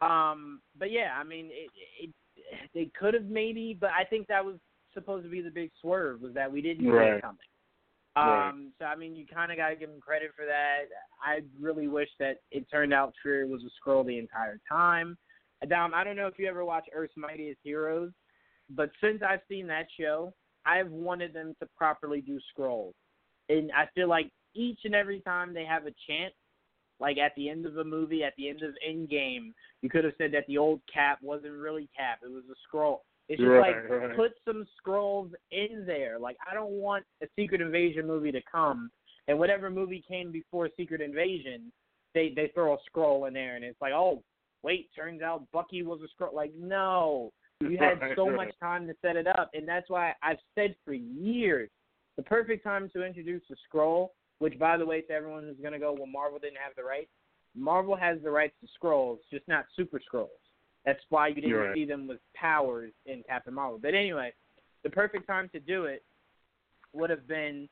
[0.02, 1.70] Um, but yeah, I mean, it,
[2.04, 2.12] it
[2.74, 4.58] they could have maybe, but I think that was
[4.94, 7.14] supposed to be the big swerve was that we didn't right.
[7.14, 7.38] see it coming.
[8.16, 10.86] Um, so I mean, you kind of got to give him credit for that.
[11.22, 15.18] I really wish that it turned out Fury was a Skrull the entire time.
[15.70, 18.12] Dom, I don't know if you ever watch Earth's Mightiest Heroes,
[18.72, 20.34] but since I've seen that show,
[20.68, 22.94] I've wanted them to properly do Skrulls,
[23.50, 26.34] and I feel like each and every time they have a chance,
[27.00, 30.14] like at the end of a movie, at the end of Endgame, you could have
[30.18, 33.00] said that the old Cap wasn't really Cap; it was a Skrull.
[33.30, 34.16] It's just right, like right.
[34.16, 36.18] put some Skrulls in there.
[36.20, 38.90] Like I don't want a Secret Invasion movie to come,
[39.28, 41.72] and whatever movie came before Secret Invasion,
[42.14, 44.24] they they throw a Skrull in there, and it's like, oh
[44.64, 46.34] wait, turns out Bucky was a Skrull.
[46.34, 47.32] Like no,
[47.62, 48.36] you had Right, so right.
[48.36, 51.70] much time to set it up, and that's why I've said for years
[52.16, 54.10] the perfect time to introduce the Skrull.
[54.40, 57.10] Which, by the way, to everyone who's gonna go, well, Marvel didn't have the rights.
[57.56, 60.28] Marvel has the rights to Skrulls, just not Super Skrulls.
[60.86, 61.74] That's why you didn't right.
[61.76, 63.80] see them with powers in Captain Marvel.
[63.82, 64.32] But anyway,
[64.84, 66.04] the perfect time to do it
[66.94, 67.68] would have been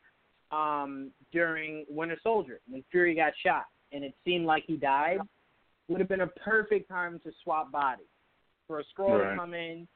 [0.51, 5.19] um, during Winter Soldier when Fury got shot, and it seemed like he died.
[5.87, 8.07] Would have been a perfect time to swap bodies
[8.67, 9.31] for a Skrull Right.
[9.31, 9.87] to come in,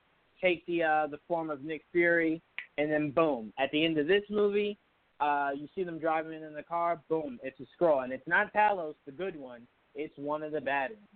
[0.41, 2.41] take the uh, the form of Nick Fury,
[2.77, 4.77] and then boom, at the end of this movie,
[5.19, 7.01] uh, you see them driving in the car.
[7.09, 9.61] Boom, it's a Skrull, and it's not Talos, the good one.
[9.95, 11.07] It's one of the bad ones.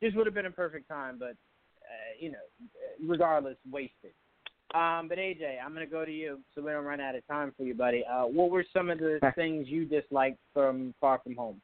[0.00, 2.38] This would have been a perfect time, but uh, you know,
[3.06, 4.12] regardless, wasted.
[4.74, 7.52] Um, but AJ, I'm gonna go to you so we don't run out of time
[7.56, 8.04] for you, buddy.
[8.04, 11.60] Uh, what were some of the things you disliked from Far From Home?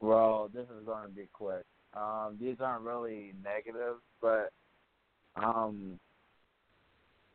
[0.00, 1.64] Well, this is going to be quick.
[1.94, 4.52] Um, these aren't really negative, but
[5.36, 5.98] um,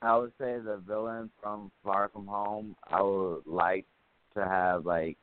[0.02, 2.76] I would say the villain from Far From Home.
[2.88, 3.86] I would like
[4.36, 5.18] to have like,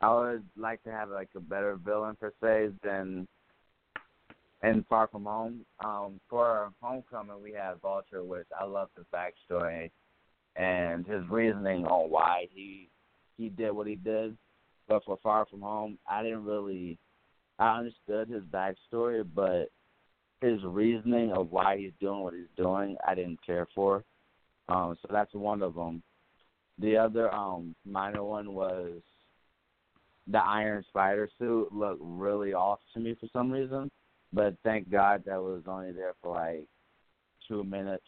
[0.00, 3.26] I would like to have like a better villain per se than
[4.62, 5.60] in Far From Home.
[5.84, 9.90] Um, for Homecoming, we have Vulture, which I love the backstory
[10.56, 12.88] and his reasoning on why he
[13.36, 14.36] he did what he did.
[14.88, 16.98] But for Far From Home, I didn't really.
[17.58, 19.70] I understood his backstory, but
[20.40, 24.04] his reasoning of why he's doing what he's doing, I didn't care for.
[24.68, 26.02] Um, so that's one of them.
[26.78, 29.00] The other um minor one was
[30.26, 33.90] the Iron Spider suit looked really off to me for some reason,
[34.32, 36.66] but thank God that was only there for like
[37.46, 38.06] two minutes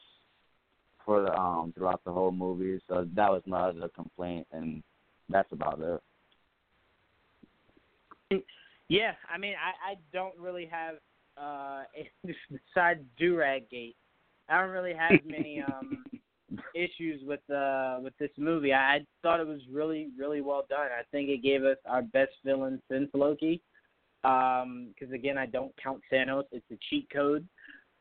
[1.05, 2.81] for the um throughout the whole movie.
[2.89, 4.83] So that was my other complaint, and
[5.29, 5.81] that's about
[8.31, 8.45] it.
[8.89, 10.97] Yeah, I mean, I, I don't really have
[11.37, 11.83] uh
[12.51, 13.97] besides Durag Gate,
[14.49, 16.05] I don't really have many um
[16.75, 18.73] issues with uh with this movie.
[18.73, 20.89] I, I thought it was really really well done.
[20.99, 23.63] I think it gave us our best villain since Loki.
[24.25, 27.47] Um, because again, I don't count Thanos; it's a cheat code.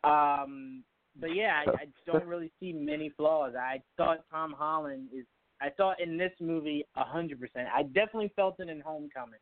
[0.04, 0.84] Um,
[1.20, 3.54] but yeah, I, I don't really see many flaws.
[3.60, 5.26] I thought Tom Holland is.
[5.62, 7.68] I thought in this movie a hundred percent.
[7.74, 9.40] I definitely felt it in Homecoming,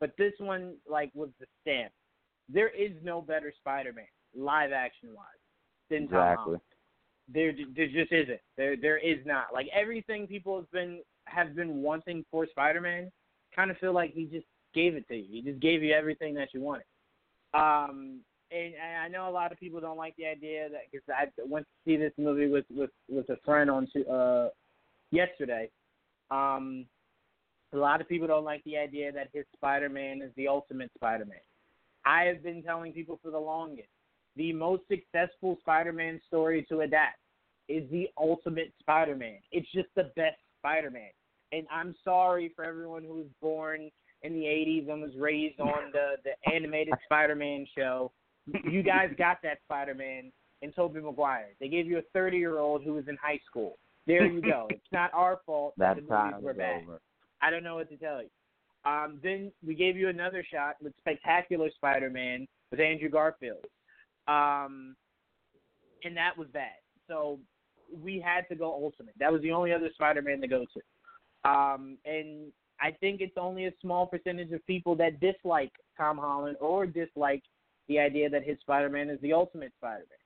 [0.00, 1.92] but this one like was the stamp.
[2.48, 4.04] There is no better Spider-Man
[4.34, 5.26] live action wise
[5.90, 6.44] than Tom Exactly.
[6.44, 6.60] Holland.
[7.32, 8.40] There, there just isn't.
[8.56, 9.46] There, there is not.
[9.52, 13.10] Like everything people have been have been wanting for Spider-Man,
[13.54, 15.26] kind of feel like he just gave it to you.
[15.28, 16.84] He just gave you everything that you wanted.
[17.52, 18.20] Um,
[18.52, 21.26] and, and I know a lot of people don't like the idea that because I
[21.44, 24.48] went to see this movie with with with a friend on to, uh
[25.10, 25.68] yesterday.
[26.30, 26.86] Um,
[27.72, 31.38] a lot of people don't like the idea that his Spider-Man is the ultimate Spider-Man.
[32.04, 33.88] I have been telling people for the longest
[34.36, 37.18] the most successful Spider-Man story to adapt
[37.68, 39.38] is the ultimate Spider-Man.
[39.50, 41.08] It's just the best Spider-Man.
[41.52, 43.90] And I'm sorry for everyone who was born
[44.22, 48.12] in the 80s and was raised on the the animated Spider-Man show.
[48.70, 50.30] You guys got that Spider-Man
[50.62, 51.48] in Tobey Maguire.
[51.60, 53.78] They gave you a 30-year-old who was in high school.
[54.06, 54.66] There you go.
[54.70, 56.82] It's not our fault That the movies were bad.
[56.82, 57.00] over.
[57.42, 58.28] I don't know what to tell you.
[58.84, 63.64] Um, then we gave you another shot with Spectacular Spider-Man with Andrew Garfield,
[64.28, 64.94] um,
[66.04, 66.76] and that was bad.
[67.08, 67.40] So
[68.00, 69.14] we had to go Ultimate.
[69.18, 73.66] That was the only other Spider-Man to go to, um, and I think it's only
[73.66, 77.42] a small percentage of people that dislike Tom Holland or dislike
[77.88, 80.18] the idea that his Spider-Man is the Ultimate Spider-Man.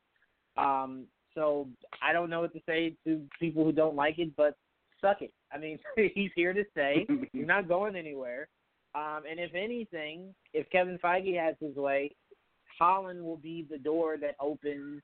[0.57, 1.69] Um, so
[2.03, 4.57] I don't know what to say to people who don't like it, but
[5.01, 5.33] suck it.
[5.53, 5.79] I mean,
[6.15, 7.07] he's here to stay.
[7.33, 8.49] he's not going anywhere.
[8.95, 12.15] Um, and if anything, if Kevin Feige has his way,
[12.79, 15.03] Holland will be the door that opens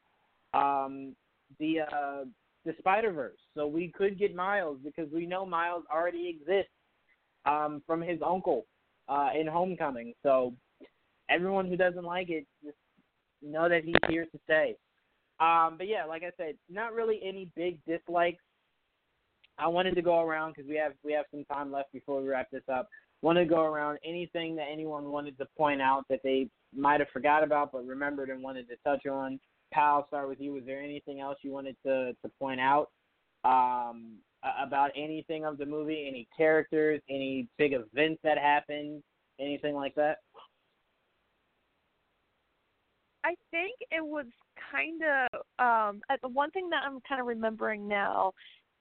[0.55, 1.15] um,
[1.61, 2.25] the uh,
[2.65, 3.39] the Spider Verse.
[3.55, 6.73] So we could get Miles because we know Miles already exists
[7.45, 8.67] um, from his uncle
[9.09, 10.15] uh, in Homecoming.
[10.23, 10.53] So
[11.31, 12.77] everyone who doesn't like it, just
[13.43, 14.75] know that he's here to stay.
[15.39, 18.43] Um, but yeah, like I said, not really any big dislikes.
[19.59, 22.29] I wanted to go around because we have we have some time left before we
[22.29, 22.89] wrap this up.
[23.23, 27.09] Want to go around anything that anyone wanted to point out that they might have
[27.13, 29.41] forgot about but remembered and wanted to touch on.
[29.73, 30.53] Pal, I'll start with you.
[30.53, 32.91] Was there anything else you wanted to to point out
[33.45, 34.19] um,
[34.61, 36.07] about anything of the movie?
[36.07, 37.01] Any characters?
[37.09, 39.03] Any big events that happened?
[39.41, 40.19] Anything like that?
[43.25, 44.27] I think it was
[44.71, 48.33] kind of um the one thing that I'm kind of remembering now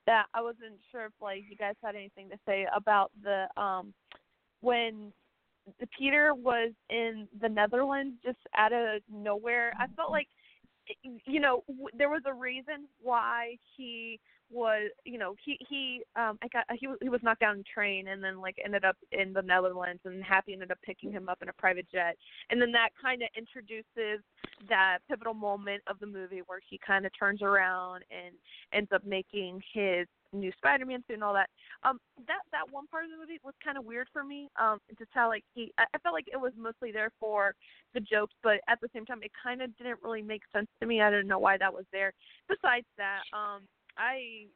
[0.05, 3.93] that I wasn't sure if like you guys had anything to say about the um
[4.61, 5.11] when
[5.79, 9.73] the Peter was in the Netherlands just out of nowhere.
[9.79, 10.27] I felt like
[11.25, 11.63] you know
[11.97, 14.19] there was a reason why he
[14.51, 17.63] was you know he he um I got he was he was knocked down in
[17.63, 21.27] train and then like ended up in the Netherlands and Happy ended up picking him
[21.29, 22.15] up in a private jet
[22.49, 24.23] and then that kind of introduces
[24.69, 28.35] that pivotal moment of the movie where he kind of turns around and
[28.73, 31.49] ends up making his new Spider-Man suit and all that.
[31.83, 34.49] Um, that that one part of the movie was kind of weird for me.
[34.59, 37.55] Um, just how like he, I, I felt like it was mostly there for
[37.93, 40.85] the jokes, but at the same time, it kind of didn't really make sense to
[40.85, 41.01] me.
[41.01, 42.13] I didn't know why that was there.
[42.49, 43.63] Besides that, um,
[43.97, 44.47] I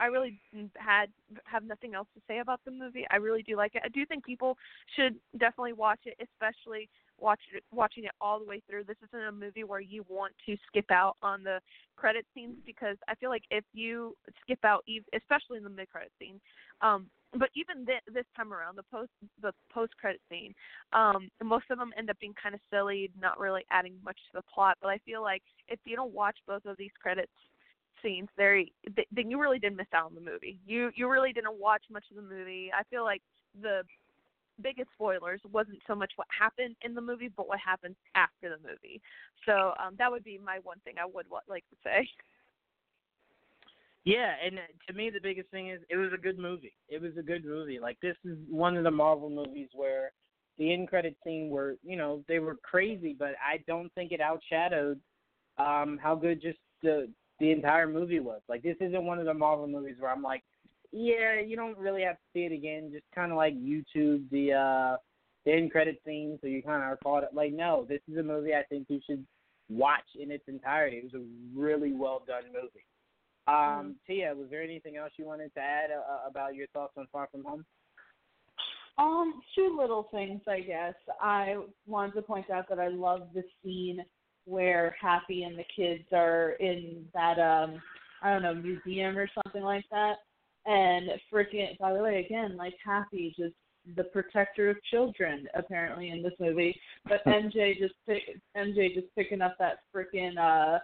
[0.00, 0.40] I really
[0.76, 1.06] had
[1.44, 3.04] have nothing else to say about the movie.
[3.10, 3.82] I really do like it.
[3.84, 4.56] I do think people
[4.96, 6.88] should definitely watch it, especially
[7.20, 8.84] watch it, watching it all the way through.
[8.84, 11.58] This isn't a movie where you want to skip out on the
[11.96, 14.84] credit scenes because I feel like if you skip out,
[15.14, 16.40] especially in the mid credit scene,
[16.80, 17.06] um,
[17.36, 19.10] but even th- this time around, the post
[19.42, 20.54] the post credit scene,
[20.92, 24.38] um, most of them end up being kind of silly, not really adding much to
[24.38, 24.78] the plot.
[24.80, 27.32] But I feel like if you don't watch both of these credits
[28.02, 28.62] scenes, there,
[29.12, 30.58] then you really did miss out on the movie.
[30.66, 32.70] You you really didn't watch much of the movie.
[32.76, 33.22] I feel like
[33.60, 33.82] the
[34.62, 38.68] biggest spoilers wasn't so much what happened in the movie, but what happened after the
[38.68, 39.00] movie.
[39.46, 42.08] So um, that would be my one thing I would like to say.
[44.04, 46.72] Yeah, and to me the biggest thing is it was a good movie.
[46.88, 47.78] It was a good movie.
[47.78, 50.12] Like this is one of the Marvel movies where
[50.56, 54.20] the end credit scene were, you know, they were crazy, but I don't think it
[54.20, 54.98] outshadowed
[55.58, 57.08] um how good just the
[57.40, 58.40] the entire movie was.
[58.48, 60.42] Like this isn't one of the Marvel movies where I'm like,
[60.92, 62.90] yeah, you don't really have to see it again.
[62.92, 64.96] Just kind of like YouTube the uh
[65.44, 67.30] the end credit scene, so you kind of are caught up.
[67.32, 69.24] Like, no, this is a movie I think you should
[69.70, 70.96] watch in its entirety.
[70.96, 72.84] It was a really well done movie.
[73.46, 73.90] Um, mm-hmm.
[74.06, 77.28] Tia, was there anything else you wanted to add uh, about your thoughts on Far
[77.30, 77.64] From Home?
[78.98, 80.94] Um, two little things, I guess.
[81.20, 81.56] I
[81.86, 84.04] wanted to point out that I love the scene
[84.48, 87.80] where Happy and the kids are in that um
[88.22, 90.16] I don't know museum or something like that,
[90.66, 93.54] and freaking by the way again like Happy just
[93.96, 98.22] the protector of children apparently in this movie, but MJ just pick,
[98.56, 100.78] MJ just picking up that freaking uh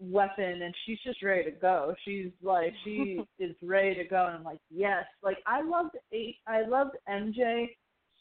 [0.00, 1.94] weapon and she's just ready to go.
[2.04, 5.04] She's like she is ready to go and I'm like, yes.
[5.22, 7.68] Like I loved eight I loved MJ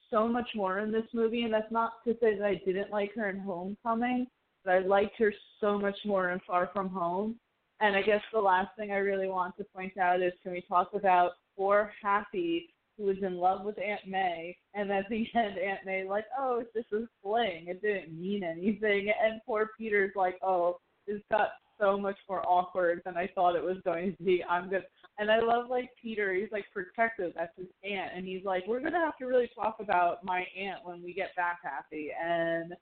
[0.10, 3.14] so much more in this movie and that's not to say that I didn't like
[3.16, 4.28] her in Homecoming,
[4.64, 7.36] but I liked her so much more in Far From Home.
[7.80, 10.62] And I guess the last thing I really want to point out is can we
[10.62, 15.58] talk about poor Happy who was in love with Aunt May and at the end
[15.58, 19.12] Aunt May like, Oh, this is fling, it didn't mean anything.
[19.22, 20.78] And poor Peter's like, Oh,
[21.08, 21.50] this got
[21.80, 24.44] so much more awkward than I thought it was going to be.
[24.48, 24.84] I'm good
[25.20, 28.12] and I love like Peter, he's like protective, that's his aunt.
[28.16, 31.36] And he's like, We're gonna have to really talk about my aunt when we get
[31.36, 32.10] back happy.
[32.24, 32.74] And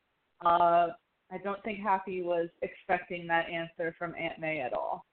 [0.45, 0.87] uh
[1.31, 5.05] I don't think Happy was expecting that answer from Aunt May at all.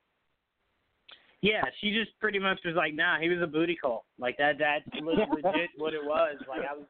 [1.40, 4.57] Yeah, she just pretty much was like, "Nah, he was a booty call." Like that.
[4.59, 6.36] That's legit what it was.
[6.49, 6.86] Like I was,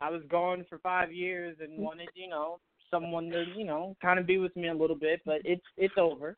[0.00, 2.58] I was gone for five years and wanted, you know,
[2.90, 5.94] someone to, you know, kind of be with me a little bit, but it's it's
[5.98, 6.36] over.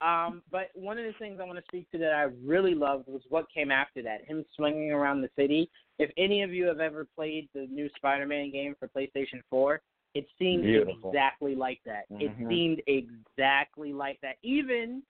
[0.00, 3.08] Um, but one of the things I want to speak to that I really loved
[3.08, 4.24] was what came after that.
[4.26, 5.70] Him swinging around the city.
[5.98, 9.80] If any of you have ever played the new Spider-Man game for PlayStation 4,
[10.14, 11.10] it seemed Beautiful.
[11.10, 12.06] exactly like that.
[12.20, 12.48] It Mhm.
[12.48, 14.36] seemed exactly like that.
[14.42, 15.02] Even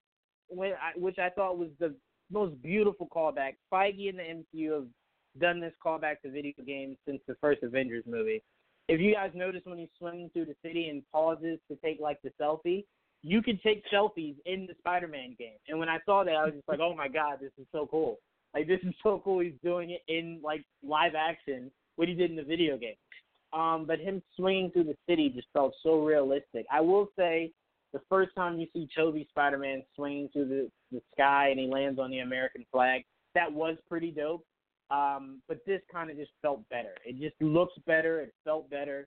[0.48, 1.94] when I, which I thought was the
[2.30, 3.56] most beautiful callback.
[3.70, 4.88] Feige and the MCU have
[5.38, 8.42] done this callback to video games since the first Avengers movie.
[8.88, 12.20] If you guys notice when he's swinging through the city and pauses to take like
[12.22, 12.84] the selfie,
[13.22, 15.58] you can take selfies in the Spider-Man game.
[15.68, 17.86] And when I saw that, I was just like, oh my god, this is so
[17.86, 18.18] cool.
[18.54, 19.40] Like this is so cool.
[19.40, 22.96] He's doing it in like live action, what he did in the video game.
[23.52, 26.64] Um, but him swinging through the city just felt so realistic.
[26.72, 27.52] I will say,
[27.92, 31.98] the first time you see Tobey Spider-Man swinging through the, the sky and he lands
[32.00, 33.04] on the American flag,
[33.34, 34.44] that was pretty dope.
[34.90, 36.94] Um, but this kind of just felt better.
[37.04, 38.20] It just looks better.
[38.20, 39.06] It felt better.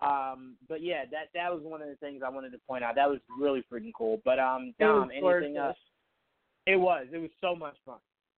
[0.00, 2.96] Um, but yeah, that that was one of the things I wanted to point out.
[2.96, 4.20] That was really freaking cool.
[4.24, 5.76] But um, Dom, anything else?
[6.66, 7.06] It was.
[7.12, 7.98] It was so much fun.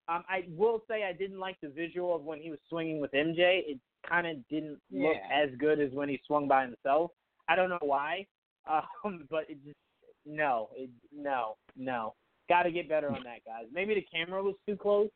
[0.09, 3.11] Um, I will say I didn't like the visual of when he was swinging with
[3.13, 3.61] MJ.
[3.65, 7.11] It kind of didn't look as good as when he swung by himself.
[7.47, 8.25] I don't know why,
[9.05, 9.77] um, but it just
[10.25, 12.13] no, it, no, no.
[12.49, 13.65] Got to get better on that, guys.
[13.73, 15.09] Maybe the camera was too close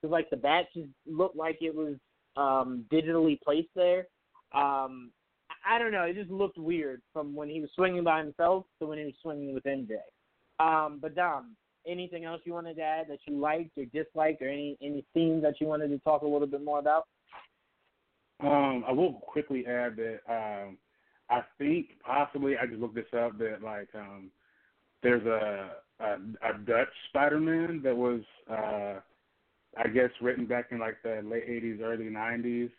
[0.00, 1.96] because like the bat just looked like it was
[2.36, 4.06] um, digitally placed there.
[4.54, 5.10] Um,
[5.50, 6.02] I I don't know.
[6.02, 9.14] It just looked weird from when he was swinging by himself to when he was
[9.22, 9.96] swinging with MJ.
[10.58, 11.56] Um, but Dom,
[11.86, 15.42] anything else you wanted to add that you liked or disliked, or any any themes
[15.42, 17.04] that you wanted to talk a little bit more about?
[18.42, 20.78] Um, I will quickly add that um,
[21.28, 24.30] I think possibly I just looked this up that like um,
[25.02, 29.00] there's a, a a Dutch Spider-Man that was uh,
[29.78, 32.70] I guess written back in like the late '80s, early '90s,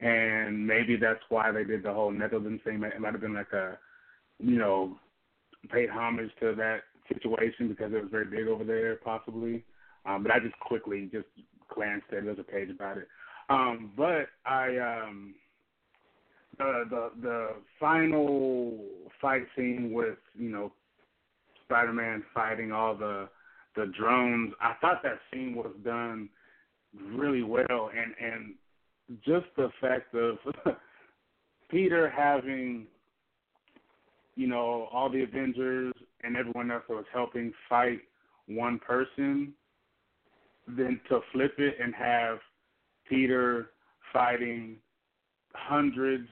[0.00, 2.82] and maybe that's why they did the whole Netherlands thing.
[2.82, 3.78] It might have been like a
[4.38, 4.98] you know
[5.70, 9.64] paid homage to that situation because it was very big over there, possibly.
[10.04, 11.26] Um, but I just quickly just
[11.74, 12.24] glanced at it.
[12.24, 13.08] There's a page about it.
[13.48, 15.34] Um, but I um
[16.58, 17.48] the the the
[17.78, 18.84] final
[19.20, 20.72] fight scene with, you know,
[21.64, 23.28] Spider Man fighting all the
[23.76, 26.28] the drones, I thought that scene was done
[27.12, 27.90] really well.
[27.96, 28.54] And and
[29.24, 30.38] just the fact of
[31.70, 32.86] Peter having
[34.36, 38.00] you know, all the Avengers and everyone else that was helping fight
[38.46, 39.54] one person,
[40.68, 42.38] then to flip it and have
[43.08, 43.70] Peter
[44.12, 44.76] fighting
[45.54, 46.28] hundreds,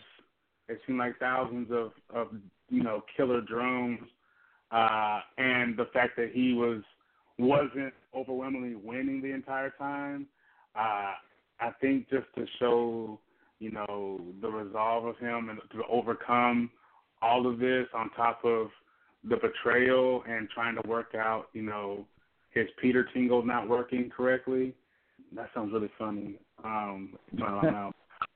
[0.69, 2.29] it seemed like thousands of, of
[2.69, 4.01] you know, killer drones,
[4.71, 6.83] uh, and the fact that he was
[7.39, 10.27] wasn't overwhelmingly winning the entire time,
[10.77, 11.13] uh,
[11.61, 13.19] I think just to show,
[13.59, 16.71] you know, the resolve of him and to overcome
[17.23, 18.69] all of this on top of
[19.29, 22.07] the betrayal and trying to work out, you know,
[22.51, 24.75] his Peter Tingle not working correctly.
[25.35, 26.37] That sounds really funny.
[26.63, 27.17] Um,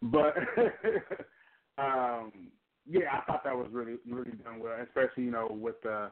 [0.02, 0.34] but
[1.78, 2.32] um,
[2.88, 6.10] yeah, I thought that was really really done well, especially you know with the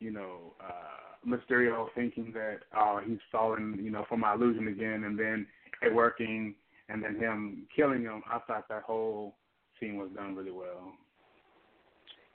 [0.00, 5.04] you know uh, Mysterio thinking that oh he's fallen you know for my illusion again,
[5.04, 5.46] and then
[5.82, 6.54] it working,
[6.88, 8.22] and then him killing him.
[8.30, 9.36] I thought that whole
[9.80, 10.92] scene was done really well.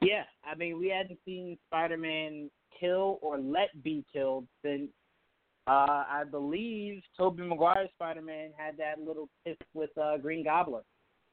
[0.02, 4.90] Yeah, I mean, we hadn't seen Spider-Man kill or let be killed since
[5.68, 10.84] uh, I believe Tobey Maguire's Spider-Man had that little tiff with uh, Green Goblin,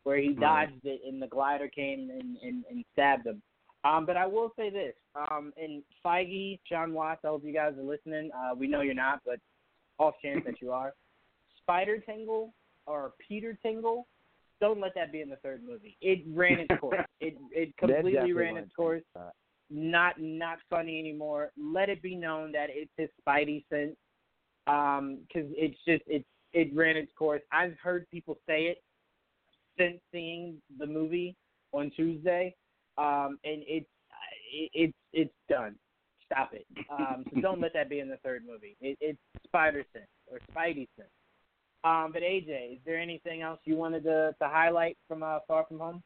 [0.05, 3.43] where he dodged it and the glider came and, and, and stabbed him.
[3.83, 7.73] Um, but I will say this, um, and Feige, Jon Watts, I hope you guys
[7.79, 8.31] are listening.
[8.37, 9.39] Uh, we know you're not, but
[9.99, 10.93] off chance that you are.
[11.63, 12.53] Spider Tingle
[12.87, 14.07] or Peter Tingle,
[14.61, 15.97] don't let that be in the third movie.
[16.03, 17.01] It ran its course.
[17.21, 19.03] it it completely ran its course.
[19.71, 21.51] Not not funny anymore.
[21.57, 23.97] Let it be known that it's his Spidey sense,
[24.71, 27.43] because it's just it it ran its course.
[27.53, 28.83] I've heard people say it
[29.79, 31.37] since seeing the movie
[31.73, 32.55] on Tuesday,
[32.99, 33.87] um, and it's
[34.53, 35.77] it, it's it's done.
[36.27, 36.67] Stop it.
[36.91, 38.77] Um, so don't let that be in the third movie.
[38.81, 41.11] It, it's Spider sense or Spidey sense.
[41.83, 45.65] Um, but AJ, is there anything else you wanted to, to highlight from uh, Far
[45.67, 46.03] From Home?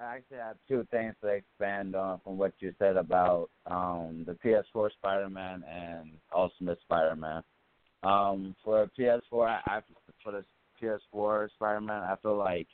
[0.00, 4.36] I actually have two things to expand on from what you said about um, the
[4.42, 7.42] PS4 Spider-Man and Ultimate Spider-Man.
[8.02, 9.80] Um, for PS4, I, I
[10.22, 10.44] for the
[10.82, 12.66] PS4 Spider-Man, I feel like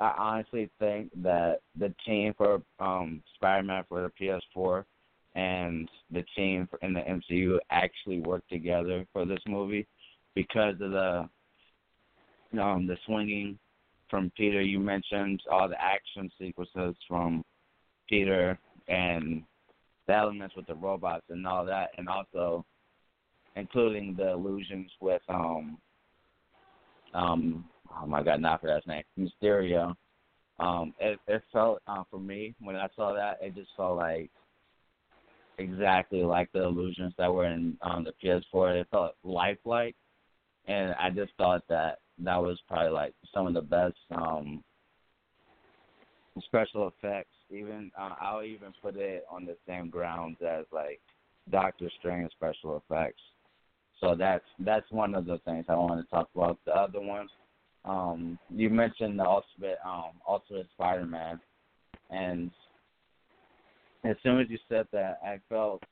[0.00, 4.10] I honestly think that the team for um, Spider-Man for the
[4.54, 4.84] PS4
[5.34, 9.86] and the team in the MCU actually worked together for this movie
[10.34, 11.28] because of the
[12.60, 13.58] um, the swinging
[14.10, 14.60] from Peter.
[14.60, 17.42] You mentioned all the action sequences from
[18.08, 19.42] Peter and
[20.06, 22.64] the elements with the robots and all that, and also
[23.56, 25.78] including the illusions with um
[27.14, 27.64] um
[28.00, 29.94] oh my god, not for that name, Mysterio.
[30.58, 34.30] Um, it it felt uh, for me when I saw that, it just felt like
[35.58, 38.80] exactly like the illusions that were in um the PS4.
[38.80, 39.96] It felt lifelike,
[40.66, 44.62] and I just thought that that was probably like some of the best um
[46.44, 47.34] special effects.
[47.50, 51.00] Even uh, I'll even put it on the same grounds as like
[51.50, 53.20] Doctor Strange special effects.
[54.02, 56.58] So that's that's one of the things I want to talk about.
[56.66, 57.28] The other one,
[57.84, 61.40] um, you mentioned the ultimate um ultimate Spider Man
[62.10, 62.50] and
[64.04, 65.82] as soon as you said that I felt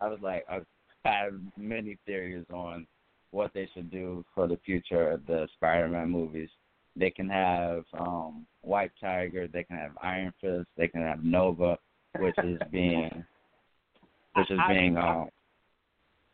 [0.00, 0.60] I was like I
[1.04, 2.86] had many theories on
[3.30, 6.50] what they should do for the future of the Spider Man movies.
[6.96, 11.78] They can have um White Tiger, they can have Iron Fist, they can have Nova,
[12.18, 13.24] which is being
[14.34, 15.28] which is being um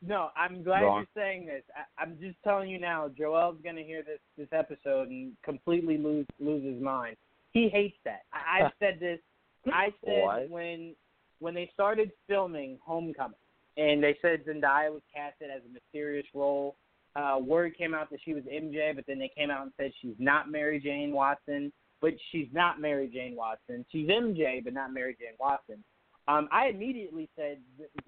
[0.06, 1.62] No, I'm glad Go you're saying this.
[1.74, 3.10] I, I'm just telling you now.
[3.16, 7.16] Joel's gonna hear this this episode and completely lose lose his mind.
[7.52, 8.22] He hates that.
[8.32, 9.20] I, I've said this.
[9.66, 10.50] I said What?
[10.50, 10.94] when
[11.38, 13.36] when they started filming Homecoming
[13.76, 16.76] and they said Zendaya was casted as a mysterious role.
[17.16, 19.92] Uh, word came out that she was MJ, but then they came out and said
[20.02, 21.72] she's not Mary Jane Watson.
[22.00, 23.86] But she's not Mary Jane Watson.
[23.90, 25.82] She's MJ, but not Mary Jane Watson.
[26.26, 27.58] Um, I immediately said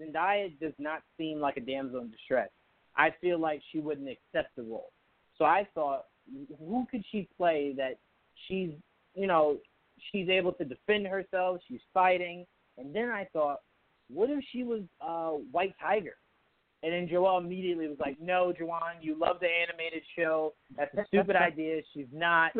[0.00, 2.48] Zendaya does not seem like a damsel in distress.
[2.96, 4.92] I feel like she wouldn't accept the role.
[5.36, 6.06] So I thought,
[6.58, 7.98] who could she play that
[8.48, 8.70] she's,
[9.14, 9.58] you know,
[10.10, 12.46] she's able to defend herself, she's fighting.
[12.78, 13.60] And then I thought,
[14.08, 16.16] what if she was uh, White Tiger?
[16.82, 20.54] And then Joelle immediately was like, no, Joanne, you love the animated show.
[20.76, 21.80] That's a stupid idea.
[21.92, 22.52] She's not.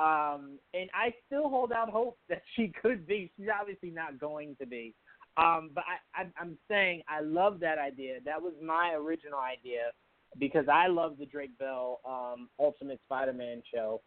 [0.00, 3.30] Um, and I still hold out hope that she could be.
[3.36, 4.94] She's obviously not going to be.
[5.36, 8.18] Um, but I, I, I'm saying I love that idea.
[8.24, 9.92] That was my original idea
[10.38, 14.00] because I love the Drake Bell um, Ultimate Spider-Man show.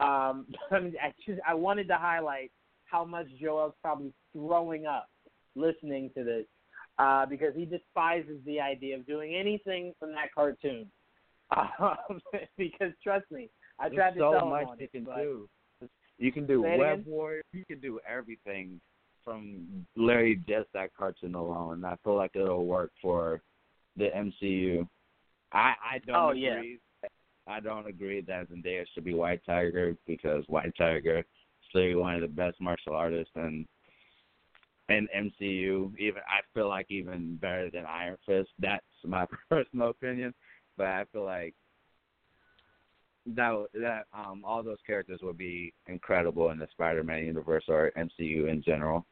[0.00, 2.52] Um, I, just I wanted to highlight
[2.84, 5.08] how much Joel's probably throwing up
[5.56, 6.46] listening to this
[6.98, 10.90] uh, because he despises the idea of doing anything from that cartoon.
[11.80, 12.20] Um,
[12.58, 13.48] because trust me,
[13.78, 15.48] I tried to There's so tell him much you it, can do.
[16.18, 17.06] You can do Web?
[17.06, 17.42] Warrior.
[17.52, 18.80] You can do everything
[19.24, 21.84] from literally just that cartoon alone.
[21.84, 23.40] I feel like it'll work for
[23.96, 24.88] the MCU.
[25.52, 26.60] I I don't Oh, yeah.
[27.46, 31.24] I don't agree that Zendaya should be White Tiger because White Tiger is
[31.72, 33.66] literally one of the best martial artists in
[34.88, 35.96] in MCU.
[35.98, 38.50] Even I feel like even better than Iron Fist.
[38.58, 40.34] That's my personal opinion,
[40.76, 41.54] but I feel like
[43.36, 48.48] that that um all those characters would be incredible in the Spider-Man universe or MCU
[48.50, 49.04] in general.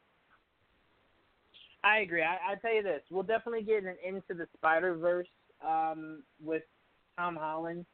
[1.85, 2.23] I agree.
[2.23, 5.29] I, I tell you this, we'll definitely get an into the Spider Verse
[5.67, 6.63] um, with
[7.17, 7.87] Tom Holland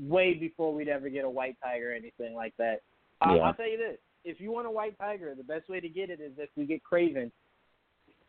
[0.00, 2.82] way before we'd ever get a White Tiger or anything like that.
[3.20, 3.42] Um, Yeah.
[3.42, 6.10] I'll tell you this: if you want a White Tiger, the best way to get
[6.10, 7.30] it is if we get Kraven.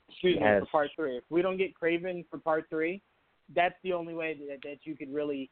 [0.09, 1.17] Excuse me for part three.
[1.17, 3.01] If we don't get Kraven for part three,
[3.53, 5.49] that's the only way that that you could really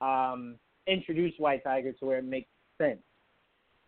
[0.00, 0.56] um,
[0.86, 2.48] introduce White Tiger to where it makes
[2.78, 3.00] sense.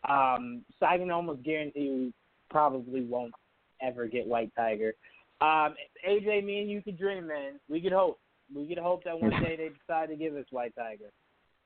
[0.08, 2.12] Um, so I can almost guarantee you
[2.50, 3.34] probably won't
[3.82, 4.94] ever get White Tiger.
[5.40, 5.74] Um,
[6.08, 7.60] AJ, me and you could dream, man.
[7.68, 8.18] We could hope.
[8.54, 11.10] We could hope that one day they decide to give us White Tiger.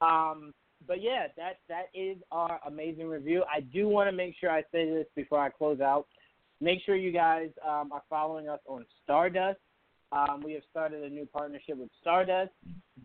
[0.01, 0.53] Um,
[0.87, 3.45] but yeah, that that is our amazing review.
[3.53, 6.07] I do want to make sure I say this before I close out.
[6.61, 9.59] Make sure you guys um, are following us on Stardust.
[10.13, 12.53] Um, we have started a new partnership with Stardust.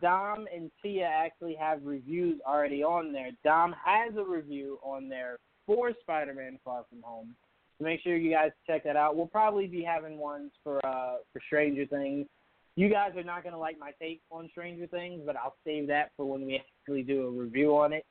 [0.02, 3.30] Dom and Tia actually have reviews already on there.
[3.46, 7.34] Dom has a review on there for Spider-Man: Far From Home.
[7.78, 9.16] So make sure you guys check that out.
[9.16, 12.28] We'll probably be having ones for uh, for Stranger Things.
[12.76, 16.12] You guys are not gonna like my take on Stranger Things, but I'll save that
[16.18, 18.06] for when we actually do a review on it.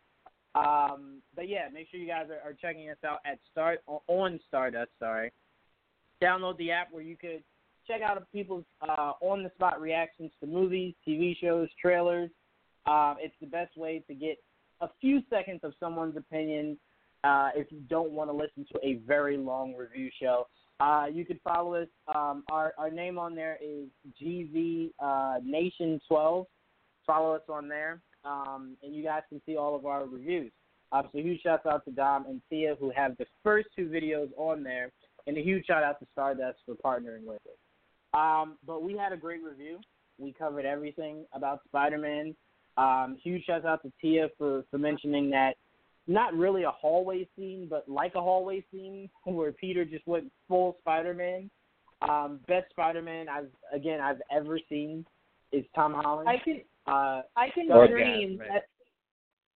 [0.54, 4.40] Um, but yeah, make sure you guys are, are checking us out at Start on
[4.48, 4.90] Stardust.
[4.98, 5.32] Sorry,
[6.22, 7.42] download the app where you could
[7.86, 12.30] check out people's uh, on the spot reactions to movies, TV shows, trailers.
[12.86, 14.38] Um, it's the best way to get
[14.80, 16.78] a few seconds of someone's opinion
[17.24, 20.46] uh, if you don't want to listen to a very long review show.
[20.78, 21.88] Uh, you can follow us.
[22.14, 23.88] Um, our our name on there is
[24.22, 26.46] GZ uh, Nation 12.
[27.06, 30.52] Follow us on there, um, and you guys can see all of our reviews.
[30.92, 34.28] Uh, so huge shout out to Dom and Tia who have the first two videos
[34.36, 34.92] on there,
[35.26, 37.58] and a huge shout out to Stardust for partnering with us.
[38.16, 39.78] Um, but we had a great review.
[40.18, 42.34] We covered everything about Spider-Man.
[42.78, 45.56] Um, huge shout out to Tia for, for mentioning that
[46.06, 50.76] not really a hallway scene, but like a hallway scene where Peter just went full
[50.80, 51.50] Spider-Man.
[52.08, 55.06] Um, best Spider-Man I've again I've ever seen
[55.52, 56.28] is Tom Holland.
[56.28, 58.48] I can uh, I can dream Gasman.
[58.48, 58.64] that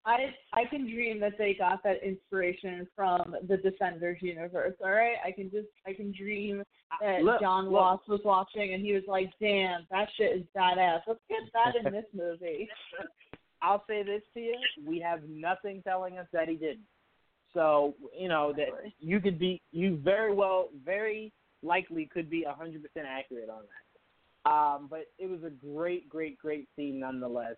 [0.06, 4.74] I I can dream that they got that inspiration from the Defenders universe.
[4.82, 6.62] All right, I can just I can dream
[7.00, 10.44] that look, Jon look, Watts was watching and he was like, "Damn, that shit is
[10.56, 11.00] badass.
[11.06, 12.68] Let's get that in this movie."
[13.62, 16.86] I'll say this to you: we have nothing telling us that he didn't.
[17.52, 18.68] So you know that
[19.00, 21.32] you could be, you very well, very
[21.62, 24.50] likely could be a hundred percent accurate on that.
[24.50, 27.56] Um, but it was a great, great, great scene nonetheless,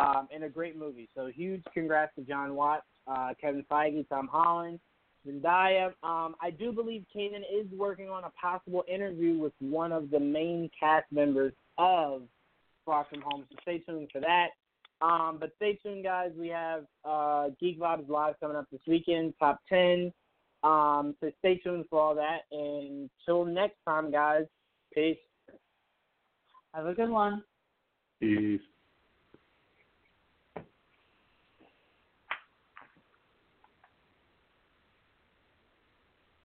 [0.00, 1.08] um, and a great movie.
[1.14, 4.80] So huge congrats to Jon Watts, uh, Kevin Feige, Tom Holland,
[5.26, 5.88] Zendaya.
[6.02, 10.20] Um, I do believe Kanan is working on a possible interview with one of the
[10.20, 12.22] main cast members of
[12.84, 13.44] Far From Home.
[13.50, 14.48] So stay tuned for that.
[15.00, 16.30] Um, but stay tuned, guys.
[16.36, 20.12] We have uh, Geek Vibes Live coming up this weekend, top 10.
[20.62, 22.42] Um, so stay tuned for all that.
[22.52, 24.44] And until next time, guys,
[24.94, 25.18] peace.
[26.72, 27.42] Have a good one.
[28.20, 28.60] Peace.